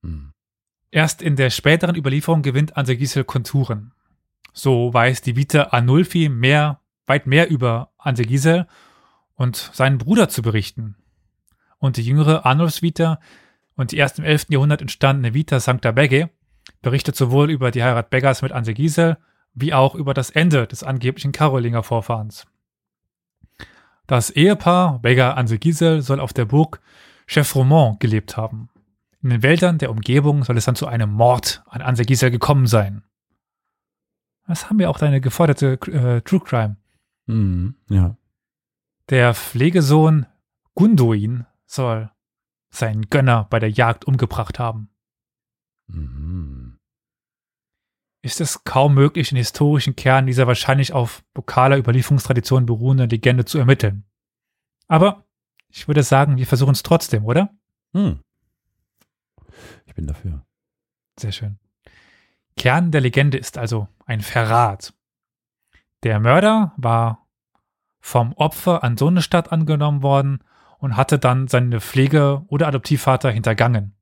Mhm. 0.00 0.32
Erst 0.90 1.20
in 1.20 1.36
der 1.36 1.50
späteren 1.50 1.96
Überlieferung 1.96 2.42
gewinnt 2.42 2.76
Ansel 2.76 2.96
Gisel 2.96 3.24
Konturen. 3.24 3.92
So 4.54 4.92
weiß 4.92 5.20
die 5.20 5.36
Vita 5.36 5.64
Anulfi 5.64 6.28
mehr, 6.30 6.80
weit 7.06 7.26
mehr 7.26 7.50
über 7.50 7.92
Ansel 7.98 8.26
Gisel 8.26 8.66
und 9.34 9.56
seinen 9.56 9.98
Bruder 9.98 10.28
zu 10.28 10.40
berichten. 10.40 10.96
Und 11.82 11.96
die 11.96 12.04
jüngere 12.04 12.46
Arnulfs 12.46 12.80
Vita 12.80 13.18
und 13.74 13.90
die 13.90 13.96
erst 13.96 14.20
im 14.20 14.24
11. 14.24 14.46
Jahrhundert 14.50 14.80
entstandene 14.80 15.34
Vita 15.34 15.58
Sancta 15.58 15.90
Begge 15.90 16.30
berichtet 16.80 17.16
sowohl 17.16 17.50
über 17.50 17.72
die 17.72 17.82
Heirat 17.82 18.08
Beggars 18.08 18.40
mit 18.40 18.52
Ansel 18.52 18.74
Gisel 18.74 19.18
wie 19.52 19.74
auch 19.74 19.96
über 19.96 20.14
das 20.14 20.30
Ende 20.30 20.68
des 20.68 20.84
angeblichen 20.84 21.32
Karolinger 21.32 21.82
Vorfahrens. 21.82 22.46
Das 24.06 24.30
Ehepaar 24.30 25.00
Beggar 25.00 25.36
Ansel 25.36 25.58
Gisel 25.58 26.02
soll 26.02 26.20
auf 26.20 26.32
der 26.32 26.44
Burg 26.44 26.80
Chefromont 27.26 27.98
gelebt 27.98 28.36
haben. 28.36 28.68
In 29.20 29.30
den 29.30 29.42
Wäldern 29.42 29.78
der 29.78 29.90
Umgebung 29.90 30.44
soll 30.44 30.56
es 30.58 30.64
dann 30.64 30.76
zu 30.76 30.86
einem 30.86 31.10
Mord 31.10 31.64
an 31.66 31.82
Ansel 31.82 32.06
Gisel 32.06 32.30
gekommen 32.30 32.68
sein. 32.68 33.02
Das 34.46 34.70
haben 34.70 34.78
wir 34.78 34.88
auch 34.88 34.98
deine 34.98 35.20
geforderte 35.20 35.72
äh, 35.90 36.20
True 36.20 36.42
Crime. 36.44 36.76
Mhm. 37.26 37.74
Ja. 37.88 38.16
Der 39.08 39.34
Pflegesohn 39.34 40.26
Gunduin 40.76 41.44
soll 41.72 42.10
seinen 42.70 43.08
Gönner 43.08 43.46
bei 43.50 43.58
der 43.58 43.70
Jagd 43.70 44.06
umgebracht 44.06 44.58
haben. 44.58 44.90
Mhm. 45.86 46.78
Ist 48.22 48.40
es 48.40 48.64
kaum 48.64 48.94
möglich, 48.94 49.30
den 49.30 49.38
historischen 49.38 49.96
Kern 49.96 50.26
dieser 50.26 50.46
wahrscheinlich 50.46 50.92
auf 50.92 51.24
vokaler 51.34 51.76
Überlieferungstradition 51.76 52.66
beruhenden 52.66 53.10
Legende 53.10 53.44
zu 53.44 53.58
ermitteln. 53.58 54.04
Aber 54.86 55.24
ich 55.68 55.88
würde 55.88 56.02
sagen, 56.02 56.36
wir 56.36 56.46
versuchen 56.46 56.72
es 56.72 56.82
trotzdem, 56.82 57.24
oder? 57.24 57.50
Mhm. 57.92 58.20
Ich 59.86 59.94
bin 59.94 60.06
dafür. 60.06 60.46
Sehr 61.18 61.32
schön. 61.32 61.58
Kern 62.56 62.90
der 62.92 63.00
Legende 63.00 63.38
ist 63.38 63.58
also 63.58 63.88
ein 64.06 64.20
Verrat. 64.20 64.94
Der 66.04 66.20
Mörder 66.20 66.74
war 66.76 67.26
vom 68.00 68.32
Opfer 68.34 68.84
an 68.84 68.96
so 68.96 69.08
eine 69.08 69.22
Stadt 69.22 69.52
angenommen 69.52 70.02
worden 70.02 70.44
und 70.82 70.96
hatte 70.96 71.20
dann 71.20 71.46
seine 71.46 71.80
Pflege- 71.80 72.42
oder 72.48 72.66
Adoptivvater 72.66 73.30
hintergangen. 73.30 73.94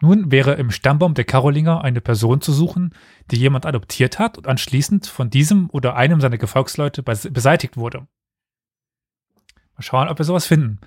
Nun 0.00 0.32
wäre 0.32 0.54
im 0.54 0.72
Stammbaum 0.72 1.14
der 1.14 1.24
Karolinger 1.24 1.84
eine 1.84 2.00
Person 2.00 2.40
zu 2.40 2.52
suchen, 2.52 2.96
die 3.30 3.36
jemand 3.36 3.64
adoptiert 3.64 4.18
hat 4.18 4.38
und 4.38 4.48
anschließend 4.48 5.06
von 5.06 5.30
diesem 5.30 5.70
oder 5.70 5.94
einem 5.94 6.20
seiner 6.20 6.36
Gefolgsleute 6.36 7.02
bes- 7.02 7.30
beseitigt 7.30 7.76
wurde. 7.76 8.08
Mal 9.74 9.82
schauen, 9.82 10.08
ob 10.08 10.18
wir 10.18 10.24
sowas 10.24 10.46
finden. 10.46 10.80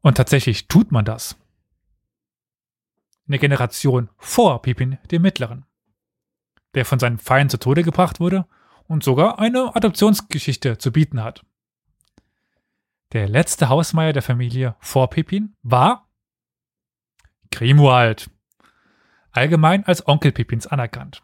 Und 0.00 0.16
tatsächlich 0.16 0.68
tut 0.68 0.92
man 0.92 1.04
das 1.04 1.36
eine 3.26 3.40
Generation 3.40 4.10
vor 4.16 4.62
Pippin 4.62 4.98
dem 5.10 5.22
Mittleren, 5.22 5.64
der 6.74 6.84
von 6.84 7.00
seinem 7.00 7.18
Feind 7.18 7.50
zu 7.50 7.58
Tode 7.58 7.82
gebracht 7.82 8.20
wurde 8.20 8.46
und 8.86 9.02
sogar 9.02 9.40
eine 9.40 9.74
Adoptionsgeschichte 9.74 10.78
zu 10.78 10.92
bieten 10.92 11.24
hat. 11.24 11.44
Der 13.14 13.28
letzte 13.28 13.68
Hausmeier 13.68 14.12
der 14.12 14.22
Familie 14.22 14.74
vor 14.80 15.08
Pippin 15.08 15.54
war 15.62 16.08
Grimoald, 17.52 18.28
allgemein 19.30 19.84
als 19.86 20.08
Onkel 20.08 20.32
Pippins 20.32 20.66
anerkannt. 20.66 21.22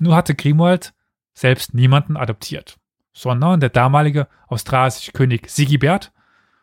Nur 0.00 0.14
hatte 0.14 0.36
Grimoald 0.36 0.94
selbst 1.34 1.74
niemanden 1.74 2.16
adoptiert, 2.16 2.78
sondern 3.12 3.58
der 3.58 3.70
damalige 3.70 4.28
australische 4.46 5.10
König 5.10 5.50
Sigibert 5.50 6.12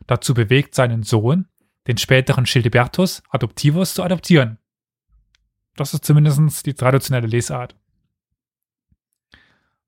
dazu 0.08 0.34
bewegt, 0.34 0.74
seinen 0.74 1.04
Sohn 1.04 1.50
den 1.88 1.98
späteren 1.98 2.46
Childebertus 2.46 3.22
Adoptivus 3.30 3.94
zu 3.94 4.04
adoptieren. 4.04 4.58
Das 5.76 5.94
ist 5.94 6.06
zumindest 6.06 6.66
die 6.66 6.76
traditionelle 6.76 7.28
Lesart. 7.28 7.76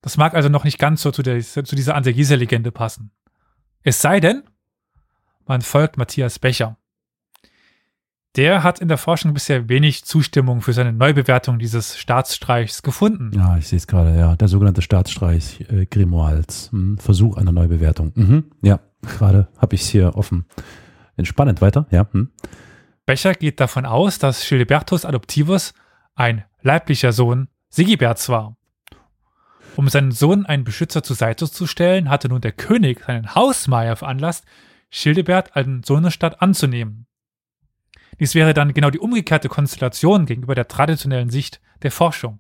Das 0.02 0.18
mag 0.18 0.34
also 0.34 0.50
noch 0.50 0.66
nicht 0.66 0.78
ganz 0.78 1.02
so 1.04 1.12
zu, 1.12 1.24
der, 1.24 1.40
zu 1.40 1.62
dieser 1.62 1.96
Anse-Gisel-Legende 1.96 2.74
passen. 2.74 3.12
Es 3.84 4.02
sei 4.02 4.20
denn, 4.20 4.44
man 5.48 5.62
folgt 5.62 5.98
Matthias 5.98 6.38
Becher. 6.38 6.78
Der 8.38 8.64
hat 8.64 8.80
in 8.80 8.88
der 8.88 8.98
Forschung 8.98 9.34
bisher 9.34 9.68
wenig 9.68 10.06
Zustimmung 10.06 10.62
für 10.62 10.72
seine 10.72 10.94
Neubewertung 10.94 11.60
dieses 11.60 11.98
Staatsstreichs 11.98 12.82
gefunden. 12.82 13.32
Ja, 13.34 13.58
ich 13.58 13.68
sehe 13.68 13.78
es 13.78 13.88
gerade, 13.88 14.18
ja. 14.18 14.36
Der 14.38 14.48
sogenannte 14.48 14.82
Staatsstreich 14.82 15.66
äh, 15.70 15.86
Grimoire 15.86 16.36
als 16.36 16.72
hm, 16.72 16.98
Versuch 16.98 17.36
einer 17.36 17.52
Neubewertung. 17.52 18.14
Mhm. 18.16 18.52
Ja, 18.62 18.80
gerade 19.02 19.50
habe 19.58 19.76
ich 19.76 19.82
es 19.82 19.90
hier 19.90 20.16
offen. 20.16 20.46
Entspannend 21.18 21.60
weiter, 21.60 21.88
ja. 21.90 22.08
Hm. 22.12 22.30
Becher 23.06 23.34
geht 23.34 23.60
davon 23.60 23.86
aus, 23.86 24.20
dass 24.20 24.48
Gilbertus 24.48 25.04
Adoptivus 25.04 25.74
ein 26.16 26.46
leiblicher 26.62 27.12
Sohn 27.12 27.50
Sigiberts 27.70 28.30
war. 28.30 28.56
Um 29.76 29.88
seinen 29.88 30.12
Sohn 30.12 30.46
einen 30.46 30.64
Beschützer 30.64 31.04
zur 31.04 31.16
Seite 31.16 31.50
zu 31.50 31.66
stellen, 31.68 32.10
hatte 32.10 32.30
nun 32.30 32.42
der 32.42 32.52
König 32.52 33.04
seinen 33.06 33.36
Hausmeier 33.36 33.96
veranlasst, 33.96 34.46
Childebert 34.90 35.56
als 35.56 35.88
Sohnestadt 35.88 36.42
anzunehmen. 36.42 37.08
Dies 38.20 38.36
wäre 38.36 38.54
dann 38.54 38.74
genau 38.74 38.90
die 38.90 39.00
umgekehrte 39.00 39.48
Konstellation 39.48 40.26
gegenüber 40.26 40.54
der 40.54 40.68
traditionellen 40.68 41.30
Sicht 41.30 41.62
der 41.82 41.92
Forschung. 41.92 42.40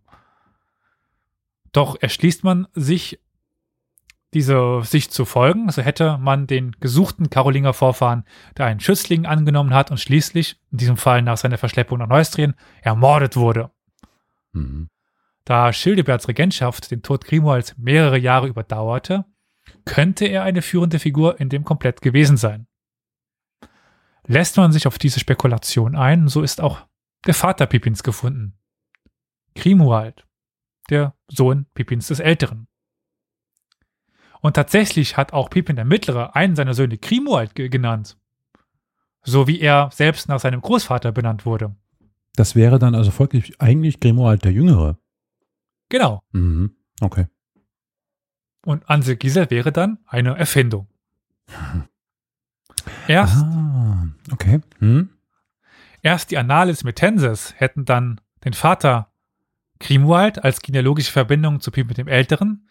Doch 1.71 1.95
erschließt 1.99 2.43
man 2.43 2.67
sich, 2.73 3.19
diese 4.33 4.81
Sicht 4.83 5.11
zu 5.11 5.25
folgen, 5.25 5.69
so 5.71 5.81
hätte 5.81 6.17
man 6.17 6.47
den 6.47 6.73
gesuchten 6.79 7.29
Karolinger 7.29 7.73
Vorfahren, 7.73 8.25
der 8.57 8.65
einen 8.65 8.79
Schützling 8.79 9.25
angenommen 9.25 9.73
hat 9.73 9.91
und 9.91 9.99
schließlich, 9.99 10.57
in 10.71 10.77
diesem 10.77 10.97
Fall 10.97 11.21
nach 11.21 11.37
seiner 11.37 11.57
Verschleppung 11.57 11.99
nach 11.99 12.07
Neustrien, 12.07 12.55
ermordet 12.81 13.35
wurde. 13.35 13.71
Mhm. 14.53 14.89
Da 15.45 15.73
Schildeberts 15.73 16.27
Regentschaft 16.27 16.91
den 16.91 17.01
Tod 17.01 17.25
Grimoalds 17.25 17.75
mehrere 17.77 18.17
Jahre 18.17 18.47
überdauerte, 18.47 19.25
könnte 19.85 20.25
er 20.25 20.43
eine 20.43 20.61
führende 20.61 20.99
Figur 20.99 21.39
in 21.39 21.49
dem 21.49 21.63
Komplett 21.63 22.01
gewesen 22.01 22.37
sein. 22.37 22.67
Lässt 24.27 24.57
man 24.57 24.71
sich 24.71 24.87
auf 24.87 24.99
diese 24.99 25.19
Spekulation 25.19 25.95
ein, 25.95 26.27
so 26.27 26.41
ist 26.41 26.61
auch 26.61 26.85
der 27.25 27.33
Vater 27.33 27.65
Pippins 27.65 28.03
gefunden. 28.03 28.57
Grimoald, 29.55 30.25
der 30.89 31.15
Sohn 31.27 31.65
Pippins 31.73 32.07
des 32.07 32.19
Älteren. 32.19 32.67
Und 34.41 34.55
tatsächlich 34.55 35.17
hat 35.17 35.33
auch 35.33 35.49
Pippin 35.49 35.75
der 35.75 35.85
Mittlere 35.85 36.35
einen 36.35 36.55
seiner 36.55 36.73
Söhne 36.73 36.97
Grimoald 36.97 37.55
genannt. 37.55 38.17
So 39.23 39.47
wie 39.47 39.59
er 39.59 39.89
selbst 39.91 40.29
nach 40.29 40.39
seinem 40.39 40.61
Großvater 40.61 41.11
benannt 41.11 41.45
wurde. 41.45 41.75
Das 42.35 42.55
wäre 42.55 42.79
dann 42.79 42.95
also 42.95 43.11
folglich 43.11 43.61
eigentlich 43.61 43.99
Grimoald 43.99 44.43
der 44.43 44.51
Jüngere. 44.51 44.97
Genau. 45.91 46.23
Mhm. 46.31 46.73
Okay. 47.01 47.27
Und 48.65 48.89
Ansel 48.89 49.17
Gisel 49.17 49.49
wäre 49.51 49.73
dann 49.73 49.99
eine 50.07 50.37
Erfindung. 50.37 50.87
Erst, 53.07 53.35
ah, 53.43 54.07
okay. 54.31 54.61
Hm? 54.79 55.09
erst 56.01 56.31
die 56.31 56.37
Annales 56.37 56.83
Metenses 56.83 57.53
hätten 57.57 57.85
dann 57.85 58.21
den 58.43 58.53
Vater 58.53 59.11
Grimoald 59.79 60.43
als 60.43 60.61
genealogische 60.61 61.11
Verbindung 61.11 61.59
zu 61.59 61.69
Pippin 61.69 61.93
dem 61.93 62.07
Älteren, 62.07 62.67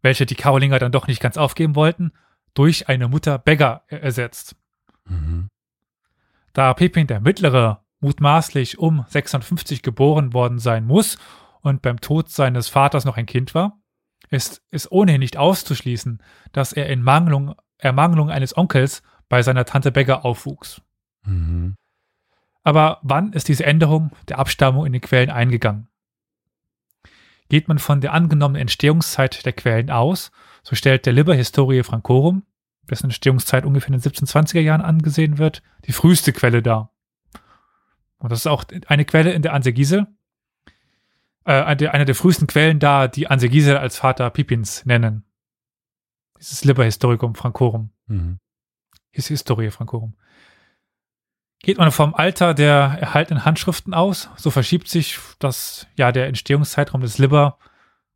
welche 0.00 0.24
die 0.24 0.36
Karolinger 0.36 0.78
dann 0.78 0.92
doch 0.92 1.08
nicht 1.08 1.20
ganz 1.20 1.36
aufgeben 1.36 1.74
wollten, 1.74 2.12
durch 2.54 2.88
eine 2.88 3.08
Mutter 3.08 3.36
Beggar 3.36 3.84
ersetzt. 3.88 4.56
Mhm. 5.06 5.48
Da 6.52 6.72
Pippin 6.72 7.06
der 7.06 7.20
Mittlere 7.20 7.84
mutmaßlich 8.00 8.78
um 8.78 9.04
650 9.08 9.82
geboren 9.82 10.32
worden 10.32 10.58
sein 10.58 10.86
muss 10.86 11.18
und 11.64 11.82
beim 11.82 12.00
Tod 12.00 12.28
seines 12.28 12.68
Vaters 12.68 13.04
noch 13.04 13.16
ein 13.16 13.26
Kind 13.26 13.54
war, 13.54 13.80
ist 14.30 14.62
es 14.70 14.90
ohnehin 14.90 15.20
nicht 15.20 15.36
auszuschließen, 15.36 16.22
dass 16.52 16.72
er 16.72 16.88
in 16.88 17.02
Mangelung, 17.02 17.54
Ermangelung 17.78 18.30
eines 18.30 18.56
Onkels 18.56 19.02
bei 19.28 19.42
seiner 19.42 19.64
Tante 19.64 19.90
Beggar 19.90 20.24
aufwuchs. 20.24 20.82
Mhm. 21.24 21.76
Aber 22.62 22.98
wann 23.02 23.32
ist 23.32 23.48
diese 23.48 23.64
Änderung 23.64 24.12
der 24.28 24.38
Abstammung 24.38 24.86
in 24.86 24.92
den 24.92 25.00
Quellen 25.00 25.30
eingegangen? 25.30 25.88
Geht 27.48 27.68
man 27.68 27.78
von 27.78 28.00
der 28.00 28.12
angenommenen 28.12 28.62
Entstehungszeit 28.62 29.44
der 29.44 29.52
Quellen 29.52 29.90
aus, 29.90 30.32
so 30.62 30.74
stellt 30.74 31.06
der 31.06 31.12
Liber 31.12 31.34
Historie 31.34 31.82
Francorum, 31.82 32.44
dessen 32.90 33.06
Entstehungszeit 33.06 33.64
ungefähr 33.64 33.94
in 33.94 34.00
den 34.00 34.12
1720er 34.12 34.60
Jahren 34.60 34.80
angesehen 34.82 35.38
wird, 35.38 35.62
die 35.86 35.92
früheste 35.92 36.32
Quelle 36.32 36.62
dar. 36.62 36.94
Und 38.18 38.32
das 38.32 38.40
ist 38.40 38.46
auch 38.46 38.64
eine 38.86 39.04
Quelle 39.04 39.32
in 39.32 39.42
der 39.42 39.52
Anse 39.52 39.72
Gisel, 39.72 40.06
äh, 41.44 41.52
eine 41.52 42.04
der 42.04 42.14
frühesten 42.14 42.46
Quellen 42.46 42.78
da, 42.78 43.08
die 43.08 43.28
Anse 43.28 43.48
Gisel 43.48 43.76
als 43.76 43.98
Vater 43.98 44.30
Pippins 44.30 44.84
nennen. 44.86 45.24
Dieses 46.38 46.64
Liber 46.64 46.84
Historicum 46.84 47.34
Francorum. 47.34 47.90
Mhm. 48.06 48.38
His 49.10 49.28
Historie 49.28 49.70
Francorum. 49.70 50.14
Geht 51.60 51.78
man 51.78 51.92
vom 51.92 52.14
Alter 52.14 52.52
der 52.52 52.98
erhaltenen 53.00 53.44
Handschriften 53.44 53.94
aus, 53.94 54.28
so 54.36 54.50
verschiebt 54.50 54.88
sich 54.88 55.18
das, 55.38 55.86
ja, 55.96 56.12
der 56.12 56.26
Entstehungszeitraum 56.26 57.00
des 57.00 57.16
Liber 57.16 57.58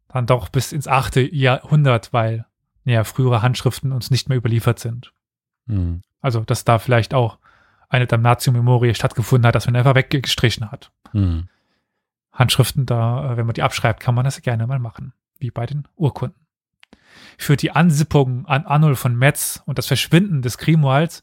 dann 0.09 0.26
doch 0.26 0.49
bis 0.49 0.72
ins 0.72 0.89
achte 0.89 1.20
Jahrhundert, 1.20 2.12
weil 2.12 2.47
ja, 2.85 3.05
frühere 3.05 3.43
Handschriften 3.43 3.93
uns 3.93 4.11
nicht 4.11 4.29
mehr 4.29 4.39
überliefert 4.39 4.79
sind. 4.79 5.12
Mhm. 5.66 6.03
Also, 6.20 6.41
dass 6.41 6.64
da 6.64 6.79
vielleicht 6.79 7.14
auch 7.14 7.39
eine 7.89 8.07
Damnatio 8.07 8.53
Memoria 8.53 8.95
stattgefunden 8.95 9.47
hat, 9.47 9.55
dass 9.55 9.66
man 9.66 9.76
einfach 9.76 9.95
weggestrichen 9.95 10.70
hat. 10.70 10.91
Mhm. 11.12 11.49
Handschriften, 12.39 12.86
da, 12.86 13.32
äh, 13.32 13.36
wenn 13.36 13.47
man 13.47 13.55
die 13.55 13.62
abschreibt, 13.62 14.01
kann 14.01 14.14
man 14.14 14.24
das 14.24 14.41
gerne 14.43 14.66
mal 14.66 14.78
machen, 14.78 15.12
wie 15.39 15.51
bei 15.51 15.66
den 15.66 15.86
Urkunden. 15.97 16.47
Für 17.36 17.57
die 17.57 17.72
Ansippung 17.72 18.47
an 18.47 18.64
Annul 18.64 18.95
von 18.95 19.16
Metz 19.16 19.62
und 19.66 19.78
das 19.78 19.86
Verschwinden 19.86 20.43
des 20.43 20.59
Grimoalds 20.59 21.22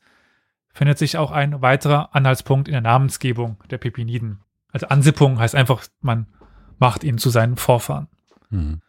findet 0.74 0.98
sich 0.98 1.18
auch 1.18 1.32
ein 1.32 1.62
weiterer 1.62 2.14
Anhaltspunkt 2.14 2.68
in 2.68 2.74
der 2.74 2.82
Namensgebung 2.82 3.58
der 3.70 3.78
Pepiniden. 3.78 4.42
Also 4.72 4.88
Ansippung 4.88 5.40
heißt 5.40 5.56
einfach, 5.56 5.86
man 6.02 6.28
macht 6.80 7.04
ihn 7.06 7.18
zu 7.18 7.30
seinen 7.30 7.56
Vorfahren. 7.56 8.08
Mhm. 8.50 8.82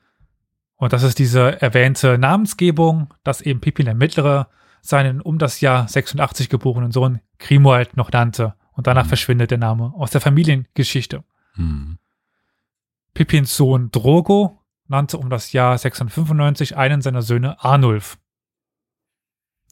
Und 0.77 0.93
das 0.93 1.05
ist 1.05 1.18
diese 1.18 1.61
erwähnte 1.62 2.18
Namensgebung, 2.18 3.14
dass 3.22 3.41
eben 3.41 3.61
Pippin 3.61 3.87
der 3.87 3.95
Mittlere 3.95 4.49
seinen 4.83 5.20
um 5.20 5.39
das 5.39 5.61
Jahr 5.61 5.87
86 5.89 6.49
geborenen 6.49 6.93
Sohn 6.93 7.20
Grimoald 7.39 7.97
noch 7.97 8.11
nannte. 8.11 8.55
Und 8.72 8.87
danach 8.87 9.05
Mhm. 9.05 9.09
verschwindet 9.09 9.51
der 9.53 9.59
Name 9.59 9.93
aus 9.97 10.11
der 10.11 10.20
Familiengeschichte. 10.20 11.24
Mhm. 11.55 11.99
Pippins 13.17 13.57
Sohn 13.57 13.91
Drogo 13.93 14.61
nannte 14.89 15.17
um 15.17 15.31
das 15.31 15.53
Jahr 15.53 15.79
695 15.79 16.77
einen 16.77 17.01
seiner 17.01 17.23
Söhne 17.23 17.64
Arnulf. 17.64 18.19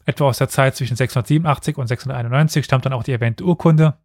Etwa 0.03 0.25
aus 0.25 0.39
der 0.39 0.49
Zeit 0.49 0.75
zwischen 0.75 0.95
687 0.95 1.77
und 1.77 1.85
691 1.85 2.65
stammt 2.65 2.87
dann 2.87 2.93
auch 2.93 3.03
die 3.03 3.11
erwähnte 3.11 3.43
Urkunde, 3.43 3.99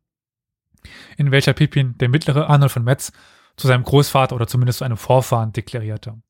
in 1.17 1.31
welcher 1.31 1.55
Pippin 1.55 1.97
der 1.97 2.11
mittlere 2.11 2.51
Arnulf 2.51 2.73
von 2.73 2.85
Metz 2.85 3.13
zu 3.57 3.67
seinem 3.67 3.83
Großvater 3.83 4.37
oder 4.37 4.47
zumindest 4.47 4.81
zu 4.81 4.85
einem 4.85 4.99
Vorfahren 4.99 5.53
deklarierte. 5.53 6.21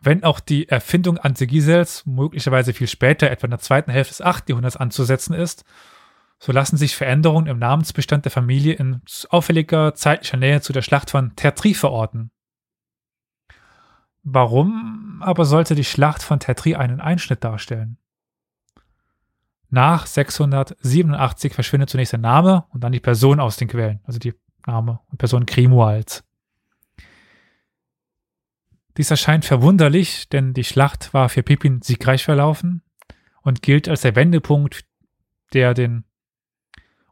Wenn 0.00 0.24
auch 0.24 0.40
die 0.40 0.68
Erfindung 0.68 1.18
Antigisels 1.18 2.04
möglicherweise 2.04 2.72
viel 2.72 2.88
später, 2.88 3.30
etwa 3.30 3.46
in 3.46 3.52
der 3.52 3.60
zweiten 3.60 3.92
Hälfte 3.92 4.10
des 4.10 4.22
8. 4.22 4.48
Jahrhunderts 4.48 4.76
anzusetzen 4.76 5.34
ist, 5.34 5.64
so 6.38 6.52
lassen 6.52 6.76
sich 6.76 6.96
Veränderungen 6.96 7.48
im 7.48 7.58
Namensbestand 7.58 8.24
der 8.24 8.32
Familie 8.32 8.74
in 8.74 9.02
auffälliger 9.28 9.94
zeitlicher 9.94 10.36
Nähe 10.36 10.60
zu 10.60 10.72
der 10.72 10.82
Schlacht 10.82 11.10
von 11.10 11.34
Tertry 11.34 11.74
verorten. 11.74 12.30
Warum 14.22 15.22
aber 15.24 15.44
sollte 15.44 15.74
die 15.74 15.84
Schlacht 15.84 16.22
von 16.22 16.38
Tertry 16.38 16.74
einen 16.74 17.00
Einschnitt 17.00 17.42
darstellen? 17.42 17.98
Nach 19.70 20.06
687 20.06 21.52
verschwindet 21.52 21.90
zunächst 21.90 22.12
der 22.12 22.20
Name 22.20 22.66
und 22.70 22.82
dann 22.84 22.92
die 22.92 23.00
Person 23.00 23.40
aus 23.40 23.56
den 23.56 23.68
Quellen, 23.68 24.00
also 24.04 24.18
die 24.18 24.34
Name 24.66 25.00
und 25.10 25.18
Person 25.18 25.44
Grimoalds. 25.44 26.24
Dies 28.96 29.10
erscheint 29.10 29.44
verwunderlich, 29.44 30.28
denn 30.28 30.54
die 30.54 30.64
Schlacht 30.64 31.12
war 31.14 31.28
für 31.28 31.42
Pippin 31.42 31.82
siegreich 31.82 32.24
verlaufen 32.24 32.82
und 33.42 33.62
gilt 33.62 33.88
als 33.88 34.00
der 34.02 34.16
Wendepunkt, 34.16 34.84
der 35.52 35.74
den 35.74 36.04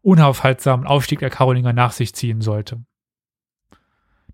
unaufhaltsamen 0.07 0.87
Aufstieg 0.87 1.19
der 1.19 1.31
Karolinger 1.31 1.73
nach 1.73 1.91
sich 1.91 2.15
ziehen 2.15 2.41
sollte. 2.41 2.81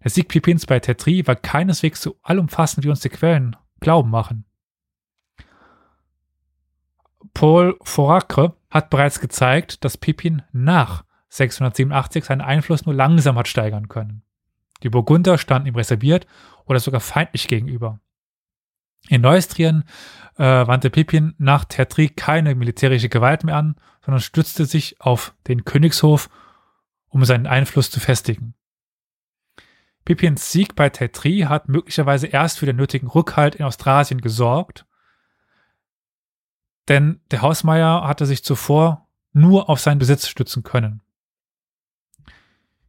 Der 0.04 0.10
Sieg 0.10 0.28
Pippins 0.28 0.66
bei 0.66 0.78
Tetri 0.80 1.26
war 1.26 1.34
keineswegs 1.34 2.02
so 2.02 2.18
allumfassend, 2.22 2.84
wie 2.84 2.90
uns 2.90 3.00
die 3.00 3.08
Quellen 3.08 3.56
glauben 3.80 4.10
machen. 4.10 4.44
Paul 7.32 7.78
Foracre 7.82 8.54
hat 8.70 8.90
bereits 8.90 9.18
gezeigt, 9.18 9.82
dass 9.82 9.96
Pippin 9.96 10.42
nach 10.52 11.04
687 11.30 12.24
seinen 12.24 12.42
Einfluss 12.42 12.84
nur 12.84 12.94
langsam 12.94 13.38
hat 13.38 13.48
steigern 13.48 13.88
können. 13.88 14.22
Die 14.82 14.90
Burgunder 14.90 15.38
standen 15.38 15.68
ihm 15.68 15.76
reserviert 15.76 16.26
oder 16.66 16.80
sogar 16.80 17.00
feindlich 17.00 17.48
gegenüber. 17.48 17.98
In 19.12 19.20
Neustrien 19.20 19.84
äh, 20.38 20.42
wandte 20.42 20.88
Pippin 20.88 21.34
nach 21.36 21.66
Tertry 21.66 22.08
keine 22.08 22.54
militärische 22.54 23.10
Gewalt 23.10 23.44
mehr 23.44 23.58
an, 23.58 23.76
sondern 24.02 24.22
stützte 24.22 24.64
sich 24.64 25.02
auf 25.02 25.34
den 25.48 25.66
Königshof 25.66 26.30
um 27.10 27.22
seinen 27.26 27.46
Einfluss 27.46 27.90
zu 27.90 28.00
festigen. 28.00 28.54
Pippins 30.06 30.50
Sieg 30.50 30.74
bei 30.76 30.88
Tetri 30.88 31.40
hat 31.40 31.68
möglicherweise 31.68 32.26
erst 32.26 32.58
für 32.58 32.64
den 32.64 32.76
nötigen 32.76 33.06
Rückhalt 33.06 33.54
in 33.54 33.66
Austrasien 33.66 34.22
gesorgt, 34.22 34.86
denn 36.88 37.20
der 37.30 37.42
Hausmeier 37.42 38.08
hatte 38.08 38.24
sich 38.24 38.42
zuvor 38.42 39.08
nur 39.34 39.68
auf 39.68 39.78
seinen 39.78 39.98
Besitz 39.98 40.26
stützen 40.26 40.62
können. 40.62 41.02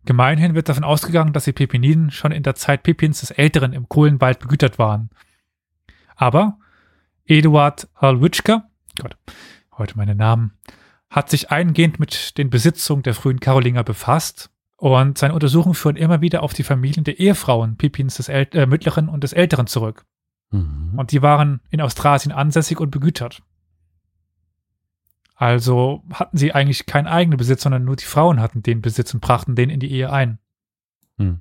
Gemeinhin 0.06 0.56
wird 0.56 0.70
davon 0.70 0.86
ausgegangen, 0.86 1.34
dass 1.34 1.44
die 1.44 1.52
Pepiniden 1.52 2.12
schon 2.12 2.32
in 2.32 2.44
der 2.44 2.56
Zeit 2.56 2.84
Pippins 2.84 3.20
des 3.20 3.32
Älteren 3.32 3.74
im 3.74 3.90
Kohlenwald 3.90 4.40
begütert 4.40 4.80
waren. 4.80 5.10
Aber 6.16 6.58
Eduard 7.26 7.88
Halwitschka, 7.96 8.70
Gott, 9.00 9.18
heute 9.78 9.98
meine 9.98 10.16
Namen, 10.16 10.54
hat 11.10 11.30
sich 11.30 11.52
eingehend 11.52 12.00
mit 12.00 12.38
den 12.38 12.50
Besitzungen 12.50 13.04
der 13.04 13.14
frühen 13.14 13.40
Karolinger 13.40 13.84
befasst 13.84 14.50
und 14.78 15.18
seine 15.18 15.34
Untersuchungen 15.34 15.76
führen 15.76 15.96
immer 15.96 16.22
wieder 16.22 16.44
auf 16.44 16.54
die 16.54 16.64
Familien 16.64 17.04
der 17.04 17.20
Ehefrauen 17.20 17.78
Pippins 17.78 18.16
des 18.16 18.30
El 18.30 18.48
äh, 18.52 18.66
Mittleren 18.66 19.08
und 19.10 19.24
des 19.24 19.32
Älteren 19.32 19.68
zurück. 19.68 20.06
Mhm. 20.52 20.94
Und 20.98 21.12
die 21.12 21.22
waren 21.22 21.62
in 21.70 21.82
Austrasien 21.82 22.32
ansässig 22.32 22.80
und 22.80 22.92
begütert. 22.92 23.44
Also 25.36 26.04
hatten 26.14 26.38
sie 26.38 26.54
eigentlich 26.54 26.86
keinen 26.86 27.08
eigenen 27.08 27.38
Besitz, 27.38 27.64
sondern 27.64 27.86
nur 27.86 27.96
die 27.96 28.06
Frauen 28.06 28.40
hatten 28.40 28.62
den 28.62 28.82
Besitz 28.82 29.14
und 29.14 29.22
brachten 29.22 29.56
den 29.56 29.70
in 29.70 29.80
die 29.80 29.92
Ehe 29.92 30.12
ein. 30.12 30.40
Hm. 31.18 31.40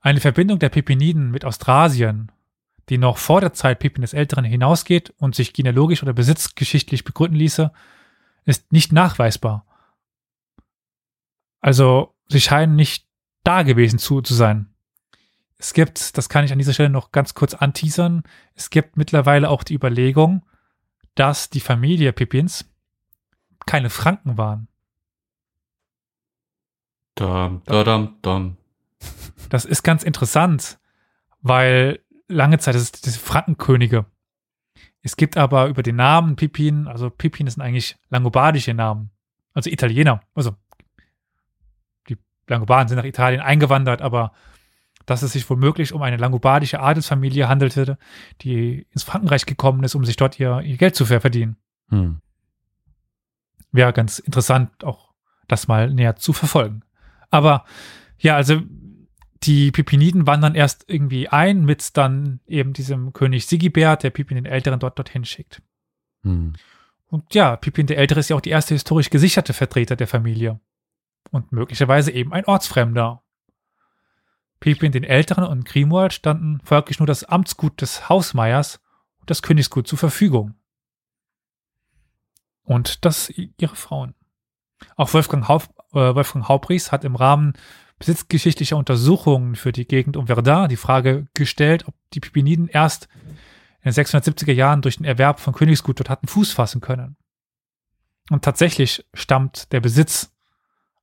Eine 0.00 0.20
Verbindung 0.20 0.58
der 0.58 0.68
Pipiniden 0.68 1.30
mit 1.30 1.44
Austrasien, 1.44 2.30
die 2.88 2.98
noch 2.98 3.18
vor 3.18 3.40
der 3.40 3.52
Zeit 3.52 3.78
Pippin 3.78 4.02
des 4.02 4.12
Älteren 4.12 4.44
hinausgeht 4.44 5.12
und 5.18 5.34
sich 5.34 5.52
genealogisch 5.52 6.02
oder 6.02 6.12
besitzgeschichtlich 6.12 7.04
begründen 7.04 7.38
ließe, 7.38 7.72
ist 8.44 8.72
nicht 8.72 8.92
nachweisbar. 8.92 9.64
Also 11.60 12.14
sie 12.28 12.40
scheinen 12.40 12.76
nicht 12.76 13.06
da 13.42 13.62
gewesen 13.62 13.98
zu, 13.98 14.20
zu 14.20 14.34
sein. 14.34 14.74
Es 15.56 15.72
gibt, 15.72 16.18
das 16.18 16.28
kann 16.28 16.44
ich 16.44 16.52
an 16.52 16.58
dieser 16.58 16.74
Stelle 16.74 16.90
noch 16.90 17.10
ganz 17.10 17.34
kurz 17.34 17.54
anteasern, 17.54 18.22
es 18.54 18.68
gibt 18.70 18.96
mittlerweile 18.96 19.48
auch 19.48 19.62
die 19.62 19.74
Überlegung, 19.74 20.44
dass 21.14 21.48
die 21.48 21.60
Familie 21.60 22.12
Pippins 22.12 22.70
keine 23.66 23.88
Franken 23.88 24.36
waren. 24.36 24.68
Dam, 27.14 27.62
da, 27.64 27.84
dam, 27.84 28.16
dam. 28.22 28.56
Das 29.48 29.64
ist 29.64 29.82
ganz 29.84 30.02
interessant, 30.02 30.78
weil 31.40 32.03
lange 32.28 32.58
Zeit 32.58 32.74
ist 32.74 32.94
es 32.94 33.02
diese 33.02 33.18
Frankenkönige. 33.18 34.06
Es 35.02 35.16
gibt 35.16 35.36
aber 35.36 35.66
über 35.66 35.82
den 35.82 35.96
Namen 35.96 36.36
Pippin, 36.36 36.88
also 36.88 37.10
Pippin 37.10 37.48
sind 37.48 37.62
eigentlich 37.62 37.96
langobardische 38.08 38.72
Namen, 38.72 39.10
also 39.52 39.70
Italiener. 39.70 40.20
Also 40.34 40.56
die 42.08 42.16
Langobarden 42.48 42.88
sind 42.88 42.96
nach 42.96 43.04
Italien 43.04 43.40
eingewandert, 43.40 44.00
aber 44.00 44.32
dass 45.06 45.22
es 45.22 45.32
sich 45.32 45.48
womöglich 45.50 45.92
um 45.92 46.02
eine 46.02 46.16
langobardische 46.16 46.80
Adelsfamilie 46.80 47.48
handelte, 47.48 47.98
die 48.40 48.86
ins 48.90 49.02
Frankenreich 49.02 49.44
gekommen 49.44 49.84
ist, 49.84 49.94
um 49.94 50.04
sich 50.04 50.16
dort 50.16 50.40
ihr, 50.40 50.60
ihr 50.62 50.78
Geld 50.78 50.96
zu 50.96 51.04
verdienen. 51.04 51.56
Hm. 51.90 52.20
Wäre 53.70 53.92
ganz 53.92 54.18
interessant, 54.18 54.84
auch 54.84 55.12
das 55.48 55.68
mal 55.68 55.92
näher 55.92 56.16
zu 56.16 56.32
verfolgen. 56.32 56.82
Aber 57.30 57.64
ja, 58.18 58.36
also 58.36 58.62
die 59.46 59.70
Pippiniden 59.70 60.26
wandern 60.26 60.54
erst 60.54 60.84
irgendwie 60.88 61.28
ein 61.28 61.64
mit 61.64 61.96
dann 61.96 62.40
eben 62.46 62.72
diesem 62.72 63.12
König 63.12 63.46
Sigibert, 63.46 64.02
der 64.02 64.10
Pippin 64.10 64.36
den 64.36 64.46
Älteren 64.46 64.80
dort 64.80 64.98
dorthin 64.98 65.24
schickt. 65.24 65.62
Hm. 66.22 66.54
Und 67.06 67.34
ja, 67.34 67.56
Pippin 67.56 67.86
der 67.86 67.98
Ältere 67.98 68.20
ist 68.20 68.30
ja 68.30 68.36
auch 68.36 68.40
die 68.40 68.50
erste 68.50 68.74
historisch 68.74 69.10
gesicherte 69.10 69.52
Vertreter 69.52 69.96
der 69.96 70.08
Familie. 70.08 70.60
Und 71.30 71.52
möglicherweise 71.52 72.10
eben 72.10 72.32
ein 72.32 72.44
Ortsfremder. 72.44 73.22
Pippin 74.60 74.92
den 74.92 75.04
Älteren 75.04 75.44
und 75.44 75.64
Grimoald 75.64 76.12
standen 76.12 76.60
folglich 76.64 76.98
nur 76.98 77.06
das 77.06 77.24
Amtsgut 77.24 77.80
des 77.82 78.08
Hausmeiers 78.08 78.80
und 79.20 79.30
das 79.30 79.42
Königsgut 79.42 79.86
zur 79.86 79.98
Verfügung. 79.98 80.54
Und 82.62 83.04
das 83.04 83.30
ihre 83.30 83.76
Frauen. 83.76 84.14
Auch 84.96 85.12
Wolfgang, 85.12 85.48
Haupt, 85.48 85.70
äh, 85.92 86.14
Wolfgang 86.14 86.48
Haupries 86.48 86.92
hat 86.92 87.04
im 87.04 87.14
Rahmen 87.14 87.52
besitzgeschichtlicher 87.98 88.76
Untersuchungen 88.76 89.54
für 89.54 89.72
die 89.72 89.86
Gegend 89.86 90.16
um 90.16 90.26
Verdun 90.26 90.68
die 90.68 90.76
Frage 90.76 91.26
gestellt, 91.34 91.86
ob 91.86 91.94
die 92.12 92.20
Pippiniden 92.20 92.68
erst 92.68 93.08
in 93.82 93.92
den 93.92 94.04
670er 94.04 94.52
Jahren 94.52 94.82
durch 94.82 94.96
den 94.96 95.04
Erwerb 95.04 95.40
von 95.40 95.54
Königsgut 95.54 96.00
dort 96.00 96.10
hatten 96.10 96.26
Fuß 96.26 96.52
fassen 96.52 96.80
können. 96.80 97.16
Und 98.30 98.42
tatsächlich 98.42 99.06
stammt 99.12 99.72
der 99.72 99.80
Besitz 99.80 100.32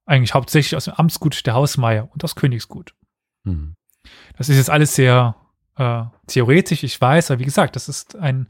eigentlich 0.05 0.33
hauptsächlich 0.33 0.75
aus 0.75 0.85
dem 0.85 0.95
Amtsgut 0.95 1.45
der 1.45 1.53
Hausmeier 1.53 2.09
und 2.11 2.23
aus 2.23 2.35
Königsgut. 2.35 2.95
Hm. 3.45 3.75
Das 4.37 4.49
ist 4.49 4.57
jetzt 4.57 4.69
alles 4.69 4.95
sehr 4.95 5.35
äh, 5.77 6.03
theoretisch, 6.27 6.83
ich 6.83 6.99
weiß, 6.99 7.31
aber 7.31 7.39
wie 7.39 7.45
gesagt, 7.45 7.75
das 7.75 7.87
ist 7.87 8.15
ein, 8.15 8.47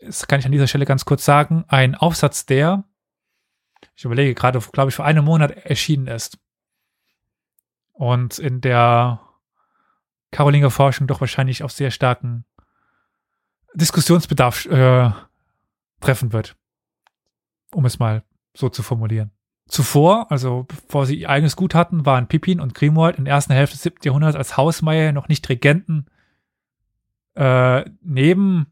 das 0.00 0.26
kann 0.26 0.40
ich 0.40 0.46
an 0.46 0.52
dieser 0.52 0.66
Stelle 0.66 0.86
ganz 0.86 1.04
kurz 1.04 1.24
sagen, 1.24 1.64
ein 1.68 1.94
Aufsatz, 1.94 2.46
der, 2.46 2.84
ich 3.94 4.04
überlege 4.04 4.34
gerade, 4.34 4.58
glaube 4.58 4.88
ich, 4.88 4.94
vor 4.94 5.04
einem 5.04 5.24
Monat 5.24 5.50
erschienen 5.50 6.06
ist. 6.06 6.38
Und 7.92 8.38
in 8.38 8.60
der 8.60 9.20
Karolinger 10.30 10.70
Forschung 10.70 11.06
doch 11.06 11.20
wahrscheinlich 11.20 11.62
auf 11.62 11.72
sehr 11.72 11.90
starken 11.90 12.44
Diskussionsbedarf 13.74 14.66
äh, 14.66 15.10
treffen 16.00 16.32
wird. 16.32 16.56
Um 17.72 17.84
es 17.84 17.98
mal 17.98 18.22
so 18.54 18.68
zu 18.68 18.82
formulieren. 18.82 19.30
Zuvor, 19.66 20.30
also 20.30 20.64
bevor 20.64 21.06
sie 21.06 21.20
ihr 21.20 21.30
eigenes 21.30 21.56
Gut 21.56 21.74
hatten, 21.74 22.04
waren 22.04 22.28
Pippin 22.28 22.60
und 22.60 22.74
Grimoald 22.74 23.16
in 23.16 23.24
der 23.24 23.34
ersten 23.34 23.54
Hälfte 23.54 23.76
des 23.76 23.82
7. 23.82 23.98
Jahrhunderts 24.02 24.36
als 24.36 24.56
Hausmeier 24.56 25.12
noch 25.12 25.28
nicht 25.28 25.48
Regenten 25.48 26.06
äh, 27.34 27.84
neben 28.02 28.66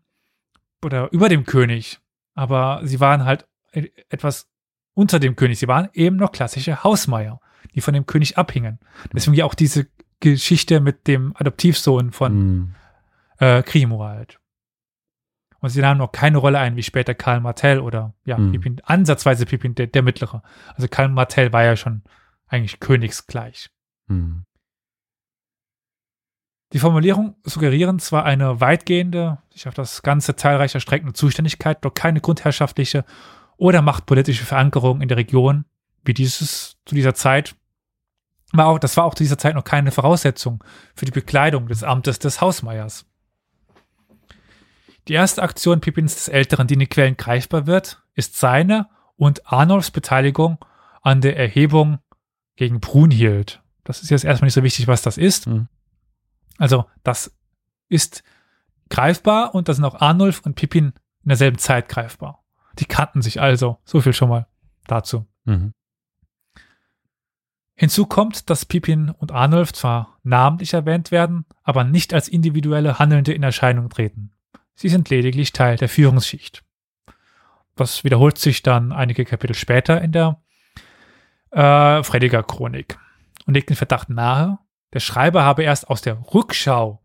oder 0.84 1.10
über 1.12 1.28
dem 1.28 1.44
König. 1.44 2.00
Aber 2.34 2.80
sie 2.84 3.00
waren 3.00 3.24
halt 3.24 3.46
etwas 3.72 4.50
unter 4.94 5.20
dem 5.20 5.36
König. 5.36 5.58
Sie 5.58 5.68
waren 5.68 5.88
eben 5.92 6.16
noch 6.16 6.32
klassische 6.32 6.82
Hausmeier, 6.84 7.40
die 7.74 7.80
von 7.80 7.94
dem 7.94 8.06
König 8.06 8.38
abhingen. 8.38 8.78
Deswegen 9.12 9.34
ja 9.34 9.44
auch 9.44 9.54
diese 9.54 9.86
Geschichte 10.20 10.80
mit 10.80 11.06
dem 11.06 11.34
Adoptivsohn 11.36 12.12
von 12.12 12.32
Hm. 12.32 12.74
äh, 13.38 13.62
Grimoald. 13.62 14.38
Und 15.60 15.68
sie 15.68 15.80
nahmen 15.80 15.98
noch 15.98 16.12
keine 16.12 16.38
Rolle 16.38 16.58
ein, 16.58 16.76
wie 16.76 16.82
später 16.82 17.14
Karl 17.14 17.40
Martell 17.40 17.80
oder 17.80 18.14
ja, 18.24 18.38
Mhm. 18.38 18.52
Pippin, 18.52 18.80
ansatzweise 18.84 19.44
Pippin, 19.44 19.74
der, 19.74 19.88
der 19.88 20.02
Mittlere. 20.02 20.42
Also 20.74 20.88
Karl 20.88 21.08
Martell 21.08 21.52
war 21.52 21.64
ja 21.64 21.76
schon 21.76 22.02
eigentlich 22.46 22.80
königsgleich. 22.80 23.70
Hm. 24.08 24.44
Die 26.72 26.78
Formulierungen 26.78 27.34
suggerieren 27.44 27.98
zwar 27.98 28.24
eine 28.24 28.60
weitgehende, 28.60 29.38
sich 29.52 29.66
auf 29.66 29.74
das 29.74 30.02
ganze 30.02 30.36
Teilreich 30.36 30.74
erstreckende 30.74 31.12
Zuständigkeit, 31.14 31.84
doch 31.84 31.92
keine 31.94 32.20
grundherrschaftliche 32.20 33.04
oder 33.56 33.82
machtpolitische 33.82 34.44
Verankerung 34.44 35.00
in 35.00 35.08
der 35.08 35.16
Region, 35.16 35.64
wie 36.04 36.14
dieses 36.14 36.76
zu 36.84 36.94
dieser 36.94 37.14
Zeit 37.14 37.54
war 38.52 38.66
auch, 38.66 38.78
das 38.78 38.96
war 38.96 39.04
auch 39.04 39.14
zu 39.14 39.22
dieser 39.22 39.38
Zeit 39.38 39.54
noch 39.54 39.64
keine 39.64 39.92
Voraussetzung 39.92 40.64
für 40.94 41.04
die 41.04 41.12
Bekleidung 41.12 41.68
des 41.68 41.84
Amtes 41.84 42.18
des 42.18 42.40
Hausmeiers. 42.40 43.06
Die 45.08 45.12
erste 45.14 45.42
Aktion 45.42 45.80
Pippins 45.80 46.14
des 46.14 46.28
Älteren, 46.28 46.66
die 46.66 46.74
in 46.74 46.80
den 46.80 46.88
Quellen 46.88 47.16
greifbar 47.16 47.66
wird, 47.66 48.02
ist 48.14 48.36
seine 48.36 48.88
und 49.16 49.46
Arnulfs 49.46 49.90
Beteiligung 49.90 50.58
an 51.02 51.20
der 51.20 51.36
Erhebung 51.36 51.98
gegen 52.56 52.80
Brunhild. 52.80 53.62
Das 53.84 54.02
ist 54.02 54.10
jetzt 54.10 54.24
erstmal 54.24 54.46
nicht 54.46 54.54
so 54.54 54.62
wichtig, 54.62 54.86
was 54.86 55.02
das 55.02 55.16
ist. 55.16 55.46
Mhm. 55.46 55.68
Also, 56.58 56.84
das 57.02 57.34
ist 57.88 58.22
greifbar 58.88 59.54
und 59.54 59.68
da 59.68 59.74
sind 59.74 59.84
auch 59.84 60.00
Arnulf 60.00 60.42
und 60.44 60.54
Pippin 60.54 60.92
in 61.22 61.28
derselben 61.28 61.58
Zeit 61.58 61.88
greifbar. 61.88 62.44
Die 62.78 62.84
kannten 62.84 63.22
sich 63.22 63.40
also. 63.40 63.78
So 63.84 64.00
viel 64.00 64.12
schon 64.12 64.28
mal 64.28 64.46
dazu. 64.86 65.26
Mhm. 65.44 65.72
Hinzu 67.80 68.04
kommt, 68.04 68.50
dass 68.50 68.66
Pippin 68.66 69.08
und 69.08 69.32
Arnulf 69.32 69.72
zwar 69.72 70.18
namentlich 70.22 70.74
erwähnt 70.74 71.10
werden, 71.10 71.46
aber 71.62 71.82
nicht 71.82 72.12
als 72.12 72.28
individuelle 72.28 72.98
Handelnde 72.98 73.32
in 73.32 73.42
Erscheinung 73.42 73.88
treten. 73.88 74.32
Sie 74.74 74.90
sind 74.90 75.08
lediglich 75.08 75.54
Teil 75.54 75.78
der 75.78 75.88
Führungsschicht. 75.88 76.62
Das 77.76 78.04
wiederholt 78.04 78.36
sich 78.36 78.62
dann 78.62 78.92
einige 78.92 79.24
Kapitel 79.24 79.54
später 79.54 80.02
in 80.02 80.12
der 80.12 80.42
äh, 81.52 82.02
Frediger 82.02 82.42
Chronik 82.42 82.98
und 83.46 83.54
legt 83.54 83.70
den 83.70 83.76
Verdacht 83.76 84.10
nahe, 84.10 84.58
der 84.92 85.00
Schreiber 85.00 85.44
habe 85.44 85.62
erst 85.62 85.88
aus 85.88 86.02
der 86.02 86.20
Rückschau 86.34 87.00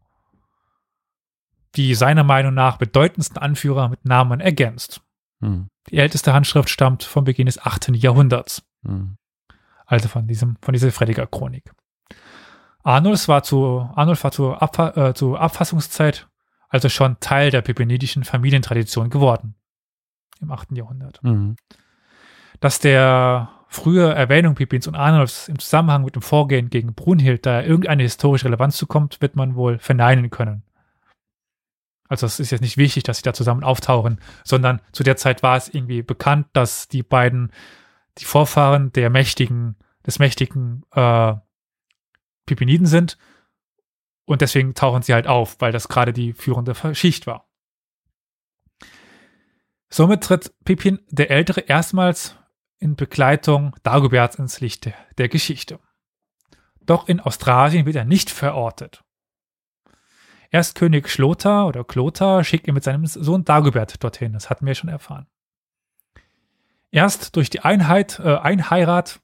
die 1.78 1.96
seiner 1.96 2.26
Meinung 2.26 2.54
nach 2.54 2.76
bedeutendsten 2.76 3.38
Anführer 3.38 3.88
mit 3.88 4.04
Namen 4.04 4.42
ergänzt. 4.42 5.00
Hm. 5.40 5.70
Die 5.90 6.00
älteste 6.00 6.34
Handschrift 6.34 6.70
stammt 6.70 7.06
vom 7.06 7.24
Beginn 7.24 7.46
des 7.46 7.60
8. 7.60 7.92
Jahrhunderts 7.96 8.62
Hm. 8.86 9.18
Also 9.86 10.08
von 10.08 10.28
diesem, 10.28 10.58
von 10.62 10.74
dieser 10.74 10.92
Frediger 10.92 11.28
Chronik. 11.28 11.72
Arnulf 12.84 13.28
war 13.28 13.44
zu, 13.44 13.90
Arnulf 13.96 14.24
war 14.24 14.32
zur, 14.32 14.62
Abfa 14.62 15.10
äh, 15.10 15.14
zur 15.14 15.40
Abfassungszeit 15.40 16.28
also 16.70 16.90
schon 16.90 17.20
Teil 17.22 17.52
der 17.52 17.62
pepinidischen 17.62 18.26
Familientradition 18.26 19.10
geworden. 19.10 19.56
Im 20.42 20.52
8. 20.52 20.74
Jahrhundert. 20.74 21.24
Mhm. 21.24 21.56
Dass 22.60 22.80
der 22.80 23.50
frühe 23.70 24.14
Erwähnung 24.14 24.56
Pipins 24.56 24.88
und 24.88 24.96
Arnulfs 24.96 25.48
im 25.48 25.58
Zusammenhang 25.60 26.04
mit 26.04 26.16
dem 26.16 26.22
Vorgehen 26.22 26.70
gegen 26.70 26.94
Brunhild 26.94 27.46
da 27.46 27.62
irgendeine 27.62 28.04
historische 28.04 28.46
Relevanz 28.46 28.76
zukommt, 28.78 29.22
wird 29.22 29.38
man 29.38 29.56
wohl 29.56 29.80
verneinen 29.80 30.30
können. 30.30 30.64
Also 32.08 32.26
es 32.26 32.40
ist 32.40 32.52
jetzt 32.52 32.62
nicht 32.62 32.78
wichtig, 32.78 33.04
dass 33.04 33.18
sie 33.18 33.24
da 33.24 33.34
zusammen 33.34 33.64
auftauchen, 33.64 34.20
sondern 34.44 34.82
zu 34.92 35.04
der 35.04 35.18
Zeit 35.18 35.44
war 35.44 35.58
es 35.58 35.74
irgendwie 35.74 36.04
bekannt, 36.04 36.48
dass 36.54 36.88
die 36.88 37.04
beiden 37.04 37.52
die 38.18 38.26
Vorfahren 38.26 38.92
der 38.94 39.10
mächtigen, 39.10 39.78
des 40.06 40.20
mächtigen 40.20 40.84
äh, 40.92 41.36
Pipiniden 42.46 42.88
sind 42.88 43.18
und 44.26 44.42
deswegen 44.42 44.74
tauchen 44.74 45.02
sie 45.02 45.14
halt 45.14 45.28
auf, 45.28 45.60
weil 45.60 45.72
das 45.72 45.88
gerade 45.88 46.14
die 46.14 46.34
führende 46.34 46.76
Schicht 46.96 47.28
war. 47.28 47.48
Somit 49.90 50.24
tritt 50.24 50.54
Pippin 50.66 51.00
der 51.10 51.32
Ältere 51.32 51.62
erstmals 51.62 52.36
in 52.80 52.96
Begleitung 52.96 53.76
Dagoberts 53.84 54.36
ins 54.36 54.60
Licht 54.60 54.92
der 55.18 55.30
Geschichte. 55.30 55.80
Doch 56.82 57.08
in 57.08 57.20
Austrasien 57.20 57.86
wird 57.86 57.96
er 57.96 58.06
nicht 58.06 58.30
verortet. 58.30 59.04
Erst 60.52 60.76
König 60.76 61.10
Schlotter 61.10 61.68
oder 61.68 61.84
Klotter 61.84 62.44
schickt 62.44 62.68
ihn 62.68 62.74
mit 62.74 62.84
seinem 62.84 63.06
Sohn 63.06 63.46
Dagobert 63.46 64.04
dorthin, 64.04 64.34
das 64.34 64.50
hatten 64.50 64.66
wir 64.66 64.76
schon 64.76 64.90
erfahren. 64.90 65.28
Erst 66.96 67.36
durch 67.36 67.50
die 67.50 67.60
Einheit, 67.60 68.22
äh, 68.24 68.38
Einheirat 68.38 69.20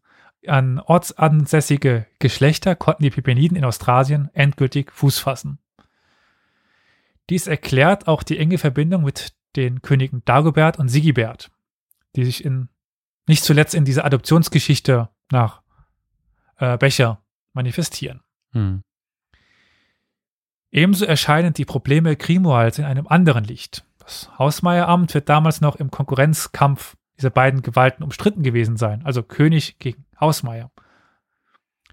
an 0.45 0.79
ortsansässige 0.79 2.05
Geschlechter 2.19 2.75
konnten 2.75 3.03
die 3.03 3.11
Pipeniden 3.11 3.55
in 3.55 3.63
Austrasien 3.63 4.29
endgültig 4.33 4.91
Fuß 4.91 5.19
fassen. 5.19 5.57
Dies 7.29 7.47
erklärt 7.47 8.09
auch 8.09 8.23
die 8.23 8.37
enge 8.37 8.57
Verbindung 8.57 9.03
mit 9.03 9.33
den 9.55 9.81
Königen 9.81 10.21
Dagobert 10.25 10.79
und 10.79 10.89
Sigibert, 10.89 11.49
die 12.17 12.25
sich 12.25 12.43
in 12.43 12.67
nicht 13.25 13.45
zuletzt 13.45 13.73
in 13.73 13.85
dieser 13.85 14.03
Adoptionsgeschichte 14.03 15.07
nach 15.31 15.61
äh, 16.57 16.77
Becher 16.77 17.23
manifestieren. 17.53 18.19
Hm. 18.51 18.83
Ebenso 20.71 21.05
erscheinen 21.05 21.53
die 21.53 21.63
Probleme 21.63 22.17
Grimoalds 22.17 22.79
in 22.79 22.83
einem 22.83 23.07
anderen 23.07 23.45
Licht. 23.45 23.85
Das 23.99 24.29
Hausmeieramt 24.37 25.13
wird 25.13 25.29
damals 25.29 25.61
noch 25.61 25.77
im 25.77 25.89
Konkurrenzkampf 25.89 26.97
dieser 27.21 27.29
beiden 27.29 27.61
Gewalten 27.61 28.03
umstritten 28.03 28.43
gewesen 28.43 28.77
sein, 28.77 29.05
also 29.05 29.23
König 29.23 29.77
gegen 29.79 30.05
Hausmeier. 30.19 30.71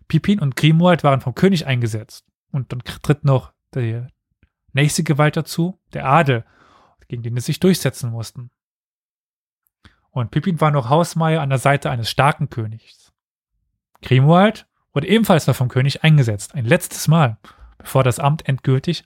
Pipin 0.08 0.40
und 0.40 0.56
Grimoald 0.56 1.04
waren 1.04 1.20
vom 1.20 1.34
König 1.34 1.66
eingesetzt. 1.66 2.24
Und 2.50 2.72
dann 2.72 2.80
tritt 2.80 3.24
noch 3.24 3.52
die 3.74 4.06
nächste 4.72 5.02
Gewalt 5.02 5.36
dazu, 5.36 5.78
der 5.92 6.06
Adel, 6.06 6.44
gegen 7.08 7.22
den 7.22 7.34
sie 7.36 7.42
sich 7.42 7.60
durchsetzen 7.60 8.10
mussten. 8.10 8.50
Und 10.10 10.30
Pippin 10.30 10.60
war 10.60 10.70
noch 10.70 10.88
Hausmeier 10.88 11.42
an 11.42 11.50
der 11.50 11.58
Seite 11.58 11.90
eines 11.90 12.10
starken 12.10 12.48
Königs. 12.48 13.12
Grimoald 14.00 14.66
wurde 14.94 15.08
ebenfalls 15.08 15.46
noch 15.46 15.56
vom 15.56 15.68
König 15.68 16.02
eingesetzt, 16.02 16.54
ein 16.54 16.64
letztes 16.64 17.06
Mal, 17.06 17.36
bevor 17.76 18.02
das 18.02 18.18
Amt 18.18 18.48
endgültig 18.48 19.04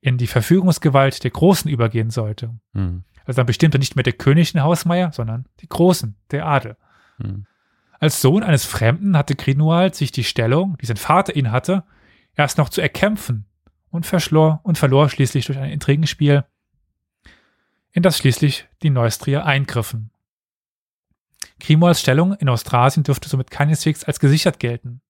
in 0.00 0.16
die 0.16 0.26
Verfügungsgewalt 0.26 1.22
der 1.22 1.30
Großen 1.30 1.70
übergehen 1.70 2.10
sollte. 2.10 2.58
Mhm. 2.72 3.04
Also 3.28 3.36
dann 3.36 3.46
bestimmte 3.46 3.78
nicht 3.78 3.94
mehr 3.94 4.02
der 4.02 4.14
König 4.14 4.52
den 4.52 4.62
Hausmeier, 4.62 5.12
sondern 5.12 5.44
die 5.60 5.68
Großen, 5.68 6.16
der 6.30 6.46
Adel. 6.46 6.78
Mhm. 7.18 7.44
Als 8.00 8.22
Sohn 8.22 8.42
eines 8.42 8.64
Fremden 8.64 9.18
hatte 9.18 9.34
Grimoald 9.34 9.94
sich 9.94 10.10
die 10.10 10.24
Stellung, 10.24 10.78
die 10.78 10.86
sein 10.86 10.96
Vater 10.96 11.36
ihn 11.36 11.52
hatte, 11.52 11.84
erst 12.34 12.56
noch 12.56 12.70
zu 12.70 12.80
erkämpfen 12.80 13.44
und 13.90 14.06
verschlor 14.06 14.60
und 14.62 14.78
verlor 14.78 15.10
schließlich 15.10 15.44
durch 15.44 15.58
ein 15.58 15.68
Intrigenspiel, 15.68 16.46
in 17.92 18.02
das 18.02 18.16
schließlich 18.16 18.66
die 18.82 18.88
Neustrier 18.88 19.44
eingriffen. 19.44 20.10
Grimoalds 21.60 22.00
Stellung 22.00 22.32
in 22.32 22.48
Austrasien 22.48 23.04
dürfte 23.04 23.28
somit 23.28 23.50
keineswegs 23.50 24.04
als 24.04 24.20
gesichert 24.20 24.58
gelten. 24.58 25.02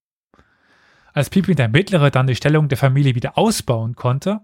Als 1.13 1.31
Pippin 1.31 1.55
der 1.55 1.69
Mittlere 1.69 2.11
dann 2.11 2.27
die 2.27 2.35
Stellung 2.35 2.69
der 2.69 2.79
Familie 2.79 3.15
wieder 3.15 3.39
ausbauen 3.39 3.95
konnte, 3.95 4.41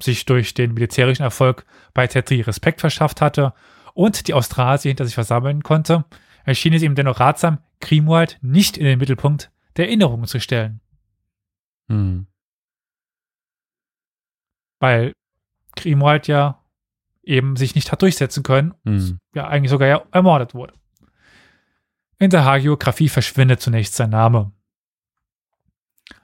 sich 0.00 0.26
durch 0.26 0.54
den 0.54 0.74
militärischen 0.74 1.22
Erfolg 1.22 1.64
bei 1.94 2.06
Tetri 2.06 2.40
Respekt 2.40 2.80
verschafft 2.80 3.20
hatte 3.20 3.52
und 3.94 4.28
die 4.28 4.34
Austrasier 4.34 4.90
hinter 4.90 5.04
sich 5.04 5.14
versammeln 5.14 5.62
konnte, 5.62 6.04
erschien 6.44 6.72
es 6.72 6.82
ihm 6.82 6.94
dennoch 6.94 7.20
ratsam, 7.20 7.58
Grimoald 7.80 8.38
nicht 8.40 8.76
in 8.76 8.84
den 8.84 8.98
Mittelpunkt 8.98 9.50
der 9.76 9.86
Erinnerungen 9.86 10.26
zu 10.26 10.40
stellen. 10.40 10.80
Hm. 11.88 12.26
Weil 14.80 15.12
Grimoald 15.76 16.28
ja 16.28 16.62
eben 17.22 17.56
sich 17.56 17.74
nicht 17.74 17.92
hat 17.92 18.02
durchsetzen 18.02 18.42
können, 18.42 18.74
hm. 18.84 19.18
ja 19.34 19.48
eigentlich 19.48 19.70
sogar 19.70 19.88
ja 19.88 20.02
ermordet 20.12 20.54
wurde. 20.54 20.74
In 22.18 22.30
der 22.30 22.44
Hagiografie 22.44 23.08
verschwindet 23.08 23.60
zunächst 23.60 23.94
sein 23.94 24.10
Name. 24.10 24.52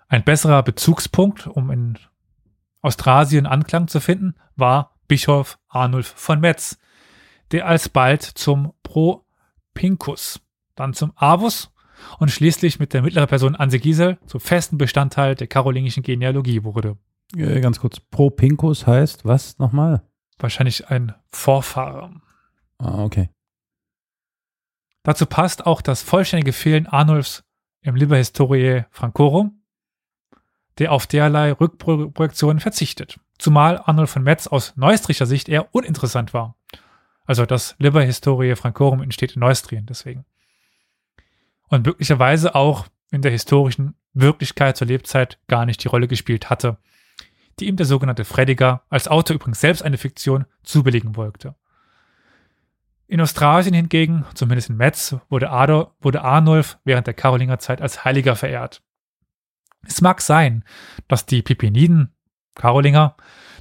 Ein 0.09 0.25
besserer 0.25 0.63
Bezugspunkt, 0.63 1.47
um 1.47 1.71
in 1.71 1.99
Austrasien 2.85 3.47
Anklang 3.47 3.89
zu 3.89 3.99
finden, 4.01 4.35
war 4.57 4.95
Bischof 5.09 5.59
Arnulf 5.69 6.07
von 6.17 6.41
Metz, 6.41 6.79
der 7.51 7.67
alsbald 7.67 8.23
zum 8.23 8.75
Propincus, 8.83 10.41
dann 10.75 10.93
zum 10.93 11.13
Avus 11.17 11.73
und 12.19 12.31
schließlich 12.31 12.79
mit 12.79 12.93
der 12.93 13.03
mittleren 13.03 13.29
Person 13.29 13.57
Anse 13.57 13.79
Gisel 13.79 14.19
zum 14.27 14.41
festen 14.41 14.77
Bestandteil 14.77 15.35
der 15.35 15.47
karolingischen 15.47 16.03
Genealogie 16.03 16.63
wurde. 16.65 16.99
Äh, 17.35 17.61
ganz 17.61 17.81
kurz, 17.81 18.01
Propincus 18.01 18.87
heißt 18.87 19.25
was 19.25 19.59
nochmal? 19.59 20.03
Wahrscheinlich 20.39 20.89
ein 20.91 21.15
Vorfahre. 21.31 22.11
Ah, 22.79 23.03
okay. 23.03 23.31
Dazu 25.05 25.27
passt 25.27 25.65
auch 25.65 25.81
das 25.81 26.03
vollständige 26.03 26.53
Fehlen 26.53 26.87
Arnulfs 26.87 27.45
im 27.81 27.97
Liber 27.97 28.17
Historiae 28.17 28.85
Francorum, 28.91 29.63
der 30.79 30.93
auf 30.93 31.07
derlei 31.07 31.53
Rückprojektionen 31.53 32.61
verzichtet. 32.61 33.19
Zumal 33.39 33.79
Arnulf 33.79 34.11
von 34.11 34.23
Metz 34.23 34.47
aus 34.47 34.77
neustrischer 34.77 35.27
Sicht 35.27 35.49
eher 35.49 35.75
uninteressant 35.75 36.35
war. 36.35 36.57
Also 37.25 37.47
das 37.47 37.75
Liber 37.79 38.03
Historiae 38.03 38.57
Francorum 38.57 39.03
entsteht 39.03 39.33
in 39.33 39.41
Neustrien 39.41 39.87
deswegen. 39.87 40.25
Und 41.69 41.87
möglicherweise 41.87 42.55
auch 42.55 42.87
in 43.11 43.23
der 43.23 43.33
historischen 43.33 43.95
Wirklichkeit 44.13 44.77
zur 44.77 44.87
Lebzeit 44.87 45.39
gar 45.49 45.67
nicht 45.67 45.83
die 45.83 45.89
Rolle 45.89 46.09
gespielt 46.09 46.51
hatte, 46.51 46.79
die 47.59 47.67
ihm 47.67 47.77
der 47.77 47.87
sogenannte 47.87 48.25
Frediger, 48.25 48.83
als 48.89 49.09
Autor 49.09 49.37
übrigens 49.37 49.61
selbst 49.61 49.83
eine 49.83 49.99
Fiktion, 49.99 50.45
zubilligen 50.63 51.17
wollte. 51.17 51.55
In 53.07 53.21
Australien 53.21 53.75
hingegen, 53.75 54.25
zumindest 54.35 54.71
in 54.71 54.77
Metz, 54.77 55.17
wurde, 55.29 55.51
Adolf, 55.51 55.89
wurde 56.01 56.23
Arnulf 56.23 56.79
während 56.85 57.07
der 57.07 57.15
Karolingerzeit 57.15 57.81
als 57.81 58.05
Heiliger 58.05 58.35
verehrt. 58.35 58.83
Es 59.87 60.01
mag 60.01 60.21
sein, 60.21 60.65
dass 61.09 61.27
die 61.27 61.43
Pipiniden, 61.43 62.15
Karolinger, 62.55 63.17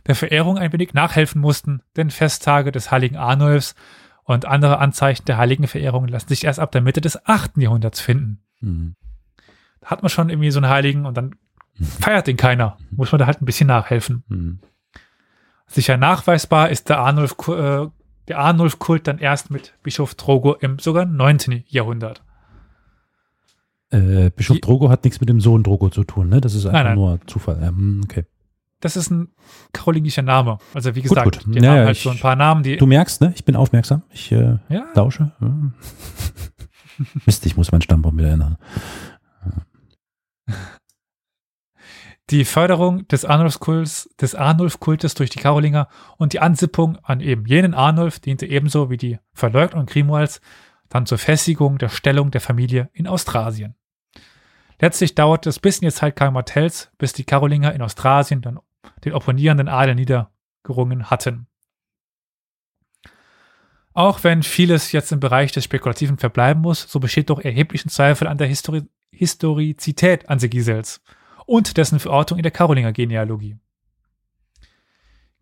der 0.07 0.15
Verehrung 0.15 0.57
ein 0.57 0.73
wenig 0.73 0.93
nachhelfen 0.93 1.41
mussten, 1.41 1.81
denn 1.95 2.11
Festtage 2.11 2.71
des 2.71 2.91
heiligen 2.91 3.17
Arnulfs 3.17 3.75
und 4.23 4.45
andere 4.45 4.79
Anzeichen 4.79 5.25
der 5.25 5.37
heiligen 5.37 5.67
Verehrung 5.67 6.07
lassen 6.07 6.29
sich 6.29 6.43
erst 6.43 6.59
ab 6.59 6.71
der 6.71 6.81
Mitte 6.81 7.01
des 7.01 7.25
8. 7.25 7.57
Jahrhunderts 7.57 7.99
finden. 7.99 8.43
Mhm. 8.59 8.95
Da 9.81 9.89
hat 9.89 10.01
man 10.01 10.09
schon 10.09 10.29
irgendwie 10.29 10.51
so 10.51 10.59
einen 10.59 10.69
Heiligen 10.69 11.05
und 11.05 11.15
dann 11.15 11.35
feiert 11.99 12.27
den 12.27 12.37
keiner. 12.37 12.77
Muss 12.91 13.11
man 13.11 13.19
da 13.19 13.25
halt 13.25 13.41
ein 13.41 13.45
bisschen 13.45 13.67
nachhelfen. 13.67 14.23
Mhm. 14.27 14.59
Sicher 15.67 15.97
nachweisbar 15.97 16.69
ist 16.69 16.89
der 16.89 16.99
Arnulf 16.99 17.35
äh, 17.47 17.87
der 18.27 18.39
Arnulf-Kult 18.39 19.07
dann 19.07 19.17
erst 19.19 19.51
mit 19.51 19.73
Bischof 19.83 20.15
Drogo 20.15 20.53
im 20.53 20.79
sogar 20.79 21.05
19. 21.05 21.65
Jahrhundert. 21.67 22.23
Äh, 23.93 24.31
Bischof 24.35 24.55
Die, 24.55 24.61
Drogo 24.61 24.89
hat 24.89 25.03
nichts 25.03 25.19
mit 25.19 25.29
dem 25.29 25.39
Sohn 25.39 25.61
Drogo 25.61 25.89
zu 25.89 26.03
tun, 26.03 26.29
ne? 26.29 26.41
Das 26.41 26.55
ist 26.55 26.65
einfach 26.65 26.79
nein, 26.79 26.85
nein. 26.85 26.95
nur 26.95 27.19
Zufall. 27.27 27.61
Ähm, 27.61 28.01
okay. 28.03 28.25
Das 28.79 28.97
ist 28.97 29.11
ein 29.11 29.29
karolingischer 29.71 30.23
Name. 30.23 30.57
Also 30.73 30.95
wie 30.95 31.03
gesagt, 31.03 31.23
gut, 31.23 31.45
gut. 31.45 31.55
die 31.55 31.59
ja, 31.59 31.71
haben 31.71 31.85
halt 31.85 31.97
ich, 31.97 32.03
so 32.03 32.09
ein 32.09 32.19
paar 32.19 32.35
Namen, 32.35 32.63
die. 32.63 32.77
Du 32.77 32.87
merkst, 32.87 33.21
ne? 33.21 33.31
Ich 33.35 33.45
bin 33.45 33.55
aufmerksam. 33.55 34.01
Ich 34.09 34.31
äh, 34.31 34.57
ja. 34.67 34.85
lausche. 34.95 35.31
Mist, 37.25 37.45
ich 37.45 37.55
muss 37.55 37.71
meinen 37.71 37.81
Stammbaum 37.81 38.17
wieder 38.17 38.31
ändern. 38.31 38.57
die 42.29 42.45
Förderung 42.45 43.07
des 43.07 43.25
Arnulfkults, 43.25 44.09
des 44.19 44.33
Arnulf-Kultes 44.33 45.13
durch 45.13 45.29
die 45.29 45.39
Karolinger 45.39 45.87
und 46.17 46.33
die 46.33 46.39
Ansippung 46.39 46.97
an 47.03 47.19
eben 47.19 47.45
jenen 47.45 47.73
Arnulf 47.75 48.19
diente 48.19 48.47
ebenso 48.47 48.89
wie 48.89 48.97
die 48.97 49.19
Verleugnung 49.33 49.85
Grimoalds 49.85 50.41
dann 50.89 51.05
zur 51.05 51.19
Festigung 51.19 51.77
der 51.77 51.89
Stellung 51.89 52.31
der 52.31 52.41
Familie 52.41 52.89
in 52.93 53.07
Austrasien. 53.07 53.75
Letztlich 54.83 55.15
dauerte 55.15 55.47
es 55.47 55.59
bis 55.59 55.79
in 55.79 55.87
die 55.87 55.93
Zeit 55.93 56.17
Karl 56.17 56.31
Martells, 56.31 56.91
bis 56.97 57.13
die 57.13 57.23
Karolinger 57.23 57.73
in 57.73 57.81
Austrasien 57.81 58.41
dann 58.41 58.59
den 59.05 59.13
opponierenden 59.13 59.69
Adel 59.69 59.95
niedergerungen 59.95 61.09
hatten. 61.09 61.47
Auch 63.93 64.25
wenn 64.25 64.43
vieles 64.43 64.91
jetzt 64.91 65.13
im 65.13 65.21
Bereich 65.21 65.53
des 65.53 65.63
Spekulativen 65.63 66.17
verbleiben 66.17 66.61
muss, 66.61 66.81
so 66.81 66.99
besteht 66.99 67.29
doch 67.29 67.39
erheblichen 67.39 67.87
Zweifel 67.87 68.27
an 68.27 68.37
der 68.37 68.47
Histori 68.47 68.81
Historizität 69.13 70.27
Ansegisels 70.27 71.01
und 71.45 71.77
dessen 71.77 71.99
Verortung 71.99 72.37
in 72.37 72.43
der 72.43 72.51
Karolinger 72.51 72.91
Genealogie. 72.91 73.55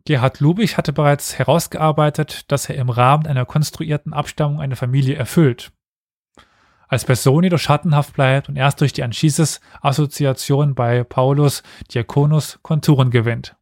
Gerhard 0.05 0.39
Lubich 0.39 0.77
hatte 0.77 0.93
bereits 0.93 1.39
herausgearbeitet, 1.39 2.51
dass 2.51 2.69
er 2.69 2.75
im 2.75 2.91
Rahmen 2.91 3.25
einer 3.25 3.47
konstruierten 3.47 4.13
Abstammung 4.13 4.61
eine 4.61 4.75
Familie 4.75 5.15
erfüllt. 5.15 5.71
Als 6.91 7.05
Person 7.05 7.45
jedoch 7.45 7.57
schattenhaft 7.57 8.13
bleibt 8.13 8.49
und 8.49 8.57
erst 8.57 8.81
durch 8.81 8.91
die 8.91 9.01
Anchises-Assoziation 9.01 10.75
bei 10.75 11.05
Paulus 11.05 11.63
Diakonus 11.93 12.59
Konturen 12.63 13.11
gewinnt. 13.11 13.55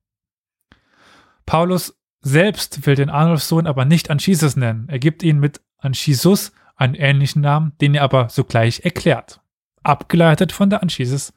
Paulus 1.46 1.96
selbst 2.22 2.88
will 2.88 2.96
den 2.96 3.12
Arnulfs-Sohn 3.12 3.68
aber 3.68 3.86
nicht 3.86 4.10
Anchises 4.10 4.56
nennen. 4.56 4.90
Er 4.90 4.98
gibt 4.98 5.22
ihn 5.22 5.40
mit 5.40 5.62
Anchisus 5.78 6.52
einen 6.76 6.96
ähnlichen 6.96 7.44
Namen, 7.44 7.74
den 7.80 7.94
er 7.94 8.04
aber 8.04 8.30
sogleich 8.30 8.80
erklärt. 8.84 9.42
Abgeleitet 9.84 10.52
von 10.52 10.72
der 10.72 10.82
Anchises, 10.82 11.32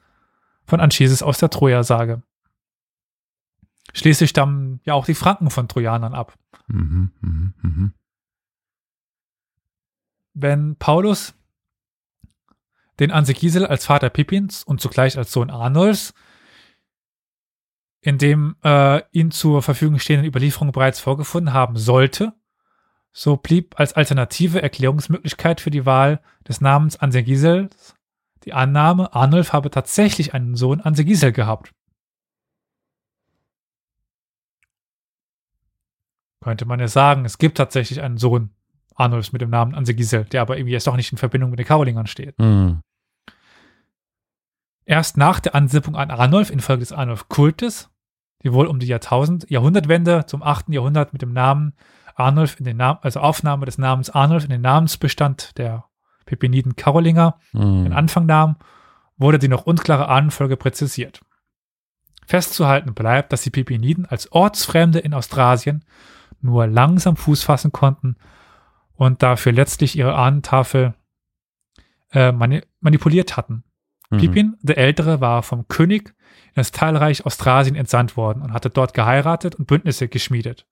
von 0.64 0.80
Anchises 0.80 1.22
aus 1.22 1.38
der 1.38 1.51
Troja-Sage. 1.51 2.22
Schließlich 3.93 4.30
stammen 4.30 4.80
ja 4.84 4.95
auch 4.95 5.05
die 5.05 5.14
Franken 5.14 5.51
von 5.51 5.68
Trojanern 5.68 6.14
ab. 6.14 6.38
Mhm, 6.68 7.12
mhm, 7.20 7.55
mhm. 7.61 7.93
Wenn 10.32 10.76
Paulus 10.76 11.34
den 13.03 13.12
Ansegisel 13.12 13.66
als 13.66 13.86
Vater 13.86 14.11
Pippins 14.11 14.64
und 14.64 14.80
zugleich 14.80 15.18
als 15.18 15.32
Sohn 15.32 15.50
Arnulfs 15.50 16.14
in 18.00 18.18
dem 18.18 18.57
äh, 18.64 19.03
ihn 19.12 19.30
zur 19.30 19.62
Verfügung 19.62 19.98
stehenden 19.98 20.26
Überlieferung 20.26 20.72
bereits 20.72 20.98
vorgefunden 20.98 21.53
haben 21.53 21.76
sollte, 21.76 22.32
so 23.12 23.36
blieb 23.36 23.78
als 23.78 23.92
alternative 23.92 24.61
Erklärungsmöglichkeit 24.61 25.61
für 25.61 25.70
die 25.70 25.86
Wahl 25.86 26.20
des 26.48 26.61
Namens 26.61 26.96
Ansegisels 26.96 27.94
die 28.44 28.53
Annahme, 28.53 29.14
Arnulf 29.14 29.53
habe 29.53 29.70
tatsächlich 29.70 30.34
einen 30.34 30.57
Sohn 30.57 30.80
Ansegisel 30.80 31.32
gehabt. 31.32 31.72
Könnte 36.42 36.64
man 36.64 36.80
ja 36.80 36.88
sagen, 36.88 37.24
es 37.24 37.38
gibt 37.38 37.57
tatsächlich 37.57 38.03
einen 38.03 38.18
Sohn 38.18 38.50
Arnulfs 38.96 39.32
mit 39.32 39.42
dem 39.42 39.50
Namen 39.50 39.74
Ansegisel, 39.74 40.24
der 40.24 40.42
aber 40.42 40.57
irgendwie 40.57 40.72
jetzt 40.72 40.86
doch 40.88 40.96
nicht 40.96 41.12
in 41.12 41.18
Verbindung 41.18 41.50
mit 41.50 41.59
den 41.61 41.66
Karolingern 41.66 42.09
steht. 42.09 42.36
Mhm. 42.38 42.82
Erst 44.84 45.16
nach 45.16 45.40
der 45.40 45.54
Ansippung 45.54 45.96
an 45.96 46.10
Arnulf 46.10 46.50
infolge 46.50 46.80
des 46.80 46.92
Arnulf-Kultes, 46.92 47.90
die 48.42 48.52
wohl 48.52 48.66
um 48.66 48.80
die 48.80 48.86
Jahrtausend, 48.86 49.48
Jahrhundertwende 49.50 50.26
zum 50.26 50.42
8. 50.42 50.70
Jahrhundert 50.70 51.12
mit 51.12 51.22
dem 51.22 51.32
Namen 51.32 51.74
Arnulf 52.14 52.58
in 52.58 52.64
den 52.64 52.76
Namen, 52.76 52.98
also 53.02 53.20
Aufnahme 53.20 53.64
des 53.66 53.78
Namens 53.78 54.10
Arnulf 54.10 54.44
in 54.44 54.50
den 54.50 54.60
Namensbestand 54.60 55.56
der 55.58 55.84
Pepiniden 56.26 56.76
Karolinger 56.76 57.38
Mhm. 57.52 57.86
in 57.86 57.92
Anfang 57.92 58.26
nahm, 58.26 58.56
wurde 59.16 59.38
die 59.38 59.48
noch 59.48 59.64
unklare 59.66 60.08
Ahnenfolge 60.08 60.56
präzisiert. 60.56 61.20
Festzuhalten 62.26 62.94
bleibt, 62.94 63.32
dass 63.32 63.42
die 63.42 63.50
Pepiniden 63.50 64.06
als 64.06 64.30
Ortsfremde 64.32 64.98
in 64.98 65.14
Austrasien 65.14 65.84
nur 66.40 66.66
langsam 66.66 67.16
Fuß 67.16 67.42
fassen 67.44 67.72
konnten 67.72 68.16
und 68.94 69.22
dafür 69.22 69.52
letztlich 69.52 69.96
ihre 69.96 70.14
Ahnentafel 70.14 70.94
äh, 72.12 72.32
mani 72.32 72.62
manipuliert 72.80 73.36
hatten. 73.36 73.64
Mhm. 74.12 74.18
Pipin, 74.18 74.56
der 74.62 74.78
Ältere, 74.78 75.20
war 75.20 75.42
vom 75.42 75.66
König 75.68 76.10
in 76.48 76.56
das 76.56 76.70
Teilreich 76.70 77.26
Austrasien 77.26 77.76
entsandt 77.76 78.16
worden 78.16 78.42
und 78.42 78.52
hatte 78.52 78.70
dort 78.70 78.94
geheiratet 78.94 79.54
und 79.54 79.66
Bündnisse 79.66 80.08
geschmiedet. 80.08 80.66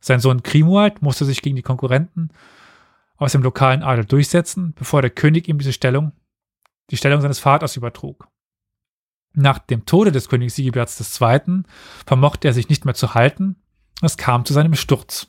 Sein 0.00 0.20
Sohn 0.20 0.42
Grimoald 0.42 1.00
musste 1.00 1.24
sich 1.24 1.42
gegen 1.42 1.56
die 1.56 1.62
Konkurrenten 1.62 2.30
aus 3.16 3.32
dem 3.32 3.42
lokalen 3.42 3.82
Adel 3.82 4.04
durchsetzen, 4.04 4.74
bevor 4.74 5.00
der 5.00 5.10
König 5.10 5.48
ihm 5.48 5.58
diese 5.58 5.72
Stellung, 5.72 6.12
die 6.90 6.96
Stellung 6.96 7.20
seines 7.20 7.38
Vaters 7.38 7.76
übertrug. 7.76 8.28
Nach 9.34 9.58
dem 9.58 9.86
Tode 9.86 10.12
des 10.12 10.28
Königs 10.28 10.56
Sigiberts 10.56 11.20
II. 11.20 11.62
vermochte 12.04 12.48
er 12.48 12.52
sich 12.52 12.68
nicht 12.68 12.84
mehr 12.84 12.94
zu 12.94 13.14
halten, 13.14 13.56
es 14.02 14.16
kam 14.16 14.44
zu 14.44 14.52
seinem 14.52 14.74
Sturz. 14.74 15.28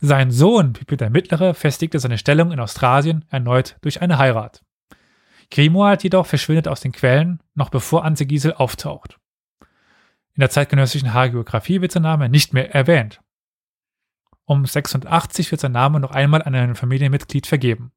Sein 0.00 0.30
Sohn, 0.30 0.74
Pipin 0.74 0.98
der 0.98 1.10
Mittlere, 1.10 1.54
festigte 1.54 1.98
seine 1.98 2.18
Stellung 2.18 2.52
in 2.52 2.60
Austrasien 2.60 3.24
erneut 3.30 3.76
durch 3.80 4.02
eine 4.02 4.18
Heirat. 4.18 4.62
Grimoald 5.50 6.02
jedoch 6.02 6.26
verschwindet 6.26 6.68
aus 6.68 6.80
den 6.80 6.92
Quellen, 6.92 7.42
noch 7.54 7.70
bevor 7.70 8.04
Ansegisel 8.04 8.52
auftaucht. 8.52 9.18
In 10.34 10.40
der 10.40 10.50
zeitgenössischen 10.50 11.14
Hagiografie 11.14 11.80
wird 11.80 11.92
sein 11.92 12.02
Name 12.02 12.28
nicht 12.28 12.52
mehr 12.52 12.74
erwähnt. 12.74 13.20
Um 14.44 14.64
86 14.64 15.50
wird 15.50 15.60
sein 15.60 15.72
Name 15.72 16.00
noch 16.00 16.12
einmal 16.12 16.42
an 16.42 16.54
ein 16.54 16.74
Familienmitglied 16.74 17.46
vergeben. 17.46 17.92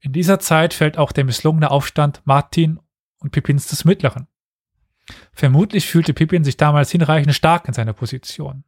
In 0.00 0.12
dieser 0.12 0.38
Zeit 0.38 0.72
fällt 0.72 0.96
auch 0.96 1.12
der 1.12 1.24
misslungene 1.24 1.70
Aufstand 1.70 2.22
Martin 2.24 2.80
und 3.18 3.32
Pippins 3.32 3.66
des 3.66 3.84
Mittleren. 3.84 4.28
Vermutlich 5.32 5.86
fühlte 5.86 6.14
Pippin 6.14 6.44
sich 6.44 6.56
damals 6.56 6.90
hinreichend 6.90 7.34
stark 7.34 7.68
in 7.68 7.74
seiner 7.74 7.92
Position. 7.92 8.64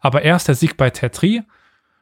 Aber 0.00 0.22
erst 0.22 0.48
der 0.48 0.54
Sieg 0.54 0.76
bei 0.76 0.90
Tertri 0.90 1.42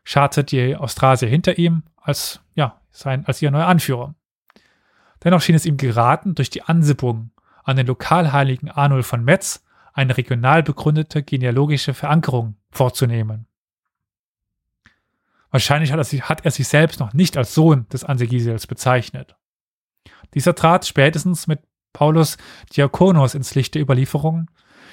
scharte 0.04 0.44
die 0.44 0.76
Austrasier 0.76 1.28
hinter 1.28 1.56
ihm 1.58 1.84
als, 1.96 2.40
ja, 2.54 2.80
sein, 2.90 3.24
als 3.26 3.40
ihr 3.40 3.50
neuer 3.50 3.66
Anführer. 3.66 4.14
Dennoch 5.24 5.42
schien 5.42 5.54
es 5.54 5.66
ihm 5.66 5.76
geraten, 5.76 6.34
durch 6.34 6.50
die 6.50 6.62
Ansippung 6.62 7.30
an 7.64 7.76
den 7.76 7.86
Lokalheiligen 7.86 8.70
Arnulf 8.70 9.06
von 9.06 9.24
Metz 9.24 9.64
eine 9.92 10.16
regional 10.16 10.62
begründete 10.62 11.22
genealogische 11.22 11.92
Verankerung 11.92 12.56
vorzunehmen. 12.70 13.46
Wahrscheinlich 15.50 15.92
hat 15.92 15.98
er, 15.98 16.04
sich, 16.04 16.28
hat 16.28 16.44
er 16.44 16.50
sich 16.50 16.68
selbst 16.68 17.00
noch 17.00 17.14
nicht 17.14 17.36
als 17.36 17.54
Sohn 17.54 17.88
des 17.88 18.04
Ansegisels 18.04 18.66
bezeichnet. 18.66 19.36
Dieser 20.34 20.54
trat 20.54 20.86
spätestens 20.86 21.46
mit 21.46 21.60
Paulus 21.92 22.36
Diakonos 22.76 23.34
ins 23.34 23.54
Licht 23.54 23.74
der 23.74 23.82
Überlieferungen, 23.82 24.50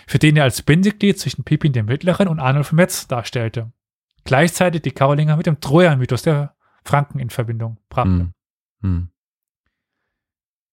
für 0.07 0.19
den 0.19 0.37
er 0.37 0.43
als 0.43 0.61
Bindeglied 0.61 1.19
zwischen 1.19 1.43
Pippin 1.43 1.73
dem 1.73 1.87
Mittleren 1.87 2.27
und 2.27 2.39
Arnulf 2.39 2.67
von 2.67 2.77
Metz 2.77 3.07
darstellte. 3.07 3.71
Gleichzeitig 4.23 4.81
die 4.81 4.91
Karolinger 4.91 5.37
mit 5.37 5.45
dem 5.45 5.59
Trojan-Mythos 5.59 6.23
der 6.23 6.55
Franken 6.83 7.19
in 7.19 7.29
Verbindung 7.29 7.77
brachte. 7.89 8.09
Mhm. 8.09 8.33
Mhm. 8.81 9.09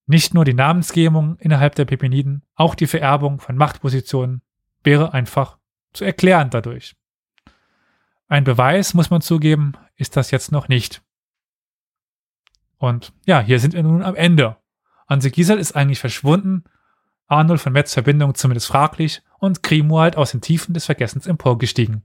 Nicht 0.06 0.34
nur 0.34 0.44
die 0.44 0.54
Namensgebung 0.54 1.36
innerhalb 1.38 1.74
der 1.74 1.84
Pepiniden, 1.84 2.42
auch 2.54 2.74
die 2.74 2.86
Vererbung 2.86 3.40
von 3.40 3.56
Machtpositionen 3.56 4.42
wäre 4.82 5.12
einfach 5.12 5.58
zu 5.92 6.04
erklären 6.04 6.50
dadurch. 6.50 6.96
Ein 8.28 8.44
Beweis, 8.44 8.94
muss 8.94 9.10
man 9.10 9.20
zugeben, 9.20 9.74
ist 9.96 10.16
das 10.16 10.30
jetzt 10.30 10.52
noch 10.52 10.68
nicht. 10.68 11.02
Und 12.78 13.12
ja, 13.26 13.40
hier 13.40 13.60
sind 13.60 13.74
wir 13.74 13.82
nun 13.82 14.02
am 14.02 14.16
Ende. 14.16 14.56
Anse 15.06 15.30
Gisel 15.30 15.58
ist 15.58 15.76
eigentlich 15.76 16.00
verschwunden, 16.00 16.64
Arnold 17.28 17.60
von 17.60 17.72
Metz 17.72 17.94
Verbindung 17.94 18.34
zumindest 18.34 18.66
fraglich 18.66 19.22
und 19.38 19.62
Grimoald 19.62 20.16
aus 20.16 20.32
den 20.32 20.40
Tiefen 20.40 20.74
des 20.74 20.86
Vergessens 20.86 21.26
emporgestiegen. 21.26 22.02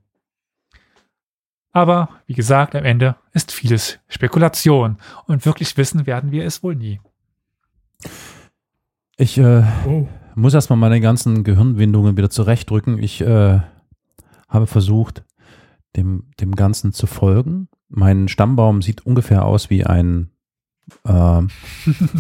Aber, 1.72 2.10
wie 2.26 2.34
gesagt, 2.34 2.76
am 2.76 2.86
Ende 2.86 3.16
ist 3.34 3.52
vieles 3.52 4.00
Spekulation 4.08 4.98
und 5.26 5.46
wirklich 5.46 5.78
wissen 5.78 6.06
werden 6.06 6.32
wir 6.32 6.46
es 6.46 6.64
wohl 6.64 6.76
nie. 6.76 7.00
Ich 9.18 9.38
äh, 9.38 9.64
Oh, 9.86 10.08
muss 10.36 10.54
erstmal 10.54 10.78
meine 10.78 11.02
ganzen 11.02 11.44
Gehirnwindungen 11.44 12.18
wieder 12.18 12.30
zurechtrücken. 12.30 13.00
Ich 13.02 13.22
äh, 13.22 13.60
habe 14.48 14.68
versucht, 14.68 15.24
dem, 15.96 16.30
dem 16.40 16.56
Ganzen 16.56 16.94
zu 16.94 17.08
folgen. 17.08 17.70
Mein 17.90 18.28
Stammbaum 18.28 18.82
sieht 18.82 19.06
ungefähr 19.06 19.46
aus 19.46 19.70
wie 19.70 19.86
ein, 19.86 20.30
äh, 21.06 21.12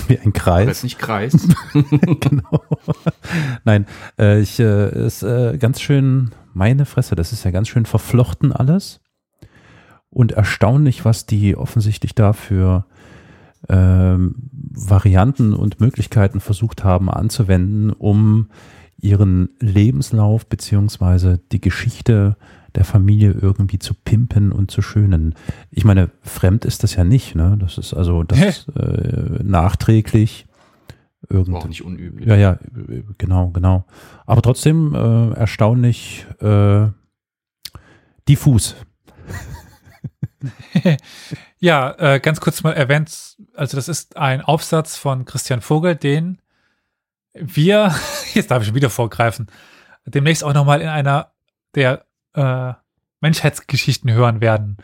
wie 0.07 0.17
ein 0.19 0.34
Das 0.34 0.43
Kreis. 0.43 0.84
nicht 0.84 0.97
Kreis. 0.97 1.47
genau. 2.19 2.63
Nein, 3.63 3.86
äh, 4.17 4.39
ich 4.41 4.59
äh, 4.59 5.05
ist 5.05 5.21
äh, 5.21 5.57
ganz 5.59 5.80
schön, 5.80 6.32
meine 6.53 6.86
Fresse, 6.86 7.15
das 7.15 7.34
ist 7.34 7.43
ja 7.43 7.51
ganz 7.51 7.67
schön 7.67 7.86
verflochten 7.86 8.51
alles. 8.51 9.01
Und 10.09 10.32
erstaunlich, 10.32 11.05
was 11.05 11.28
die 11.28 11.55
offensichtlich 11.55 12.15
da 12.15 12.34
für 12.34 12.86
ähm, 13.70 14.36
Varianten 14.51 15.53
und 15.53 15.80
Möglichkeiten 15.80 16.39
versucht 16.39 16.84
haben 16.84 17.09
anzuwenden, 17.09 17.91
um 17.91 18.47
ihren 18.99 19.49
Lebenslauf 19.59 20.47
beziehungsweise 20.47 21.39
die 21.51 21.61
Geschichte 21.61 22.36
der 22.76 22.84
Familie 22.84 23.32
irgendwie 23.32 23.80
zu 23.80 23.93
pimpen 23.93 24.51
und 24.51 24.72
zu 24.72 24.82
schönen. 24.82 25.36
Ich 25.72 25.84
meine, 25.84 26.11
fremd 26.22 26.65
ist 26.65 26.84
das 26.84 26.95
ja 26.95 27.03
nicht, 27.03 27.36
ne? 27.36 27.57
Das 27.59 27.78
ist 27.78 27.93
also 27.93 28.24
das 28.24 28.68
äh, 28.70 29.43
nachträglich 29.43 30.47
War 31.30 31.39
auch 31.39 31.47
irgendwie. 31.47 31.68
nicht 31.70 31.84
unüblich. 31.84 32.28
Ja, 32.28 32.36
ja, 32.36 32.59
genau, 33.18 33.49
genau. 33.49 33.86
Aber 34.26 34.41
trotzdem 34.41 34.93
äh, 34.93 35.32
erstaunlich 35.34 36.26
äh, 36.39 36.88
diffus. 38.28 38.76
Ja, 41.60 41.95
äh, 41.97 42.20
ganz 42.20 42.39
kurz 42.39 42.62
mal 42.62 42.74
erwähnt, 42.74 43.38
also 43.55 43.78
das 43.78 43.88
ist 43.88 44.16
ein 44.16 44.41
Aufsatz 44.41 44.95
von 44.95 45.26
Christian 45.26 45.62
Vogel, 45.62 45.95
den 45.95 46.39
wir, 47.34 47.95
jetzt 48.34 48.51
darf 48.51 48.62
ich 48.62 48.68
schon 48.68 48.76
wieder 48.76 48.91
vorgreifen, 48.91 49.47
demnächst 50.05 50.43
auch 50.43 50.53
nochmal 50.53 50.82
in 50.82 50.88
einer 50.88 51.32
der 51.74 52.05
äh, 52.34 52.74
Menschheitsgeschichten 53.22 54.12
hören 54.12 54.41
werden. 54.41 54.78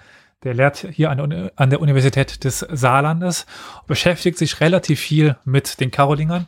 Der 0.43 0.53
lehrt 0.53 0.77
hier 0.91 1.11
an 1.11 1.29
der, 1.29 1.51
an 1.55 1.69
der 1.69 1.79
Universität 1.79 2.43
des 2.43 2.59
Saarlandes, 2.59 3.45
beschäftigt 3.87 4.37
sich 4.37 4.59
relativ 4.59 4.99
viel 4.99 5.37
mit 5.45 5.79
den 5.79 5.91
Karolingern 5.91 6.47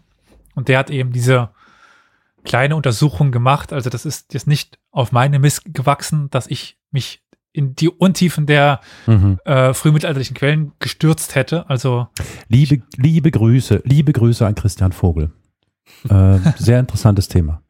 und 0.56 0.68
der 0.68 0.80
hat 0.80 0.90
eben 0.90 1.14
diese 1.14 1.50
kleine 2.44 2.76
Untersuchung 2.76 3.32
gemacht. 3.32 3.72
Also 3.72 3.90
das 3.90 4.06
ist 4.06 4.34
jetzt 4.34 4.48
nicht 4.48 4.80
auf 4.92 5.12
meine 5.12 5.40
Mist 5.40 5.74
gewachsen, 5.74 6.30
dass 6.30 6.48
ich 6.48 6.78
mich 6.92 7.24
in 7.56 7.76
die 7.76 7.90
Untiefen 7.90 8.46
der 8.46 8.82
Mhm. 9.08 9.40
äh, 9.46 9.74
frühmittelalterlichen 9.74 10.36
Quellen 10.36 10.72
gestürzt 10.80 11.36
hätte. 11.36 11.70
Also 11.70 12.08
Liebe, 12.50 12.82
liebe 12.98 13.32
Grüße, 13.32 13.82
liebe 13.86 14.12
Grüße 14.14 14.46
an 14.46 14.56
Christian 14.56 14.92
Vogel. 14.92 15.32
Äh, 16.10 16.40
sehr 16.58 16.80
interessantes 16.80 17.28
Thema. 17.28 17.62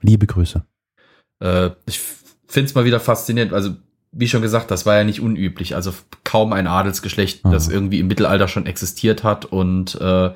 Liebe 0.00 0.26
Grüße. 0.26 0.64
Äh, 1.42 1.70
ich 1.86 2.00
finde 2.48 2.68
es 2.68 2.74
mal 2.74 2.84
wieder 2.84 3.00
faszinierend. 3.00 3.52
Also, 3.52 3.74
wie 4.12 4.28
schon 4.28 4.42
gesagt, 4.42 4.70
das 4.70 4.86
war 4.86 4.96
ja 4.96 5.04
nicht 5.04 5.20
unüblich. 5.20 5.74
Also 5.76 5.92
kaum 6.24 6.52
ein 6.52 6.66
Adelsgeschlecht, 6.66 7.44
das 7.44 7.68
Mhm. 7.68 7.74
irgendwie 7.74 8.00
im 8.00 8.06
Mittelalter 8.08 8.48
schon 8.48 8.66
existiert 8.66 9.22
hat 9.22 9.44
und 9.44 9.94
äh, 10.00 10.30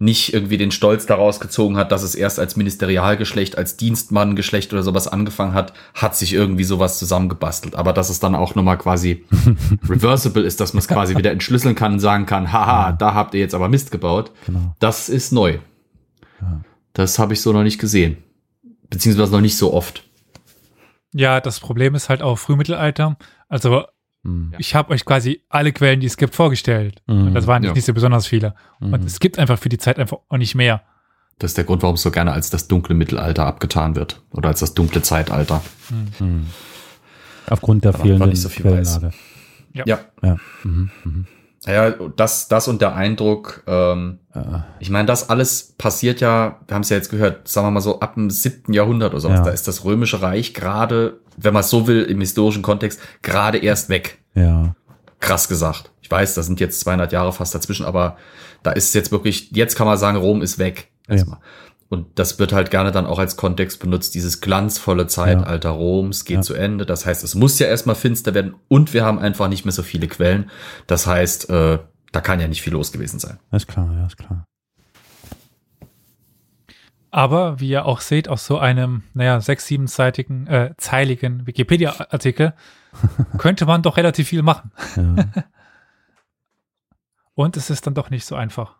nicht 0.00 0.34
irgendwie 0.34 0.58
den 0.58 0.72
Stolz 0.72 1.06
daraus 1.06 1.38
gezogen 1.40 1.76
hat, 1.76 1.92
dass 1.92 2.02
es 2.02 2.14
erst 2.16 2.38
als 2.40 2.56
Ministerialgeschlecht, 2.56 3.56
als 3.56 3.76
Dienstmanngeschlecht 3.76 4.72
oder 4.72 4.82
sowas 4.82 5.06
angefangen 5.08 5.54
hat, 5.54 5.72
hat 5.94 6.16
sich 6.16 6.32
irgendwie 6.34 6.64
sowas 6.64 6.98
zusammengebastelt. 6.98 7.76
Aber 7.76 7.92
dass 7.92 8.10
es 8.10 8.18
dann 8.20 8.34
auch 8.34 8.54
nochmal 8.56 8.76
quasi 8.76 9.24
reversible 9.88 10.42
ist, 10.42 10.60
dass 10.60 10.74
man 10.74 10.80
es 10.80 10.88
quasi 10.88 11.16
wieder 11.16 11.30
entschlüsseln 11.30 11.76
kann 11.76 11.94
und 11.94 12.00
sagen 12.00 12.26
kann, 12.26 12.52
haha, 12.52 12.92
da 12.92 13.14
habt 13.14 13.34
ihr 13.34 13.40
jetzt 13.40 13.54
aber 13.54 13.68
Mist 13.68 13.90
gebaut. 13.90 14.32
Genau. 14.46 14.74
Das 14.80 15.08
ist 15.08 15.32
neu. 15.32 15.58
Ja. 16.42 16.60
Das 16.92 17.18
habe 17.18 17.32
ich 17.32 17.40
so 17.40 17.52
noch 17.52 17.62
nicht 17.62 17.78
gesehen. 17.80 18.18
Beziehungsweise 18.90 19.32
noch 19.32 19.40
nicht 19.40 19.56
so 19.56 19.72
oft. 19.72 20.04
Ja, 21.14 21.40
das 21.40 21.60
Problem 21.60 21.94
ist 21.94 22.08
halt 22.10 22.20
auch 22.22 22.36
Frühmittelalter. 22.38 23.16
Also 23.48 23.84
Mhm. 24.26 24.54
ich 24.58 24.74
habe 24.74 24.92
euch 24.92 25.04
quasi 25.04 25.42
alle 25.50 25.72
Quellen, 25.72 26.00
die 26.00 26.06
es 26.06 26.16
gibt, 26.16 26.34
vorgestellt. 26.34 27.02
Mhm. 27.06 27.28
Und 27.28 27.34
das 27.34 27.46
waren 27.46 27.60
nicht, 27.62 27.68
Ja. 27.68 27.74
nicht 27.74 27.84
so 27.84 27.92
besonders 27.94 28.26
viele. 28.26 28.54
Und 28.80 28.90
Mhm. 29.00 29.06
es 29.06 29.20
gibt 29.20 29.38
einfach 29.38 29.58
für 29.58 29.68
die 29.68 29.76
Zeit 29.78 29.98
einfach 29.98 30.18
auch 30.28 30.36
nicht 30.38 30.54
mehr. 30.54 30.82
Das 31.38 31.50
ist 31.50 31.56
der 31.58 31.64
Grund, 31.64 31.82
warum 31.82 31.96
es 31.96 32.02
so 32.02 32.10
gerne 32.10 32.32
als 32.32 32.48
das 32.50 32.68
dunkle 32.68 32.94
Mittelalter 32.94 33.44
abgetan 33.44 33.96
wird. 33.96 34.22
Oder 34.30 34.48
als 34.50 34.60
das 34.60 34.72
dunkle 34.74 35.02
Zeitalter. 35.02 35.62
Mhm. 36.20 36.46
Aufgrund 37.50 37.84
der 37.84 37.92
fehlenden 37.92 38.30
nicht 38.30 38.40
so 38.40 38.48
viel 38.48 38.64
weiß. 38.64 38.98
Quellenlage. 38.98 39.16
Ja. 39.74 39.84
Ja. 39.86 39.98
Ja. 40.22 40.36
Mhm. 40.62 40.90
Mhm. 41.04 41.26
Naja, 41.66 41.90
das, 42.16 42.48
das 42.48 42.68
und 42.68 42.80
der 42.82 42.94
Eindruck, 42.94 43.62
ähm, 43.66 44.18
Ja. 44.34 44.66
ich 44.80 44.90
meine, 44.90 45.06
das 45.06 45.30
alles 45.30 45.74
passiert 45.78 46.20
ja, 46.20 46.60
wir 46.66 46.74
haben 46.74 46.82
es 46.82 46.90
ja 46.90 46.96
jetzt 46.96 47.10
gehört, 47.10 47.48
sagen 47.48 47.66
wir 47.66 47.70
mal 47.70 47.80
so, 47.80 48.00
ab 48.00 48.14
dem 48.14 48.28
siebten 48.30 48.72
Jahrhundert 48.72 49.12
oder 49.12 49.20
sowas. 49.20 49.38
Ja. 49.38 49.44
Da 49.44 49.50
ist 49.50 49.66
das 49.66 49.84
Römische 49.84 50.20
Reich 50.22 50.52
gerade, 50.54 51.20
wenn 51.36 51.54
man 51.54 51.60
es 51.60 51.70
so 51.70 51.86
will, 51.86 52.02
im 52.02 52.20
historischen 52.20 52.62
Kontext, 52.62 53.00
gerade 53.22 53.58
erst 53.58 53.88
weg. 53.88 54.18
ja. 54.34 54.74
Krass 55.20 55.48
gesagt. 55.48 55.90
Ich 56.02 56.10
weiß, 56.10 56.34
da 56.34 56.42
sind 56.42 56.60
jetzt 56.60 56.80
200 56.80 57.10
Jahre 57.10 57.32
fast 57.32 57.54
dazwischen, 57.54 57.86
aber 57.86 58.18
da 58.62 58.72
ist 58.72 58.88
es 58.88 58.92
jetzt 58.92 59.10
wirklich, 59.10 59.50
jetzt 59.52 59.74
kann 59.74 59.86
man 59.86 59.96
sagen, 59.96 60.18
Rom 60.18 60.42
ist 60.42 60.58
weg. 60.58 60.88
Erstmal. 61.08 61.38
Und 61.90 62.18
das 62.18 62.38
wird 62.38 62.52
halt 62.52 62.70
gerne 62.70 62.90
dann 62.92 63.06
auch 63.06 63.18
als 63.18 63.36
Kontext 63.36 63.78
benutzt, 63.80 64.14
dieses 64.14 64.40
glanzvolle 64.40 65.06
Zeitalter 65.06 65.70
Roms 65.70 66.24
geht 66.24 66.36
Ja. 66.36 66.42
zu 66.42 66.54
Ende. 66.54 66.86
Das 66.86 67.06
heißt, 67.06 67.22
es 67.22 67.34
muss 67.34 67.58
ja 67.58 67.66
erstmal 67.66 67.94
finster 67.94 68.34
werden 68.34 68.54
und 68.68 68.94
wir 68.94 69.04
haben 69.04 69.18
einfach 69.18 69.48
nicht 69.48 69.64
mehr 69.64 69.72
so 69.72 69.82
viele 69.82 70.08
Quellen. 70.08 70.50
Das 70.86 71.06
heißt, 71.06 71.50
äh, 71.50 71.78
da 72.12 72.20
kann 72.20 72.40
ja 72.40 72.48
nicht 72.48 72.62
viel 72.62 72.72
los 72.72 72.90
gewesen 72.90 73.18
sein. 73.20 73.38
Ist 73.52 73.68
klar, 73.68 73.88
ja, 73.92 74.06
ist 74.06 74.16
klar. 74.16 74.44
Aber 77.10 77.60
wie 77.60 77.68
ihr 77.68 77.84
auch 77.86 78.00
seht, 78.00 78.28
aus 78.28 78.44
so 78.44 78.58
einem, 78.58 79.04
naja, 79.14 79.40
sechs-, 79.40 79.66
siebenseitigen, 79.66 80.46
äh, 80.48 80.74
zeiligen 80.78 81.46
Wikipedia-Artikel 81.46 82.54
könnte 83.38 83.66
man 83.66 83.82
doch 83.82 83.96
relativ 83.96 84.28
viel 84.28 84.42
machen. 84.42 84.72
Ja. 84.96 85.26
Und 87.34 87.56
es 87.56 87.70
ist 87.70 87.86
dann 87.86 87.94
doch 87.94 88.10
nicht 88.10 88.24
so 88.24 88.34
einfach. 88.36 88.76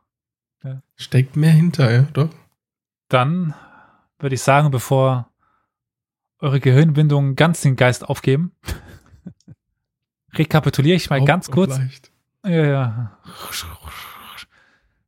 Steckt 0.97 1.37
mehr 1.37 1.51
hinter, 1.51 1.93
ja, 1.93 2.03
doch? 2.15 2.31
Dann 3.15 3.55
würde 4.19 4.35
ich 4.35 4.43
sagen, 4.43 4.73
bevor 4.73 5.31
eure 6.41 6.59
Gehirnwindungen 6.59 7.37
ganz 7.37 7.61
den 7.61 7.77
Geist 7.77 8.09
aufgeben, 8.09 8.51
rekapituliere 10.35 10.97
ich 10.97 11.11
mal 11.11 11.21
Auch 11.21 11.25
ganz 11.25 11.49
kurz. 11.49 11.81
Ja, 12.45 12.51
ja. 12.51 13.19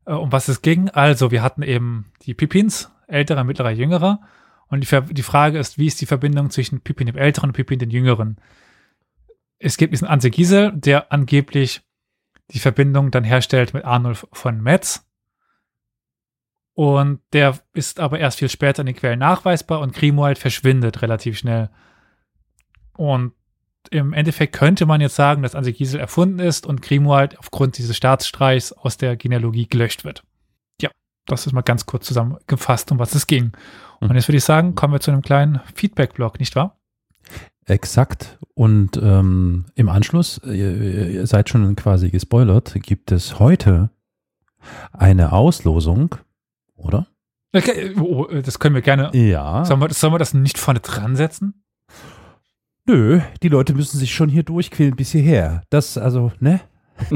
Äh, 0.06 0.12
Um 0.12 0.30
was 0.30 0.46
es 0.46 0.62
ging. 0.62 0.88
Also, 0.88 1.32
wir 1.32 1.42
hatten 1.42 1.62
eben 1.62 2.12
die 2.22 2.34
Pippins, 2.34 2.92
älterer, 3.08 3.42
mittlerer, 3.42 3.72
jüngerer. 3.72 4.20
Und 4.68 4.82
die, 4.82 4.86
Ver 4.86 5.00
die 5.00 5.24
Frage 5.24 5.58
ist, 5.58 5.76
wie 5.76 5.86
ist 5.86 6.00
die 6.00 6.06
Verbindung 6.06 6.50
zwischen 6.50 6.82
Pippin 6.82 7.08
dem 7.08 7.16
Älteren 7.16 7.50
und 7.50 7.54
Pippin 7.54 7.80
den 7.80 7.90
Jüngeren? 7.90 8.36
Es 9.58 9.78
gibt 9.78 9.92
diesen 9.92 10.06
Anse 10.06 10.30
Gisel, 10.30 10.70
der 10.76 11.12
angeblich 11.12 11.82
die 12.52 12.60
Verbindung 12.60 13.10
dann 13.10 13.24
herstellt 13.24 13.74
mit 13.74 13.84
Arnulf 13.84 14.28
von 14.32 14.60
Metz. 14.62 15.05
Und 16.76 17.20
der 17.32 17.58
ist 17.72 18.00
aber 18.00 18.18
erst 18.18 18.38
viel 18.38 18.50
später 18.50 18.80
in 18.80 18.86
den 18.86 18.94
Quellen 18.94 19.18
nachweisbar 19.18 19.80
und 19.80 19.94
Grimoald 19.94 20.36
verschwindet 20.36 21.00
relativ 21.00 21.38
schnell. 21.38 21.70
Und 22.98 23.32
im 23.90 24.12
Endeffekt 24.12 24.54
könnte 24.54 24.84
man 24.84 25.00
jetzt 25.00 25.14
sagen, 25.16 25.42
dass 25.42 25.54
Anse 25.54 25.72
Gisel 25.72 25.98
erfunden 25.98 26.38
ist 26.38 26.66
und 26.66 26.82
Grimoald 26.82 27.38
aufgrund 27.38 27.78
dieses 27.78 27.96
Staatsstreichs 27.96 28.74
aus 28.74 28.98
der 28.98 29.16
Genealogie 29.16 29.66
gelöscht 29.66 30.04
wird. 30.04 30.22
Ja, 30.82 30.90
das 31.24 31.46
ist 31.46 31.54
mal 31.54 31.62
ganz 31.62 31.86
kurz 31.86 32.04
zusammengefasst, 32.06 32.92
um 32.92 32.98
was 32.98 33.14
es 33.14 33.26
ging. 33.26 33.52
Und 34.00 34.10
Mhm. 34.10 34.16
jetzt 34.16 34.28
würde 34.28 34.36
ich 34.36 34.44
sagen, 34.44 34.74
kommen 34.74 34.92
wir 34.92 35.00
zu 35.00 35.10
einem 35.10 35.22
kleinen 35.22 35.60
Feedback-Blog, 35.74 36.38
nicht 36.40 36.56
wahr? 36.56 36.78
Exakt. 37.64 38.38
Und 38.52 38.98
ähm, 39.02 39.64
im 39.76 39.88
Anschluss, 39.88 40.42
ihr, 40.44 41.08
ihr 41.08 41.26
seid 41.26 41.48
schon 41.48 41.74
quasi 41.74 42.10
gespoilert, 42.10 42.74
gibt 42.82 43.12
es 43.12 43.38
heute 43.38 43.88
eine 44.92 45.32
Auslosung, 45.32 46.16
oder? 46.76 47.06
Okay, 47.54 47.94
oh, 47.98 48.26
oh, 48.30 48.40
das 48.40 48.58
können 48.58 48.74
wir 48.74 48.82
gerne. 48.82 49.10
Ja. 49.14 49.64
Sollen 49.64 49.80
wir, 49.80 49.92
sollen 49.92 50.12
wir 50.12 50.18
das 50.18 50.34
nicht 50.34 50.58
vorne 50.58 50.80
dran 50.80 51.16
setzen? 51.16 51.64
Nö, 52.86 53.20
die 53.42 53.48
Leute 53.48 53.74
müssen 53.74 53.98
sich 53.98 54.14
schon 54.14 54.28
hier 54.28 54.42
durchquälen 54.42 54.94
bis 54.94 55.10
hierher. 55.12 55.62
Das, 55.70 55.98
also, 55.98 56.32
ne? 56.38 56.60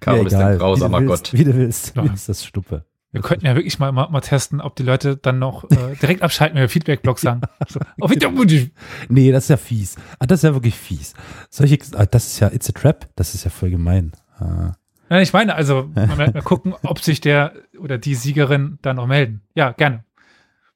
Carol 0.00 0.20
Mir 0.22 0.26
ist 0.26 0.34
ein 0.34 0.58
grausamer 0.58 0.98
wie 1.00 1.04
du 1.04 1.08
willst, 1.10 1.24
Gott. 1.30 1.38
Wie 1.38 1.44
du 1.44 1.54
willst, 1.54 1.96
Ja. 1.96 2.02
mir 2.02 2.12
ist 2.12 2.28
das 2.28 2.44
Stuppe. 2.44 2.84
Wir 3.10 3.22
könnten 3.22 3.46
ja 3.46 3.54
wirklich 3.56 3.78
mal, 3.78 3.90
mal, 3.90 4.08
mal 4.10 4.20
testen, 4.20 4.60
ob 4.60 4.76
die 4.76 4.82
Leute 4.82 5.16
dann 5.16 5.38
noch 5.38 5.64
äh, 5.70 5.96
direkt 6.00 6.20
abschalten, 6.22 6.56
wenn 6.56 6.62
wir 6.62 6.68
Feedback-Blog 6.68 7.18
sagen. 7.20 7.40
So, 7.66 7.80
auf 8.00 8.10
Wiedersehen. 8.10 8.72
Nee, 9.08 9.32
das 9.32 9.44
ist 9.44 9.48
ja 9.50 9.56
fies. 9.56 9.96
Ah, 10.18 10.26
das 10.26 10.40
ist 10.40 10.42
ja 10.44 10.52
wirklich 10.52 10.74
fies. 10.74 11.14
Solche, 11.48 11.78
ah, 11.94 12.04
das 12.04 12.26
ist 12.26 12.40
ja, 12.40 12.48
it's 12.52 12.68
a 12.68 12.72
trap. 12.72 13.08
Das 13.16 13.34
ist 13.34 13.44
ja 13.44 13.50
voll 13.50 13.70
gemein. 13.70 14.12
Ah. 14.38 14.72
Nein, 15.10 15.22
ich 15.22 15.32
meine, 15.32 15.54
also 15.54 15.90
mal, 15.94 16.16
mal 16.16 16.42
gucken, 16.42 16.74
ob 16.82 17.00
sich 17.00 17.20
der 17.20 17.52
oder 17.78 17.98
die 17.98 18.14
Siegerin 18.14 18.78
dann 18.82 18.96
noch 18.96 19.06
melden. 19.06 19.42
Ja, 19.54 19.72
gerne. 19.72 20.04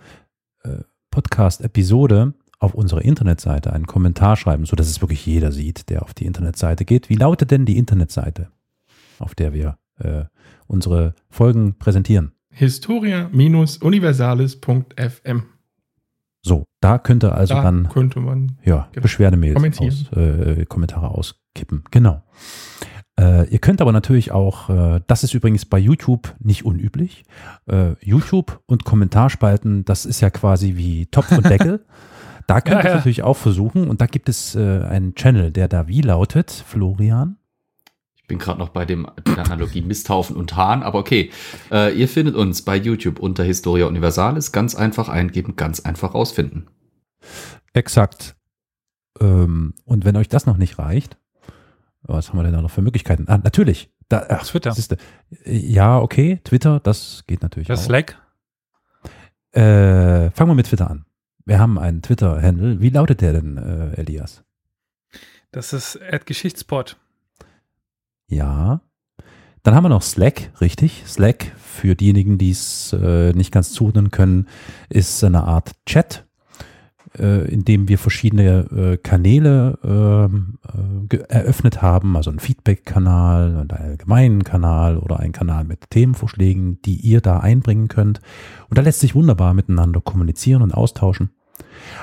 äh, 0.63 0.79
Podcast-Episode 1.11 2.35
auf 2.61 2.75
unserer 2.75 3.03
Internetseite 3.03 3.73
einen 3.73 3.87
Kommentar 3.87 4.37
schreiben, 4.37 4.67
so 4.67 4.77
dass 4.77 4.89
es 4.89 5.01
wirklich 5.01 5.25
jeder 5.27 5.51
sieht, 5.51 5.89
der 5.91 6.03
auf 6.03 6.15
die 6.15 6.27
Internetseite 6.27 6.85
geht. 6.85 7.09
Wie 7.09 7.17
lautet 7.17 7.51
denn 7.51 7.65
die 7.65 7.79
Internetseite, 7.79 8.49
auf 9.19 9.35
der 9.35 9.53
wir 9.53 9.79
äh, 9.99 10.25
unsere 10.67 11.15
Folgen 11.31 11.77
präsentieren? 11.79 12.33
Historia-universales.fm. 12.51 15.43
So, 16.43 16.65
da 16.81 16.99
könnt 16.99 17.25
ihr 17.25 17.35
also 17.35 17.55
Da 17.55 17.63
dann 17.63 17.89
könnte 17.89 18.21
man. 18.21 18.59
ja, 18.65 18.89
Genau. 18.93 19.03
Beschwerdemails 19.03 19.79
aus, 19.79 20.13
äh, 20.17 20.65
Kommentare 20.67 21.09
auskippen. 21.09 21.85
Genau. 21.91 22.23
Äh, 23.19 23.49
ihr 23.51 23.59
könnt 23.59 23.81
aber 23.83 23.93
natürlich 23.93 24.33
auch, 24.33 24.71
äh, 24.71 25.01
das 25.07 25.25
ist 25.25 25.35
übrigens 25.35 25.67
bei 25.67 25.79
YouTube 25.79 26.35
nicht 26.39 26.65
unüblich, 26.65 27.25
äh, 27.67 27.93
YouTube 28.01 28.63
und 28.67 28.85
Kommentarspalten, 28.85 29.85
das 29.85 30.07
ist 30.07 30.21
ja 30.21 30.31
quasi 30.31 30.77
wie 30.77 31.07
Topf 31.07 31.31
und 31.33 31.45
Deckel. 31.51 31.85
Da 32.51 32.61
könnt 32.61 32.79
Ja, 32.79 32.83
ihr 32.83 32.91
ja. 32.91 32.97
natürlich 32.97 33.23
auch 33.23 33.37
versuchen 33.37 33.89
und 33.89 34.01
da 34.01 34.07
gibt 34.07 34.29
es 34.29 34.57
äh, 34.57 34.59
einen 34.83 35.15
Channel, 35.15 35.53
der 35.53 35.69
da 35.69 35.87
wie 35.87 36.01
lautet, 36.01 36.51
Florian. 36.51 37.37
Ich 38.17 38.27
bin 38.27 38.39
gerade 38.39 38.59
noch 38.59 38.71
bei 38.71 38.85
dem 38.85 39.07
der 39.25 39.39
Analogie 39.47 39.83
Misthaufen 39.83 40.35
und 40.35 40.57
Hahn, 40.57 40.83
aber 40.83 40.99
okay. 40.99 41.31
Äh, 41.71 41.97
ihr 41.97 42.09
findet 42.09 42.35
uns 42.35 42.63
bei 42.63 42.75
YouTube 42.77 43.21
unter 43.21 43.45
Historia 43.45 43.87
Universalis. 43.87 44.51
Ganz 44.51 44.75
einfach 44.75 45.09
eingeben, 45.09 45.55
ganz 45.55 45.79
einfach 45.79 46.13
rausfinden. 46.15 46.67
Exakt. 47.73 48.35
Ähm, 49.21 49.75
und 49.85 50.05
wenn 50.05 50.17
euch 50.17 50.29
das 50.29 50.47
noch 50.47 50.57
nicht 50.57 50.77
reicht, 50.77 51.19
was 52.03 52.31
haben 52.31 52.39
wir 52.39 52.43
denn 52.43 52.53
da 52.55 52.63
noch 52.63 52.71
für 52.73 52.83
Möglichkeiten? 52.83 53.27
Ah, 53.29 53.39
natürlich. 53.39 53.91
Da, 54.09 54.27
ach, 54.29 54.45
Twitter. 54.45 54.73
siehste. 54.73 54.97
Ja, 55.45 56.01
okay, 56.01 56.41
Twitter, 56.43 56.81
das 56.81 57.23
geht 57.29 57.43
natürlich 57.43 57.69
Das 57.69 57.81
auch. 57.81 57.85
Slack. 57.85 58.17
Äh, 59.53 60.31
fangen 60.33 60.51
wir 60.51 60.55
mit 60.55 60.67
Twitter 60.67 60.91
an. 60.91 61.05
Wir 61.45 61.59
haben 61.59 61.79
einen 61.79 62.03
Twitter-Handle. 62.03 62.81
Wie 62.81 62.91
lautet 62.91 63.21
der 63.21 63.33
denn, 63.33 63.57
äh, 63.57 63.95
Elias? 63.95 64.45
Das 65.53 65.73
ist 65.73 66.01
Ad 66.01 66.25
Geschichtspot. 66.27 66.97
Ja. 68.29 68.81
Dann 69.63 69.75
haben 69.75 69.85
wir 69.85 69.89
noch 69.89 70.03
Slack, 70.03 70.53
richtig. 70.61 71.03
Slack, 71.07 71.53
für 71.59 71.95
diejenigen, 71.95 72.39
die 72.39 72.51
es 72.51 72.93
äh, 72.93 73.33
nicht 73.33 73.53
ganz 73.53 73.73
zuordnen 73.73 74.11
können, 74.11 74.49
ist 74.89 75.23
eine 75.25 75.45
Art 75.45 75.73
Chat, 75.87 76.27
äh, 77.19 77.51
in 77.51 77.65
dem 77.65 77.89
wir 77.89 77.99
verschiedene 77.99 78.67
äh, 78.71 78.97
Kanäle 78.97 79.79
ähm, 79.85 80.59
äh, 81.11 81.17
eröffnet 81.29 81.83
haben, 81.83 82.17
also 82.17 82.31
einen 82.31 82.39
Feedback-Kanal 82.39 83.57
und 83.57 83.73
einen 83.73 83.91
allgemeinen 83.91 84.45
Kanal 84.45 84.97
oder 84.99 85.21
einen 85.21 85.33
Kanal 85.33 85.65
mit 85.65 85.91
Themenvorschlägen, 85.91 86.81
die 86.83 86.97
ihr 86.97 87.21
da 87.21 87.41
einbringen 87.41 87.89
könnt. 87.89 88.21
Und 88.69 88.79
da 88.79 88.83
lässt 88.83 89.01
sich 89.01 89.15
wunderbar 89.15 89.55
miteinander 89.55 90.01
kommunizieren 90.01 90.63
und 90.63 90.73
austauschen. 90.73 91.31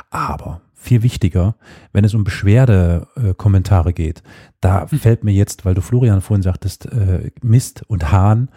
Aber 0.10 0.62
viel 0.74 1.04
wichtiger, 1.04 1.56
wenn 1.92 2.06
es 2.06 2.14
um 2.14 2.24
Beschwerde-Kommentare 2.24 3.94
geht, 3.94 4.24
da 4.62 4.88
fällt 4.88 5.24
mir 5.24 5.34
jetzt, 5.34 5.66
weil 5.66 5.74
du 5.74 5.82
Florian 5.82 6.22
vorhin 6.22 6.44
sagtest, 6.44 6.86
äh, 6.86 7.32
Mist 7.42 7.84
und 7.88 8.12
Hahn, 8.12 8.50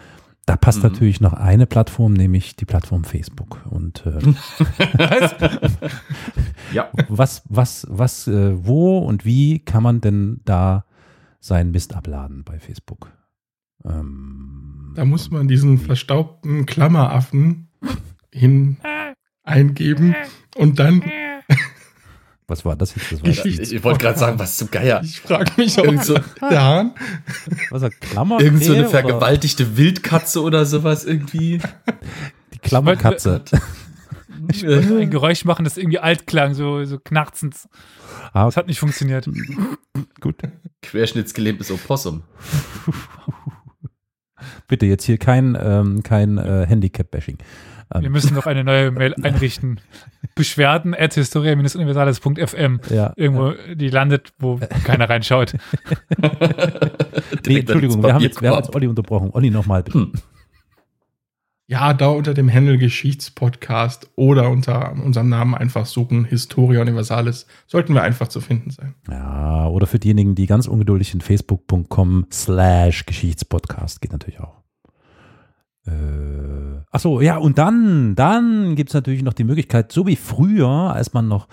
da 0.45 0.55
passt 0.57 0.79
Mhm. 0.79 0.89
natürlich 0.89 1.21
noch 1.21 1.33
eine 1.33 1.65
Plattform, 1.67 2.13
nämlich 2.13 2.55
die 2.55 2.65
Plattform 2.65 3.03
Facebook. 3.03 3.61
Und 3.69 4.05
äh, 4.05 4.19
Ja. 6.73 6.89
was, 7.09 7.43
was, 7.49 7.85
was, 7.89 8.27
äh, 8.27 8.53
wo 8.65 8.99
und 8.99 9.25
wie 9.25 9.59
kann 9.59 9.83
man 9.83 10.01
denn 10.01 10.41
da 10.45 10.85
seinen 11.39 11.71
Mist 11.71 11.95
abladen 11.95 12.43
bei 12.43 12.59
Facebook? 12.59 13.11
Ähm, 13.85 14.93
Da 14.95 15.05
muss 15.05 15.31
man 15.31 15.47
diesen 15.47 15.77
verstaubten 15.77 16.65
Klammeraffen 16.65 17.67
hin 18.31 18.77
eingeben 19.43 20.15
und 20.55 20.79
dann, 20.79 21.01
was 22.51 22.63
war 22.65 22.75
das 22.75 22.93
jetzt? 22.95 23.11
Das 23.11 23.21
war, 23.23 23.29
Ich- 23.29 23.45
Ich, 23.45 23.73
ich 23.73 23.83
wollte 23.83 23.99
gerade 23.99 24.19
sagen, 24.19 24.37
was 24.37 24.57
zum 24.57 24.69
Geier. 24.69 25.01
ich 25.03 25.19
frage 25.21 25.51
mich, 25.57 25.79
ob 25.79 25.85
Irgend 25.85 26.05
so, 26.05 26.19
der 26.49 26.63
Hahn, 26.63 26.91
was 27.71 27.81
war 27.81 27.89
Klammer? 27.89 28.39
irgend 28.39 28.63
so 28.63 28.73
eine 28.73 28.81
oder 28.81 28.89
vergewaltigte 28.89 29.75
Wildkatze 29.77 30.41
oder 30.43 30.65
sowas 30.65 31.03
irgendwie. 31.05 31.59
Die 32.53 32.59
Klammerkatze. 32.59 33.41
Ich 34.51 34.65
wollte 34.65 34.97
ein 34.99 35.09
Geräusch 35.11 35.45
machen, 35.45 35.63
das 35.63 35.77
irgendwie 35.77 35.99
alt 35.99 36.27
klang, 36.27 36.53
so, 36.53 36.83
so 36.85 36.97
knarzend. 36.99 37.55
Ah, 38.33 38.45
Das 38.45 38.57
hat 38.57 38.67
nicht 38.67 38.79
funktioniert. 38.79 39.27
gut. 40.19 40.35
Querschnittsgelähmtes 40.81 41.71
Opossum. 41.71 42.23
Bitte 44.67 44.85
jetzt 44.87 45.03
hier 45.03 45.17
kein, 45.17 45.57
ähm, 45.61 46.01
kein 46.03 46.37
äh, 46.37 46.65
Handicap-Bashing. 46.67 47.37
Wir 47.99 48.09
müssen 48.09 48.33
noch 48.35 48.45
eine 48.45 48.63
neue 48.63 48.91
Mail 48.91 49.13
einrichten. 49.21 49.79
Beschwerden 50.35 50.95
at 50.95 51.13
historia-universales.fm. 51.13 52.79
Ja. 52.89 53.13
Irgendwo, 53.15 53.53
die 53.73 53.89
landet, 53.89 54.33
wo 54.39 54.59
keiner 54.83 55.09
reinschaut. 55.09 55.55
Nee, 57.47 57.59
Entschuldigung, 57.59 58.03
wir 58.03 58.13
haben 58.13 58.21
jetzt, 58.21 58.41
wir 58.41 58.51
haben 58.51 58.57
jetzt 58.57 58.75
Olli 58.75 58.87
unterbrochen. 58.87 59.31
Olli 59.33 59.49
nochmal 59.49 59.83
bitte. 59.83 59.99
Hm. 59.99 60.11
ja, 61.67 61.93
da 61.93 62.07
unter 62.07 62.33
dem 62.33 62.51
Handel 62.51 62.77
Geschichtspodcast 62.77 64.09
oder 64.15 64.49
unter 64.49 64.91
unserem 64.93 65.29
Namen 65.29 65.55
einfach 65.55 65.85
suchen, 65.85 66.25
Historia 66.25 66.81
Universalis, 66.81 67.47
sollten 67.67 67.93
wir 67.93 68.03
einfach 68.03 68.27
zu 68.27 68.41
finden 68.41 68.71
sein. 68.71 68.95
Ja, 69.09 69.67
oder 69.67 69.87
für 69.87 69.99
diejenigen, 69.99 70.35
die 70.35 70.45
ganz 70.45 70.67
ungeduldig 70.67 71.09
sind, 71.11 71.23
facebook.com 71.23 72.27
slash 72.31 73.05
Geschichtspodcast 73.05 74.01
geht 74.01 74.11
natürlich 74.11 74.39
auch. 74.39 74.60
Äh, 75.87 76.83
ach 76.91 76.99
so, 76.99 77.21
ja, 77.21 77.37
und 77.37 77.57
dann, 77.57 78.15
dann 78.15 78.75
gibt's 78.75 78.93
natürlich 78.93 79.23
noch 79.23 79.33
die 79.33 79.43
Möglichkeit, 79.43 79.91
so 79.91 80.05
wie 80.05 80.15
früher, 80.15 80.69
als 80.69 81.13
man 81.13 81.27
noch, 81.27 81.47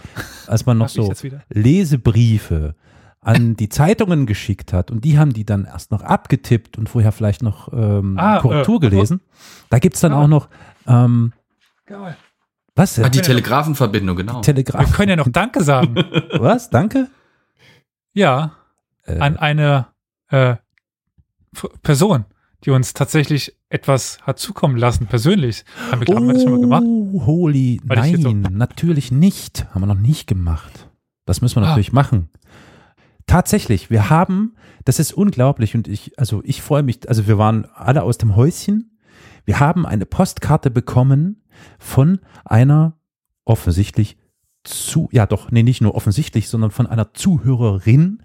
als 0.46 0.66
man 0.66 0.76
noch 0.78 0.88
so? 0.88 1.12
Lesebriefe 1.48 2.74
an 3.20 3.56
die 3.56 3.68
Zeitungen 3.68 4.26
geschickt 4.26 4.72
hat 4.72 4.90
und 4.90 5.04
die 5.04 5.18
haben 5.18 5.32
die 5.32 5.44
dann 5.44 5.64
erst 5.64 5.90
noch 5.90 6.02
abgetippt 6.02 6.78
und 6.78 6.88
vorher 6.88 7.12
vielleicht 7.12 7.42
noch 7.42 7.72
ähm, 7.72 8.16
Ah, 8.18 8.38
Korrektur 8.40 8.76
äh, 8.76 8.88
gelesen. 8.88 9.20
Da 9.70 9.78
gibt's 9.78 10.00
dann 10.00 10.12
Ah. 10.12 10.22
auch 10.24 10.28
noch, 10.28 10.48
ähm, 10.86 11.32
Geil. 11.86 12.16
was 12.76 12.94
denn? 12.94 13.04
Ah, 13.04 13.08
die 13.08 13.20
Telegrafenverbindung, 13.20 14.16
genau. 14.16 14.34
Wir 14.36 14.42
Telegraph. 14.42 14.92
können 14.92 15.10
ja 15.10 15.16
noch 15.16 15.28
Danke 15.28 15.62
sagen. 15.64 15.94
Was? 16.38 16.70
Danke? 16.70 17.08
Ja, 18.14 18.52
Äh, 19.04 19.18
an 19.18 19.36
eine 19.36 19.86
äh, 20.30 20.56
Person, 21.82 22.24
die 22.64 22.70
uns 22.70 22.92
tatsächlich 22.92 23.56
etwas 23.70 24.18
hat 24.22 24.38
zukommen 24.38 24.76
lassen, 24.76 25.06
persönlich. 25.06 25.64
Haben 25.90 26.00
wir, 26.00 26.06
glaube 26.06 26.26
ich, 26.26 26.32
das 26.34 26.42
schon 26.42 26.52
mal 26.52 26.61
gemacht. 26.61 26.82
Oh, 26.84 27.24
holy, 27.26 27.80
Weil 27.84 28.04
jetzt 28.06 28.22
so- 28.22 28.32
nein, 28.32 28.52
natürlich 28.56 29.12
nicht. 29.12 29.66
Haben 29.72 29.82
wir 29.82 29.86
noch 29.86 29.94
nicht 30.00 30.26
gemacht. 30.26 30.88
Das 31.24 31.40
müssen 31.40 31.56
wir 31.56 31.62
Ah. 31.66 31.68
natürlich 31.70 31.92
machen. 31.92 32.28
Tatsächlich, 33.26 33.90
wir 33.90 34.09
haben, 34.09 34.54
das 34.86 34.98
ist 34.98 35.12
unglaublich 35.12 35.74
und 35.74 35.86
ich, 35.86 36.18
also 36.18 36.40
ich 36.44 36.62
freue 36.62 36.82
mich, 36.82 37.06
also 37.09 37.26
wir 37.26 37.36
waren 37.36 37.66
alle 37.74 38.02
aus 38.02 38.16
dem 38.16 38.36
Häuschen. 38.36 38.98
Wir 39.44 39.61
haben 39.61 39.84
eine 39.84 40.06
Postkarte 40.06 40.70
bekommen 40.70 41.42
von 41.78 42.20
einer 42.44 42.94
offensichtlich 43.44 44.16
zu, 44.64 45.09
ja 45.12 45.26
doch, 45.26 45.50
nee, 45.50 45.62
nicht 45.62 45.82
nur 45.82 45.94
offensichtlich, 45.94 46.48
sondern 46.48 46.70
von 46.70 46.86
einer 46.86 47.12
Zuhörerin, 47.12 48.22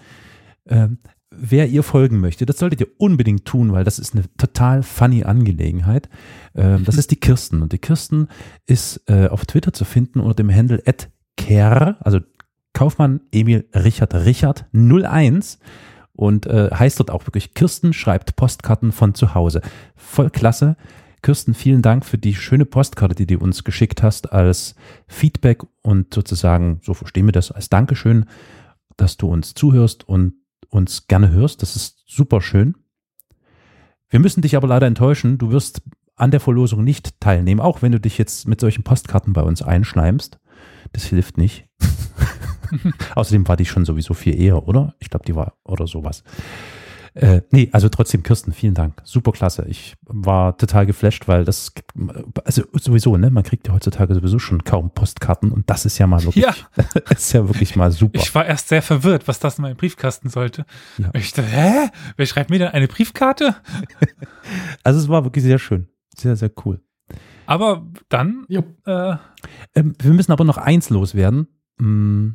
ähm, 0.67 0.99
wer 1.37 1.67
ihr 1.67 1.83
folgen 1.83 2.19
möchte. 2.19 2.45
Das 2.45 2.57
solltet 2.57 2.81
ihr 2.81 2.87
unbedingt 2.97 3.45
tun, 3.45 3.71
weil 3.71 3.83
das 3.83 3.99
ist 3.99 4.13
eine 4.13 4.25
total 4.37 4.83
funny 4.83 5.23
Angelegenheit. 5.23 6.09
Ähm, 6.55 6.83
das 6.85 6.97
ist 6.97 7.11
die 7.11 7.19
Kirsten 7.19 7.61
und 7.61 7.73
die 7.73 7.79
Kirsten 7.79 8.27
ist 8.65 9.01
äh, 9.07 9.27
auf 9.27 9.45
Twitter 9.45 9.73
zu 9.73 9.85
finden 9.85 10.19
unter 10.19 10.35
dem 10.35 10.53
Handle 10.53 10.81
@ker, 11.37 11.97
also 12.01 12.19
Kaufmann 12.73 13.21
Emil 13.31 13.67
Richard 13.73 14.13
Richard 14.13 14.65
01 14.73 15.59
und 16.13 16.45
äh, 16.45 16.69
heißt 16.71 16.99
dort 16.99 17.11
auch 17.11 17.25
wirklich 17.27 17.53
Kirsten 17.53 17.93
schreibt 17.93 18.35
Postkarten 18.35 18.91
von 18.91 19.15
zu 19.15 19.33
Hause. 19.33 19.61
Voll 19.95 20.29
klasse. 20.29 20.75
Kirsten, 21.21 21.53
vielen 21.53 21.81
Dank 21.81 22.05
für 22.05 22.17
die 22.17 22.35
schöne 22.35 22.65
Postkarte, 22.65 23.15
die 23.15 23.25
du 23.25 23.37
uns 23.37 23.63
geschickt 23.63 24.03
hast 24.03 24.33
als 24.33 24.75
Feedback 25.07 25.63
und 25.81 26.13
sozusagen, 26.13 26.81
so 26.83 26.93
verstehen 26.93 27.25
wir 27.25 27.31
das, 27.31 27.51
als 27.51 27.69
Dankeschön, 27.69 28.25
dass 28.97 29.17
du 29.17 29.27
uns 29.27 29.53
zuhörst 29.53 30.07
und 30.07 30.33
uns 30.73 31.07
gerne 31.07 31.29
hörst. 31.31 31.61
Das 31.61 31.75
ist 31.75 32.03
super 32.07 32.41
schön. 32.41 32.75
Wir 34.09 34.19
müssen 34.19 34.41
dich 34.41 34.55
aber 34.55 34.67
leider 34.67 34.87
enttäuschen. 34.87 35.37
Du 35.37 35.51
wirst 35.51 35.81
an 36.15 36.31
der 36.31 36.39
Verlosung 36.39 36.83
nicht 36.83 37.19
teilnehmen, 37.19 37.61
auch 37.61 37.81
wenn 37.81 37.91
du 37.91 37.99
dich 37.99 38.17
jetzt 38.17 38.47
mit 38.47 38.59
solchen 38.59 38.83
Postkarten 38.83 39.33
bei 39.33 39.41
uns 39.41 39.61
einschleimst. 39.61 40.39
Das 40.91 41.05
hilft 41.05 41.37
nicht. 41.37 41.67
Außerdem 43.15 43.47
war 43.47 43.57
die 43.57 43.65
schon 43.65 43.85
sowieso 43.85 44.13
viel 44.13 44.39
eher, 44.39 44.67
oder? 44.67 44.95
Ich 44.99 45.09
glaube, 45.09 45.25
die 45.25 45.35
war 45.35 45.53
oder 45.63 45.87
sowas. 45.87 46.23
Äh, 47.15 47.41
nee, 47.51 47.69
also 47.71 47.89
trotzdem, 47.89 48.23
Kirsten, 48.23 48.53
vielen 48.53 48.73
Dank. 48.73 48.99
Super 49.03 49.31
klasse. 49.31 49.65
Ich 49.67 49.95
war 50.05 50.57
total 50.57 50.85
geflasht, 50.87 51.27
weil 51.27 51.45
das, 51.45 51.71
also 52.43 52.63
sowieso, 52.73 53.15
ne, 53.17 53.29
man 53.29 53.43
kriegt 53.43 53.67
ja 53.67 53.73
heutzutage 53.73 54.15
sowieso 54.15 54.39
schon 54.39 54.63
kaum 54.63 54.91
Postkarten 54.91 55.51
und 55.51 55.69
das 55.69 55.85
ist 55.85 55.97
ja 55.99 56.07
mal 56.07 56.23
wirklich, 56.23 56.43
Ja. 56.43 56.55
ist 57.11 57.33
ja 57.33 57.47
wirklich 57.47 57.75
mal 57.75 57.91
super. 57.91 58.19
Ich 58.19 58.33
war 58.33 58.45
erst 58.45 58.69
sehr 58.69 58.81
verwirrt, 58.81 59.27
was 59.27 59.39
das 59.39 59.59
in 59.59 59.61
meinem 59.63 59.77
Briefkasten 59.77 60.29
sollte. 60.29 60.65
Ja. 60.97 61.11
Ich 61.13 61.33
dachte, 61.33 61.49
hä? 61.49 61.89
Wer 62.17 62.25
schreibt 62.25 62.49
mir 62.49 62.59
denn 62.59 62.69
eine 62.69 62.87
Briefkarte? 62.87 63.55
Also 64.83 64.99
es 64.99 65.07
war 65.07 65.23
wirklich 65.23 65.43
sehr 65.43 65.59
schön. 65.59 65.87
Sehr, 66.15 66.35
sehr 66.35 66.51
cool. 66.65 66.81
Aber 67.45 67.85
dann, 68.09 68.45
äh, 68.49 68.61
Ähm, 69.75 69.93
wir 69.99 70.13
müssen 70.13 70.31
aber 70.31 70.43
noch 70.43 70.57
eins 70.57 70.89
loswerden. 70.89 71.47
Mm, 71.77 72.31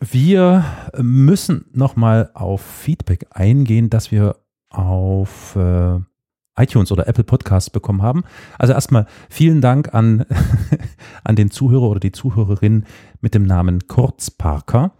Wir 0.00 0.64
müssen 0.96 1.66
nochmal 1.72 2.30
auf 2.34 2.60
Feedback 2.60 3.26
eingehen, 3.30 3.90
das 3.90 4.10
wir 4.10 4.36
auf 4.70 5.56
äh, 5.56 5.98
iTunes 6.56 6.92
oder 6.92 7.08
Apple 7.08 7.24
Podcasts 7.24 7.70
bekommen 7.70 8.02
haben. 8.02 8.24
Also 8.58 8.72
erstmal 8.72 9.06
vielen 9.30 9.60
Dank 9.60 9.94
an, 9.94 10.26
an 11.24 11.36
den 11.36 11.50
Zuhörer 11.50 11.88
oder 11.88 12.00
die 12.00 12.12
Zuhörerin 12.12 12.84
mit 13.20 13.34
dem 13.34 13.44
Namen 13.44 13.86
Kurzparker, 13.86 14.92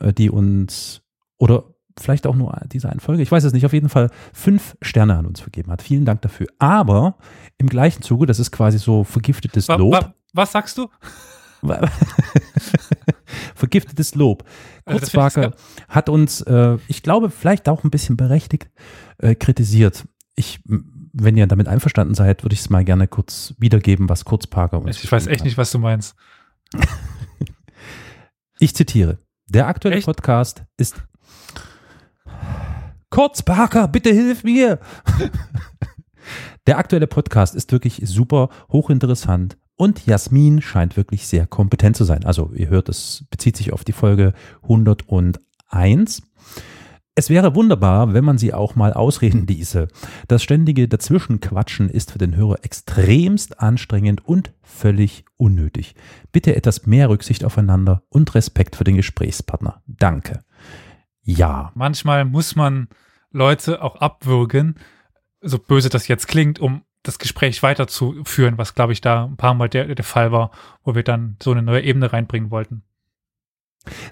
äh, 0.00 0.12
die 0.12 0.30
uns 0.30 1.02
oder 1.38 1.64
vielleicht 1.98 2.26
auch 2.26 2.36
nur 2.36 2.58
diese 2.72 2.88
eine 2.88 3.00
Folge, 3.00 3.22
ich 3.22 3.30
weiß 3.30 3.44
es 3.44 3.52
nicht, 3.52 3.66
auf 3.66 3.72
jeden 3.72 3.88
Fall 3.88 4.10
fünf 4.32 4.76
Sterne 4.80 5.16
an 5.16 5.26
uns 5.26 5.40
vergeben 5.40 5.70
hat. 5.70 5.82
Vielen 5.82 6.04
Dank 6.04 6.22
dafür. 6.22 6.46
Aber 6.58 7.16
im 7.58 7.68
gleichen 7.68 8.02
Zuge, 8.02 8.26
das 8.26 8.38
ist 8.38 8.52
quasi 8.52 8.78
so 8.78 9.04
vergiftetes 9.04 9.68
Lob. 9.68 9.92
wa, 9.92 10.14
was 10.32 10.52
sagst 10.52 10.78
du? 10.78 10.88
Vergiftetes 13.54 14.14
Lob. 14.14 14.44
Ich 14.86 14.92
Kurzbarker 14.92 15.52
hat 15.88 16.08
uns, 16.08 16.40
äh, 16.42 16.78
ich 16.88 17.02
glaube, 17.02 17.30
vielleicht 17.30 17.68
auch 17.68 17.84
ein 17.84 17.90
bisschen 17.90 18.16
berechtigt 18.16 18.70
äh, 19.18 19.34
kritisiert. 19.34 20.04
Ich, 20.34 20.60
wenn 20.64 21.36
ihr 21.36 21.46
damit 21.46 21.68
einverstanden 21.68 22.14
seid, 22.14 22.44
würde 22.44 22.54
ich 22.54 22.60
es 22.60 22.70
mal 22.70 22.84
gerne 22.84 23.08
kurz 23.08 23.54
wiedergeben, 23.58 24.08
was 24.08 24.24
Kurzparker 24.24 24.80
uns 24.80 25.02
Ich 25.02 25.12
weiß 25.12 25.26
echt 25.26 25.40
hat. 25.40 25.44
nicht, 25.44 25.58
was 25.58 25.70
du 25.70 25.78
meinst. 25.78 26.14
Ich 28.62 28.74
zitiere. 28.74 29.16
Der 29.48 29.68
aktuelle 29.68 29.96
Echt? 29.96 30.04
Podcast 30.04 30.64
ist. 30.76 31.02
Kurz, 33.08 33.42
Parker, 33.42 33.88
bitte 33.88 34.10
hilf 34.10 34.44
mir! 34.44 34.78
Der 36.66 36.76
aktuelle 36.76 37.06
Podcast 37.06 37.54
ist 37.54 37.72
wirklich 37.72 38.02
super, 38.04 38.50
hochinteressant 38.70 39.56
und 39.80 40.04
Jasmin 40.04 40.60
scheint 40.60 40.98
wirklich 40.98 41.26
sehr 41.26 41.46
kompetent 41.46 41.96
zu 41.96 42.04
sein. 42.04 42.26
Also, 42.26 42.52
ihr 42.54 42.68
hört, 42.68 42.90
es 42.90 43.24
bezieht 43.30 43.56
sich 43.56 43.72
auf 43.72 43.82
die 43.82 43.94
Folge 43.94 44.34
101. 44.62 46.22
Es 47.14 47.30
wäre 47.30 47.54
wunderbar, 47.54 48.12
wenn 48.12 48.22
man 48.22 48.36
sie 48.36 48.52
auch 48.52 48.74
mal 48.74 48.92
ausreden 48.92 49.46
ließe. 49.46 49.88
Das 50.28 50.42
ständige 50.42 50.86
Dazwischenquatschen 50.86 51.88
ist 51.88 52.12
für 52.12 52.18
den 52.18 52.36
Hörer 52.36 52.62
extremst 52.62 53.58
anstrengend 53.60 54.22
und 54.22 54.52
völlig 54.60 55.24
unnötig. 55.38 55.94
Bitte 56.30 56.54
etwas 56.54 56.84
mehr 56.84 57.08
Rücksicht 57.08 57.42
aufeinander 57.42 58.02
und 58.10 58.34
Respekt 58.34 58.76
für 58.76 58.84
den 58.84 58.96
Gesprächspartner. 58.96 59.80
Danke. 59.86 60.44
Ja, 61.22 61.72
Manchmal 61.74 62.26
muss 62.26 62.54
man 62.54 62.88
Leute 63.30 63.80
auch 63.80 63.96
abwürgen, 63.96 64.74
so 65.40 65.58
böse 65.58 65.88
das 65.88 66.06
jetzt 66.06 66.28
klingt, 66.28 66.58
um 66.58 66.82
das 67.02 67.18
Gespräch 67.18 67.62
weiterzuführen, 67.62 68.58
was, 68.58 68.74
glaube 68.74 68.92
ich, 68.92 69.00
da 69.00 69.24
ein 69.24 69.36
paar 69.36 69.54
Mal 69.54 69.68
der, 69.68 69.94
der 69.94 70.04
Fall 70.04 70.32
war, 70.32 70.50
wo 70.84 70.94
wir 70.94 71.02
dann 71.02 71.36
so 71.42 71.52
eine 71.52 71.62
neue 71.62 71.82
Ebene 71.82 72.12
reinbringen 72.12 72.50
wollten. 72.50 72.82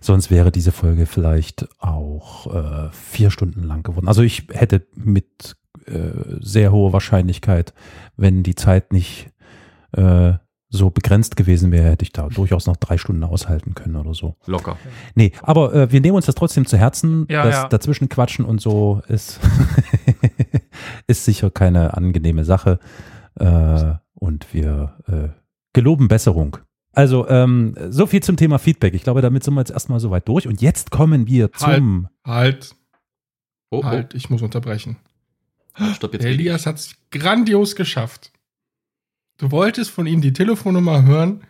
sonst 0.01 0.31
wäre 0.31 0.51
diese 0.51 0.73
Folge 0.73 1.07
vielleicht 1.07 1.69
auch 1.79 2.53
äh, 2.55 2.91
vier 2.93 3.31
Stunden 3.31 3.63
lang 3.63 3.83
geworden. 3.83 4.09
Also 4.09 4.23
ich 4.23 4.47
hätte 4.51 4.87
mit 4.95 5.57
äh, 5.87 6.39
sehr 6.41 6.73
hoher 6.73 6.93
Wahrscheinlichkeit, 6.93 7.75
wenn 8.17 8.43
die 8.43 8.55
Zeit 8.55 8.93
nicht 8.93 9.31
äh, 9.93 10.35
so 10.71 10.91
begrenzt 10.91 11.37
gewesen 11.37 11.73
wäre, 11.73 11.91
hätte 11.91 12.03
ich 12.03 12.13
da 12.13 12.29
durchaus 12.29 12.67
noch 12.67 12.77
drei 12.77 12.99
Stunden 12.99 13.25
aushalten 13.25 13.75
können 13.75 13.97
oder 13.97 14.13
so. 14.13 14.37
Locker. 14.47 14.77
Nee, 15.15 15.33
aber 15.43 15.75
äh, 15.75 15.93
wir 15.93 16.01
nehmen 16.01 16.17
uns 16.17 16.27
das 16.27 16.35
trotzdem 16.35 16.67
zu 16.67 16.77
Herzen. 16.77 17.27
Ja, 17.31 17.45
das 17.45 17.55
ja. 17.55 17.69
dazwischen 17.69 18.11
quatschen 18.11 18.45
und 18.45 18.61
so 18.61 19.01
ist, 19.09 19.41
ist 21.09 21.25
sicher 21.25 21.51
keine 21.51 21.95
angenehme 21.97 22.45
Sache. 22.45 22.79
Äh, 23.41 23.95
und 24.15 24.53
wir 24.55 24.97
äh, 25.09 25.29
geloben 25.73 26.07
Besserung. 26.09 26.59
Also, 26.93 27.29
ähm, 27.29 27.75
so 27.91 28.07
viel 28.07 28.23
zum 28.23 28.37
Thema 28.37 28.59
Feedback. 28.59 28.95
Ich 28.95 29.03
glaube, 29.05 29.21
damit 29.23 29.45
sind 29.45 29.55
wir 29.55 29.61
jetzt 29.61 29.71
erstmal 29.71 30.01
soweit 30.01 30.27
durch. 30.29 30.47
Und 30.47 30.61
jetzt 30.63 30.91
kommen 30.91 31.27
wir 31.27 31.53
zum. 31.53 32.09
Halt, 32.25 32.75
Oh, 33.71 33.85
halt, 33.85 34.15
ich 34.15 34.31
muss 34.31 34.41
unterbrechen. 34.43 34.97
stopp 35.95 36.15
jetzt. 36.15 36.23
Der 36.25 36.31
Elias 36.31 36.65
hat 36.67 36.77
es 36.77 36.95
grandios 37.11 37.77
geschafft. 37.77 38.33
Du 39.37 39.51
wolltest 39.51 39.91
von 39.91 40.07
ihm 40.07 40.21
die 40.21 40.33
Telefonnummer 40.33 41.05
hören 41.05 41.43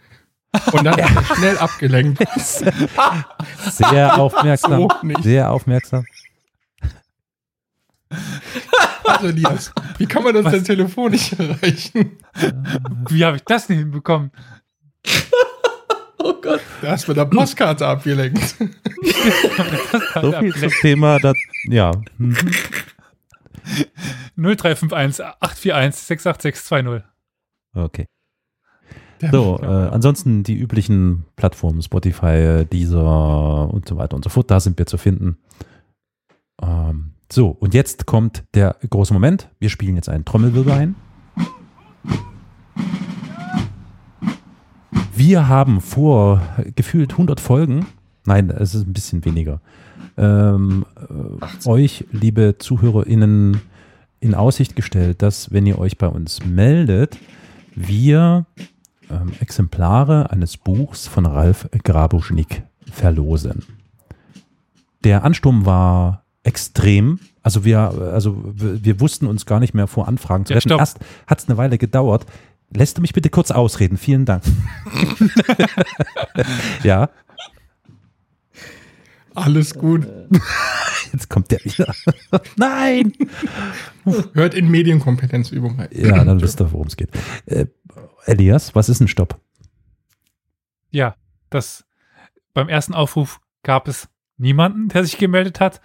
und 0.73 0.85
dann 0.85 0.99
er 0.99 1.09
schnell 1.37 1.57
abgelenkt. 1.59 2.23
Sehr 3.71 4.19
aufmerksam. 4.19 4.89
So. 5.03 5.23
Sehr 5.23 5.51
aufmerksam. 5.51 6.05
Also 9.09 9.27
Elias, 9.29 9.73
wie 9.99 10.07
kann 10.07 10.23
man 10.23 10.35
das 10.35 10.45
Was? 10.45 10.53
denn 10.53 10.65
telefonisch 10.65 11.33
erreichen? 11.33 12.19
Wie 13.09 13.25
habe 13.25 13.37
ich 13.37 13.45
das 13.45 13.67
denn 13.67 13.79
hinbekommen? 13.79 14.31
Oh 16.19 16.35
Gott. 16.43 16.61
Da 16.83 16.91
hast 16.91 17.07
du 17.07 17.13
mit 17.13 17.19
der 17.19 17.25
Postkarte 17.25 17.87
abgelenkt. 17.87 18.57
So 20.21 20.33
viel 20.33 20.55
zum 20.55 20.71
Thema. 20.81 21.19
Das, 21.19 21.37
ja. 21.65 21.93
Hm. 22.19 22.37
0351 24.37 25.25
841 25.41 26.03
68620. 26.03 27.05
Okay. 27.75 28.07
So, 29.33 29.59
äh, 29.63 29.67
ansonsten 29.67 30.43
die 30.43 30.57
üblichen 30.57 31.25
Plattformen, 31.37 31.83
Spotify, 31.83 32.65
Deezer 32.71 33.73
und 33.73 33.89
so 33.89 33.97
weiter 33.97 34.17
und 34.17 34.25
so 34.25 34.31
fort, 34.31 34.51
da 34.51 34.61
sind 34.61 34.79
wir 34.79 34.87
zu 34.87 34.97
finden. 34.97 35.39
Ähm, 36.63 37.15
so, 37.31 37.49
und 37.49 37.75
jetzt 37.75 38.07
kommt 38.07 38.45
der 38.55 38.77
große 38.89 39.13
Moment. 39.13 39.49
Wir 39.59 39.69
spielen 39.69 39.97
jetzt 39.97 40.09
einen 40.09 40.25
Trommelwirbel 40.25 40.73
ein. 40.73 40.95
Wir 45.15 45.49
haben 45.49 45.81
vor 45.81 46.41
gefühlt 46.77 47.13
100 47.13 47.41
Folgen, 47.41 47.87
nein, 48.25 48.51
es 48.51 48.75
ist 48.75 48.87
ein 48.87 48.93
bisschen 48.93 49.25
weniger, 49.25 49.61
ähm, 50.17 50.87
äh, 50.97 51.69
euch, 51.69 52.07
liebe 52.13 52.57
ZuhörerInnen, 52.59 53.61
in 54.21 54.35
Aussicht 54.35 54.77
gestellt, 54.77 55.23
dass, 55.23 55.53
wenn 55.53 55.67
ihr 55.67 55.79
euch 55.79 55.99
bei 55.99 56.09
uns 56.09 56.45
meldet, 56.45 57.19
wir 57.75 58.47
ähm, 59.11 59.33
Exemplare 59.41 60.31
eines 60.31 60.57
Buchs 60.57 61.07
von 61.07 61.27
Ralf 61.27 61.69
Grabuschnik 61.85 62.63
verlosen. 62.91 63.65
Der 65.05 65.25
Ansturm 65.25 65.67
war 65.67 66.25
extrem. 66.49 67.21
Also 67.43 67.65
wir, 67.65 67.79
also 67.79 68.43
wir 68.55 69.01
wussten 69.01 69.27
uns 69.27 69.47
gar 69.47 69.61
nicht 69.61 69.75
mehr 69.75 69.87
vor 69.87 70.09
Anfragen 70.09 70.47
zu 70.47 70.53
Ja, 70.55 70.57
retten. 70.57 70.69
stopp. 70.71 70.81
Erst 70.81 70.99
hat 71.27 71.39
es 71.41 71.49
eine 71.49 71.57
Weile 71.59 71.79
gedauert. 71.79 72.27
Lässt 72.75 72.97
du 72.99 73.03
mich 73.03 73.13
bitte 73.13 73.31
kurz 73.31 73.51
ausreden? 73.51 73.97
Vielen 73.97 74.25
Dank. 74.25 74.43
ja, 76.83 77.09
Alles 79.35 79.75
gut. 79.75 80.07
jetzt 81.13 81.31
kommt 81.31 81.51
der 81.51 81.65
wieder. 81.65 81.95
Nein! 82.57 83.13
Hört 84.35 84.55
in 84.55 84.69
Medienkompetenzübung 84.71 85.79
rein. 85.79 85.89
Ja, 85.93 86.25
dann 86.25 86.41
wisst 86.41 86.61
ihr, 86.61 86.73
worum 86.73 86.89
es 86.89 86.97
geht. 86.97 87.11
Äh, 87.47 87.67
Elias, 88.27 88.75
was 88.75 88.89
ist 88.89 89.01
ein 89.01 89.09
Stopp? 89.09 89.41
Ja, 90.91 91.15
das 91.51 91.85
beim 92.53 92.69
ersten 92.69 92.95
Aufruf 92.95 93.41
gab 93.63 93.87
es 93.87 94.09
niemanden, 94.39 94.89
der 94.89 95.05
sich 95.05 95.19
gemeldet 95.19 95.61
hat. 95.61 95.81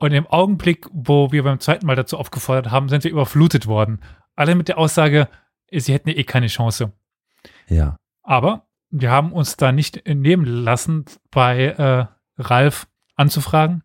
Und 0.00 0.12
im 0.12 0.26
Augenblick, 0.26 0.86
wo 0.92 1.30
wir 1.30 1.42
beim 1.44 1.60
zweiten 1.60 1.86
Mal 1.86 1.94
dazu 1.94 2.16
aufgefordert 2.18 2.70
haben, 2.72 2.88
sind 2.88 3.04
wir 3.04 3.10
überflutet 3.10 3.66
worden. 3.66 4.00
Alle 4.34 4.54
mit 4.54 4.68
der 4.68 4.78
Aussage, 4.78 5.28
sie 5.70 5.92
hätten 5.92 6.08
ja 6.08 6.16
eh 6.16 6.24
keine 6.24 6.46
Chance. 6.46 6.92
Ja. 7.68 7.96
Aber 8.22 8.66
wir 8.90 9.10
haben 9.10 9.30
uns 9.32 9.56
da 9.56 9.72
nicht 9.72 10.08
nehmen 10.08 10.46
lassen, 10.46 11.04
bei 11.30 11.66
äh, 11.66 12.06
Ralf 12.42 12.88
anzufragen, 13.14 13.82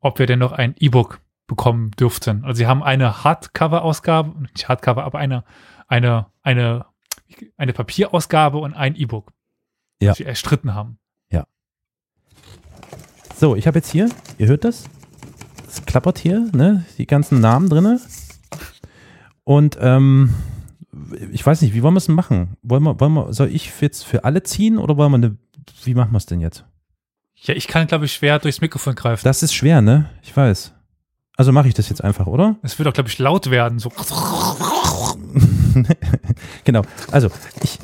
ob 0.00 0.18
wir 0.18 0.26
denn 0.26 0.40
noch 0.40 0.50
ein 0.52 0.74
E-Book 0.78 1.20
bekommen 1.46 1.92
dürften. 1.92 2.44
Also 2.44 2.58
sie 2.58 2.66
haben 2.66 2.82
eine 2.82 3.22
Hardcover-Ausgabe, 3.22 4.42
nicht 4.42 4.68
Hardcover, 4.68 5.04
aber 5.04 5.20
eine, 5.20 5.44
eine, 5.86 6.26
eine, 6.42 6.86
eine 7.56 7.72
Papierausgabe 7.72 8.58
und 8.58 8.74
ein 8.74 8.96
E-Book, 8.96 9.32
Ja. 10.02 10.10
das 10.10 10.18
sie 10.18 10.24
erstritten 10.24 10.74
haben. 10.74 10.98
So, 13.38 13.54
ich 13.54 13.66
habe 13.66 13.78
jetzt 13.78 13.90
hier, 13.92 14.08
ihr 14.38 14.48
hört 14.48 14.64
das? 14.64 14.88
Es 15.76 15.84
klappert 15.84 16.18
hier, 16.18 16.48
ne? 16.54 16.84
Die 16.96 17.06
ganzen 17.06 17.40
Namen 17.40 17.68
drinne. 17.68 18.00
Und 19.44 19.76
ähm, 19.80 20.32
ich 21.30 21.44
weiß 21.44 21.60
nicht, 21.60 21.74
wie 21.74 21.82
wollen 21.82 21.94
wir 21.94 21.98
es 21.98 22.06
denn 22.06 22.14
machen? 22.14 22.56
Wollen 22.62 22.82
wir, 22.82 22.98
wollen 22.98 23.12
wir, 23.12 23.32
soll 23.34 23.48
ich 23.48 23.70
jetzt 23.80 24.04
für 24.04 24.24
alle 24.24 24.42
ziehen 24.42 24.78
oder 24.78 24.96
wollen 24.96 25.12
wir 25.12 25.16
eine, 25.16 25.36
wie 25.84 25.94
machen 25.94 26.12
wir 26.12 26.18
es 26.18 26.26
denn 26.26 26.40
jetzt? 26.40 26.64
Ja, 27.34 27.54
ich 27.54 27.68
kann, 27.68 27.86
glaube 27.86 28.06
ich, 28.06 28.14
schwer 28.14 28.38
durchs 28.38 28.62
Mikrofon 28.62 28.94
greifen. 28.94 29.22
Das 29.24 29.42
ist 29.42 29.52
schwer, 29.52 29.82
ne? 29.82 30.08
Ich 30.22 30.34
weiß. 30.34 30.72
Also 31.36 31.52
mache 31.52 31.68
ich 31.68 31.74
das 31.74 31.90
jetzt 31.90 32.02
einfach, 32.02 32.26
oder? 32.26 32.56
Es 32.62 32.78
wird 32.78 32.88
auch, 32.88 32.94
glaube 32.94 33.10
ich, 33.10 33.18
laut 33.18 33.50
werden. 33.50 33.78
So. 33.78 33.92
genau. 36.64 36.82
Also, 37.10 37.28
ich 37.62 37.78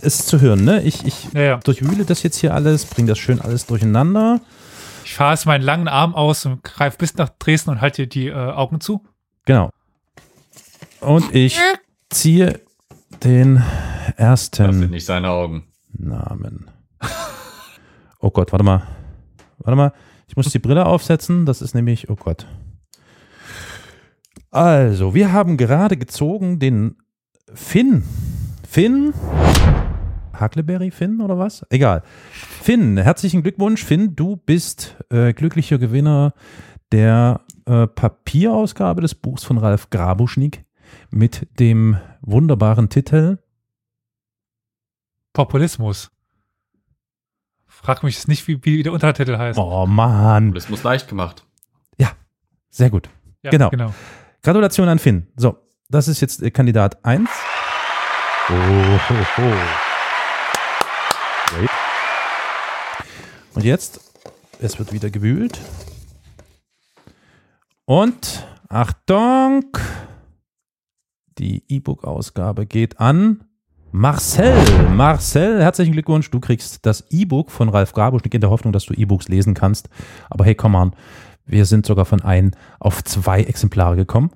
ist 0.00 0.26
zu 0.26 0.40
hören, 0.40 0.64
ne? 0.64 0.82
Ich, 0.82 1.04
ich 1.04 1.28
Ja, 1.34 1.40
ja. 1.42 1.56
durchwühle 1.58 2.06
das 2.06 2.22
jetzt 2.22 2.38
hier 2.38 2.54
alles, 2.54 2.86
bringe 2.86 3.08
das 3.08 3.18
schön 3.18 3.42
alles 3.42 3.66
durcheinander. 3.66 4.40
Ich 5.12 5.16
fahre 5.16 5.34
jetzt 5.34 5.44
meinen 5.44 5.60
langen 5.60 5.88
Arm 5.88 6.14
aus 6.14 6.46
und 6.46 6.64
greife 6.64 6.96
bis 6.96 7.16
nach 7.16 7.28
Dresden 7.38 7.68
und 7.68 7.82
halte 7.82 8.06
die 8.06 8.28
äh, 8.28 8.32
Augen 8.32 8.80
zu. 8.80 9.04
Genau. 9.44 9.68
Und 11.02 11.34
ich 11.34 11.60
ziehe 12.08 12.62
den 13.22 13.56
Das 13.56 14.14
ersten 14.16 14.72
sind 14.72 14.90
nicht 14.90 15.04
seine 15.04 15.28
Augen. 15.28 15.64
Namen. 15.92 16.70
Oh 18.20 18.30
Gott, 18.30 18.52
warte 18.52 18.64
mal. 18.64 18.84
Warte 19.58 19.76
mal. 19.76 19.92
Ich 20.28 20.36
muss 20.36 20.48
die 20.48 20.58
Brille 20.58 20.86
aufsetzen. 20.86 21.44
Das 21.44 21.60
ist 21.60 21.74
nämlich, 21.74 22.08
oh 22.08 22.16
Gott. 22.16 22.46
Also, 24.50 25.12
wir 25.12 25.30
haben 25.30 25.58
gerade 25.58 25.98
gezogen 25.98 26.58
den 26.58 26.96
Finn. 27.52 28.02
Finn? 28.66 29.12
Huckleberry 30.42 30.90
Finn 30.90 31.20
oder 31.20 31.38
was? 31.38 31.64
Egal. 31.70 32.02
Finn, 32.32 32.98
herzlichen 32.98 33.42
Glückwunsch. 33.42 33.84
Finn, 33.84 34.16
du 34.16 34.36
bist 34.36 34.96
äh, 35.10 35.32
glücklicher 35.32 35.78
Gewinner 35.78 36.34
der 36.90 37.40
äh, 37.66 37.86
Papierausgabe 37.86 39.00
des 39.00 39.14
Buchs 39.14 39.44
von 39.44 39.58
Ralf 39.58 39.90
Grabuschnik 39.90 40.64
mit 41.10 41.48
dem 41.58 41.96
wunderbaren 42.20 42.88
Titel 42.88 43.38
Populismus. 45.32 46.10
Frag 47.66 48.02
mich 48.02 48.16
jetzt 48.16 48.28
nicht, 48.28 48.46
wie, 48.48 48.62
wie 48.64 48.82
der 48.82 48.92
Untertitel 48.92 49.38
heißt. 49.38 49.58
Oh 49.58 49.86
Mann. 49.86 50.48
Populismus 50.48 50.82
leicht 50.82 51.08
gemacht. 51.08 51.46
Sehr 52.72 52.88
gut. 52.88 53.10
Ja, 53.42 53.50
genau. 53.50 53.68
genau. 53.68 53.94
Gratulation 54.42 54.88
an 54.88 54.98
Finn. 54.98 55.28
So, 55.36 55.58
das 55.90 56.08
ist 56.08 56.20
jetzt 56.20 56.42
äh, 56.42 56.50
Kandidat 56.50 57.04
1. 57.04 57.28
Oh, 58.48 58.52
ho, 58.52 59.14
ho. 59.36 59.91
Wait. 61.58 61.70
Und 63.54 63.64
jetzt, 63.64 64.00
es 64.60 64.78
wird 64.78 64.92
wieder 64.92 65.10
gewühlt. 65.10 65.58
Und 67.84 68.46
Achtung, 68.68 69.66
die 71.38 71.62
E-Book-Ausgabe 71.68 72.66
geht 72.66 72.98
an 73.00 73.44
Marcel. 73.90 74.54
Marcel, 74.88 75.62
herzlichen 75.62 75.92
Glückwunsch. 75.92 76.30
Du 76.30 76.40
kriegst 76.40 76.86
das 76.86 77.04
E-Book 77.10 77.50
von 77.50 77.68
Ralf 77.68 77.92
Grabuschnick 77.92 78.32
in 78.32 78.40
der 78.40 78.48
Hoffnung, 78.48 78.72
dass 78.72 78.86
du 78.86 78.94
E-Books 78.94 79.28
lesen 79.28 79.52
kannst. 79.52 79.90
Aber 80.30 80.46
hey, 80.46 80.54
komm 80.54 80.74
on. 80.74 80.96
Wir 81.44 81.66
sind 81.66 81.84
sogar 81.84 82.06
von 82.06 82.22
ein 82.22 82.56
auf 82.78 83.04
zwei 83.04 83.42
Exemplare 83.42 83.96
gekommen. 83.96 84.30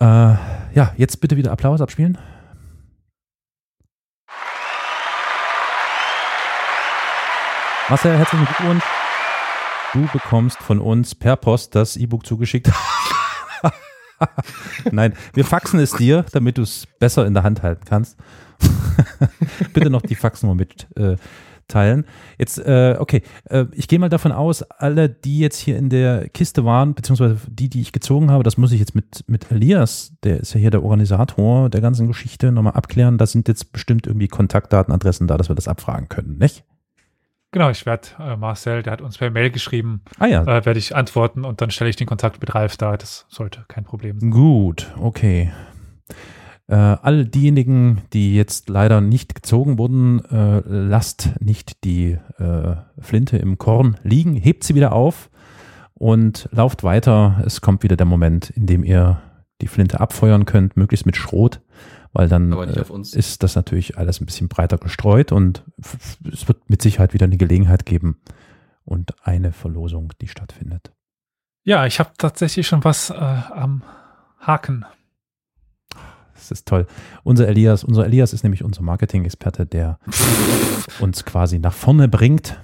Äh, 0.00 0.04
ja, 0.04 0.92
jetzt 0.96 1.20
bitte 1.20 1.36
wieder 1.36 1.52
Applaus 1.52 1.82
abspielen. 1.82 2.16
Marcel, 7.90 8.16
herzlichen 8.16 8.46
Glückwunsch. 8.46 8.84
Du 9.92 10.08
bekommst 10.10 10.56
von 10.56 10.80
uns 10.80 11.14
per 11.14 11.36
Post 11.36 11.74
das 11.74 11.98
E-Book 11.98 12.24
zugeschickt. 12.24 12.72
Nein, 14.90 15.12
wir 15.34 15.44
faxen 15.44 15.78
es 15.80 15.92
dir, 15.92 16.24
damit 16.32 16.56
du 16.56 16.62
es 16.62 16.86
besser 16.98 17.26
in 17.26 17.34
der 17.34 17.42
Hand 17.42 17.62
halten 17.62 17.84
kannst. 17.84 18.16
Bitte 19.74 19.90
noch 19.90 20.00
die 20.00 20.14
Faxnummer 20.14 20.54
mitteilen. 20.54 22.04
Äh, 22.04 22.08
jetzt, 22.38 22.58
äh, 22.58 22.96
okay, 22.98 23.20
äh, 23.50 23.66
ich 23.72 23.86
gehe 23.86 23.98
mal 23.98 24.08
davon 24.08 24.32
aus, 24.32 24.62
alle, 24.62 25.10
die 25.10 25.40
jetzt 25.40 25.58
hier 25.58 25.76
in 25.76 25.90
der 25.90 26.30
Kiste 26.30 26.64
waren, 26.64 26.94
beziehungsweise 26.94 27.36
die, 27.48 27.68
die 27.68 27.82
ich 27.82 27.92
gezogen 27.92 28.30
habe, 28.30 28.44
das 28.44 28.56
muss 28.56 28.72
ich 28.72 28.80
jetzt 28.80 28.94
mit, 28.94 29.24
mit 29.26 29.50
Elias, 29.50 30.14
der 30.24 30.40
ist 30.40 30.54
ja 30.54 30.60
hier 30.60 30.70
der 30.70 30.82
Organisator 30.82 31.68
der 31.68 31.82
ganzen 31.82 32.06
Geschichte, 32.06 32.50
nochmal 32.50 32.72
abklären. 32.72 33.18
Da 33.18 33.26
sind 33.26 33.46
jetzt 33.46 33.72
bestimmt 33.72 34.06
irgendwie 34.06 34.28
Kontaktdaten, 34.28 34.94
Adressen 34.94 35.26
da, 35.26 35.36
dass 35.36 35.50
wir 35.50 35.54
das 35.54 35.68
abfragen 35.68 36.08
können, 36.08 36.38
nicht? 36.38 36.64
Genau, 37.54 37.70
ich 37.70 37.86
werde 37.86 38.08
äh, 38.18 38.34
Marcel, 38.36 38.82
der 38.82 38.94
hat 38.94 39.00
uns 39.00 39.16
per 39.16 39.30
Mail 39.30 39.48
geschrieben, 39.48 40.00
Ah 40.18 40.26
ja, 40.26 40.42
äh, 40.42 40.66
werde 40.66 40.76
ich 40.76 40.96
antworten 40.96 41.44
und 41.44 41.60
dann 41.60 41.70
stelle 41.70 41.88
ich 41.88 41.94
den 41.94 42.08
Kontakt 42.08 42.40
mit 42.40 42.52
Ralf 42.52 42.76
dar. 42.76 42.98
Das 42.98 43.26
sollte 43.28 43.64
kein 43.68 43.84
Problem 43.84 44.18
sein. 44.18 44.32
Gut, 44.32 44.92
okay. 44.98 45.52
Äh, 46.66 46.74
all 46.74 47.24
diejenigen, 47.24 48.02
die 48.12 48.34
jetzt 48.34 48.68
leider 48.68 49.00
nicht 49.00 49.36
gezogen 49.36 49.78
wurden, 49.78 50.24
äh, 50.24 50.62
lasst 50.66 51.30
nicht 51.38 51.84
die 51.84 52.18
äh, 52.38 52.74
Flinte 52.98 53.36
im 53.36 53.56
Korn 53.56 53.98
liegen, 54.02 54.34
hebt 54.34 54.64
sie 54.64 54.74
wieder 54.74 54.92
auf 54.92 55.30
und 55.94 56.48
lauft 56.50 56.82
weiter. 56.82 57.40
Es 57.46 57.60
kommt 57.60 57.84
wieder 57.84 57.96
der 57.96 58.06
Moment, 58.06 58.50
in 58.50 58.66
dem 58.66 58.82
ihr 58.82 59.22
die 59.60 59.68
Flinte 59.68 60.00
abfeuern 60.00 60.44
könnt, 60.44 60.76
möglichst 60.76 61.06
mit 61.06 61.16
Schrot, 61.16 61.60
weil 62.14 62.28
dann 62.28 62.52
äh, 62.52 62.80
auf 62.80 62.90
uns. 62.90 63.12
ist 63.12 63.42
das 63.42 63.56
natürlich 63.56 63.98
alles 63.98 64.20
ein 64.20 64.26
bisschen 64.26 64.48
breiter 64.48 64.78
gestreut 64.78 65.32
und 65.32 65.64
es 66.32 66.48
wird 66.48 66.70
mit 66.70 66.80
Sicherheit 66.80 67.12
wieder 67.12 67.24
eine 67.24 67.36
Gelegenheit 67.36 67.84
geben 67.84 68.20
und 68.84 69.14
eine 69.26 69.52
Verlosung, 69.52 70.12
die 70.20 70.28
stattfindet. 70.28 70.92
Ja, 71.64 71.86
ich 71.86 71.98
habe 71.98 72.10
tatsächlich 72.16 72.66
schon 72.66 72.84
was 72.84 73.10
äh, 73.10 73.14
am 73.14 73.82
Haken. 74.38 74.86
Das 76.34 76.50
ist 76.50 76.68
toll. 76.68 76.86
Unser 77.24 77.48
Elias, 77.48 77.84
unser 77.84 78.04
Elias 78.04 78.32
ist 78.32 78.42
nämlich 78.42 78.62
unser 78.62 78.82
Marketing-Experte, 78.82 79.66
der 79.66 79.98
uns 81.00 81.24
quasi 81.24 81.58
nach 81.58 81.72
vorne 81.72 82.06
bringt. 82.06 82.60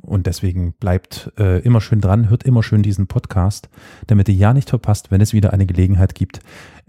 Und 0.00 0.26
deswegen 0.26 0.74
bleibt 0.74 1.32
äh, 1.38 1.60
immer 1.60 1.80
schön 1.80 2.00
dran, 2.00 2.30
hört 2.30 2.44
immer 2.44 2.62
schön 2.62 2.82
diesen 2.82 3.08
Podcast, 3.08 3.68
damit 4.06 4.28
ihr 4.28 4.34
ja 4.34 4.52
nicht 4.52 4.70
verpasst, 4.70 5.10
wenn 5.10 5.20
es 5.20 5.32
wieder 5.32 5.52
eine 5.52 5.66
Gelegenheit 5.66 6.14
gibt, 6.14 6.40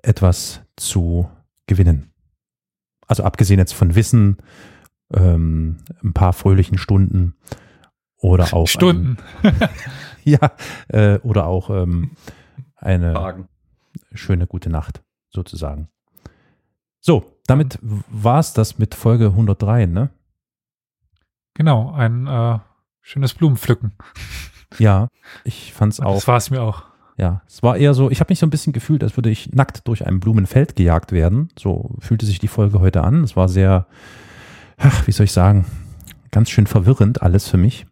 etwas 0.02 0.62
zu 0.76 1.30
gewinnen. 1.66 2.12
Also 3.08 3.24
abgesehen 3.24 3.60
jetzt 3.60 3.74
von 3.74 3.96
Wissen, 3.96 4.38
ähm, 5.14 5.78
ein 6.04 6.14
paar 6.14 6.34
fröhlichen 6.34 6.78
Stunden 6.78 7.36
oder 8.18 8.54
auch 8.54 8.68
Stunden. 8.68 9.18
Ein, 9.42 9.56
ja, 10.24 10.52
äh, 10.90 11.18
oder 11.20 11.48
auch 11.48 11.70
ähm, 11.70 12.12
eine 12.76 13.14
Fragen. 13.14 13.48
schöne 14.14 14.46
gute 14.46 14.70
Nacht, 14.70 15.02
sozusagen. 15.30 15.90
So, 17.00 17.40
damit 17.48 17.80
war 17.82 18.40
es 18.40 18.54
das 18.54 18.78
mit 18.78 18.94
Folge 18.94 19.28
103, 19.28 19.88
ne? 19.88 20.10
Genau, 21.56 21.92
ein 21.92 22.28
äh, 22.28 22.60
schönes 23.10 23.34
Blumenpflücken. 23.34 23.94
Ja, 24.78 25.08
ich 25.44 25.74
fand's 25.74 26.00
auch. 26.00 26.14
Das 26.16 26.28
war 26.28 26.38
es 26.38 26.52
mir 26.52 26.62
auch. 26.62 26.84
Ja, 27.18 27.42
es 27.48 27.64
war 27.64 27.76
eher 27.76 27.94
so, 27.96 28.12
ich 28.12 28.20
habe 28.20 28.32
mich 28.32 28.40
so 28.40 28.46
ein 28.46 28.52
bisschen 28.52 28.72
gefühlt, 28.72 29.04
als 29.04 29.18
würde 29.18 29.32
ich 29.32 29.52
nackt 29.52 29.88
durch 29.88 30.06
ein 30.06 30.20
Blumenfeld 30.20 30.76
gejagt 30.76 31.12
werden. 31.12 31.50
So 31.58 31.96
fühlte 32.00 32.26
sich 32.26 32.40
die 32.40 32.48
Folge 32.48 32.80
heute 32.80 33.04
an. 33.04 33.24
Es 33.24 33.36
war 33.36 33.50
sehr, 33.50 33.88
ach, 34.78 35.08
wie 35.08 35.12
soll 35.12 35.26
ich 35.26 35.32
sagen, 35.32 35.66
ganz 36.32 36.52
schön 36.52 36.68
verwirrend 36.68 37.22
alles 37.24 37.48
für 37.48 37.58
mich. 37.58 37.88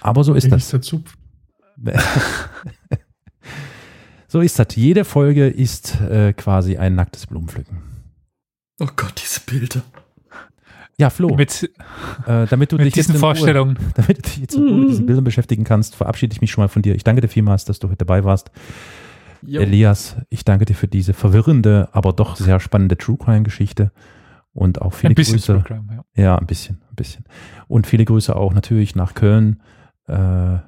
Aber 0.00 0.24
so 0.24 0.34
ist 0.34 0.50
das. 0.50 0.68
der 0.70 0.82
Zupf. 0.82 1.16
So 4.28 4.40
ist 4.40 4.58
das. 4.58 4.68
Jede 4.76 5.04
Folge 5.04 5.46
ist 5.46 6.00
äh, 6.00 6.32
quasi 6.32 6.78
ein 6.78 6.94
nacktes 6.94 7.26
Blumenpflücken. 7.26 7.82
Oh 8.80 8.88
Gott, 8.96 9.22
diese 9.22 9.40
Bilder. 9.40 9.82
Ja, 11.02 11.10
Flo, 11.10 11.34
Mit, 11.34 11.70
äh, 12.26 12.46
damit 12.46 12.70
du 12.72 12.76
mit 12.76 12.86
dich 12.86 12.94
jetzt 12.96 13.08
diesen 13.08 13.16
in 13.16 13.20
Ruhe- 13.20 13.34
Vorstellungen. 13.34 13.76
damit 13.94 14.18
du 14.18 14.22
dich 14.22 14.36
jetzt 14.38 14.54
in 14.54 14.68
Ruhe 14.68 14.78
mit 14.78 14.90
diesen 14.90 15.06
Bildern 15.06 15.24
beschäftigen 15.24 15.64
kannst, 15.64 15.96
verabschiede 15.96 16.32
ich 16.32 16.40
mich 16.40 16.50
schon 16.50 16.62
mal 16.62 16.68
von 16.68 16.82
dir. 16.82 16.94
Ich 16.94 17.02
danke 17.04 17.20
dir 17.20 17.28
vielmals, 17.28 17.64
dass 17.64 17.78
du 17.80 17.88
heute 17.88 17.96
dabei 17.98 18.22
warst. 18.24 18.50
Elias, 19.46 20.16
ich 20.30 20.44
danke 20.44 20.64
dir 20.64 20.74
für 20.74 20.86
diese 20.88 21.12
verwirrende, 21.14 21.88
aber 21.92 22.12
doch 22.12 22.36
sehr 22.36 22.60
spannende 22.60 22.96
True 22.96 23.16
Crime 23.18 23.42
Geschichte 23.42 23.90
und 24.52 24.80
auch 24.80 24.92
viele 24.94 25.10
Ein 25.12 25.14
bisschen 25.16 25.34
Grüße. 25.38 25.52
True 25.54 25.62
Crime, 25.64 26.04
ja. 26.14 26.22
Ja, 26.22 26.38
ein 26.38 26.46
bisschen, 26.46 26.80
ein 26.90 26.94
bisschen. 26.94 27.24
Und 27.66 27.86
viele 27.88 28.04
Grüße 28.04 28.36
auch 28.36 28.54
natürlich 28.54 28.94
nach 28.94 29.14
Köln. 29.14 29.60
Äh, 30.06 30.58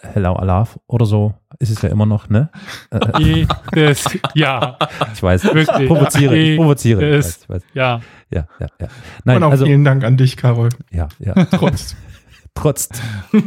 Hello 0.00 0.34
Alaf 0.34 0.78
oder 0.86 1.06
so 1.06 1.34
ist 1.58 1.70
es 1.70 1.82
ja 1.82 1.88
immer 1.88 2.06
noch, 2.06 2.28
ne? 2.28 2.50
Jedes 3.18 4.18
Jahr. 4.34 4.78
ich 5.12 5.22
weiß, 5.22 5.44
Wirklich. 5.44 5.88
provoziere, 5.88 6.36
ich 6.36 6.56
provoziere. 6.56 7.04
Ich 7.04 7.24
weiß, 7.24 7.38
ich 7.42 7.48
weiß. 7.48 7.62
Ja. 7.74 8.00
Ja, 8.30 8.46
ja, 8.60 8.66
ja. 8.80 8.88
Nein, 9.24 9.38
Und 9.38 9.42
auch 9.44 9.50
also, 9.50 9.64
vielen 9.64 9.84
Dank 9.84 10.04
an 10.04 10.16
dich, 10.16 10.36
Carol. 10.36 10.68
ja, 10.90 11.08
ja. 11.18 11.34
Trotz. 11.50 11.96
Trotz 12.54 12.88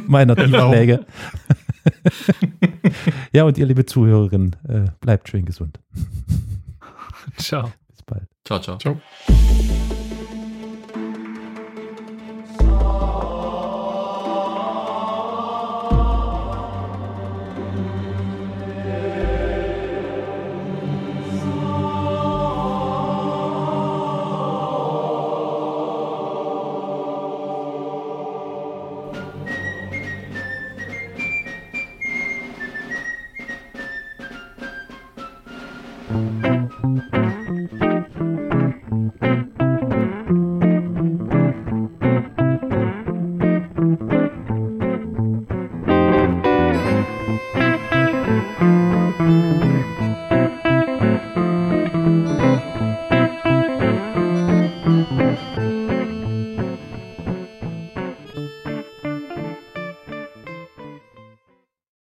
meiner. 0.07 0.35
Tiefschläge. 0.35 1.05
ja, 3.33 3.43
und 3.43 3.57
ihr 3.57 3.65
liebe 3.65 3.85
Zuhörerinnen, 3.85 4.55
äh, 4.67 4.91
bleibt 4.99 5.29
schön 5.29 5.45
gesund. 5.45 5.79
Ciao. 7.37 7.71
Bis 7.89 8.03
bald. 8.03 8.27
Ciao, 8.45 8.59
ciao. 8.59 8.77
Ciao. 8.77 9.01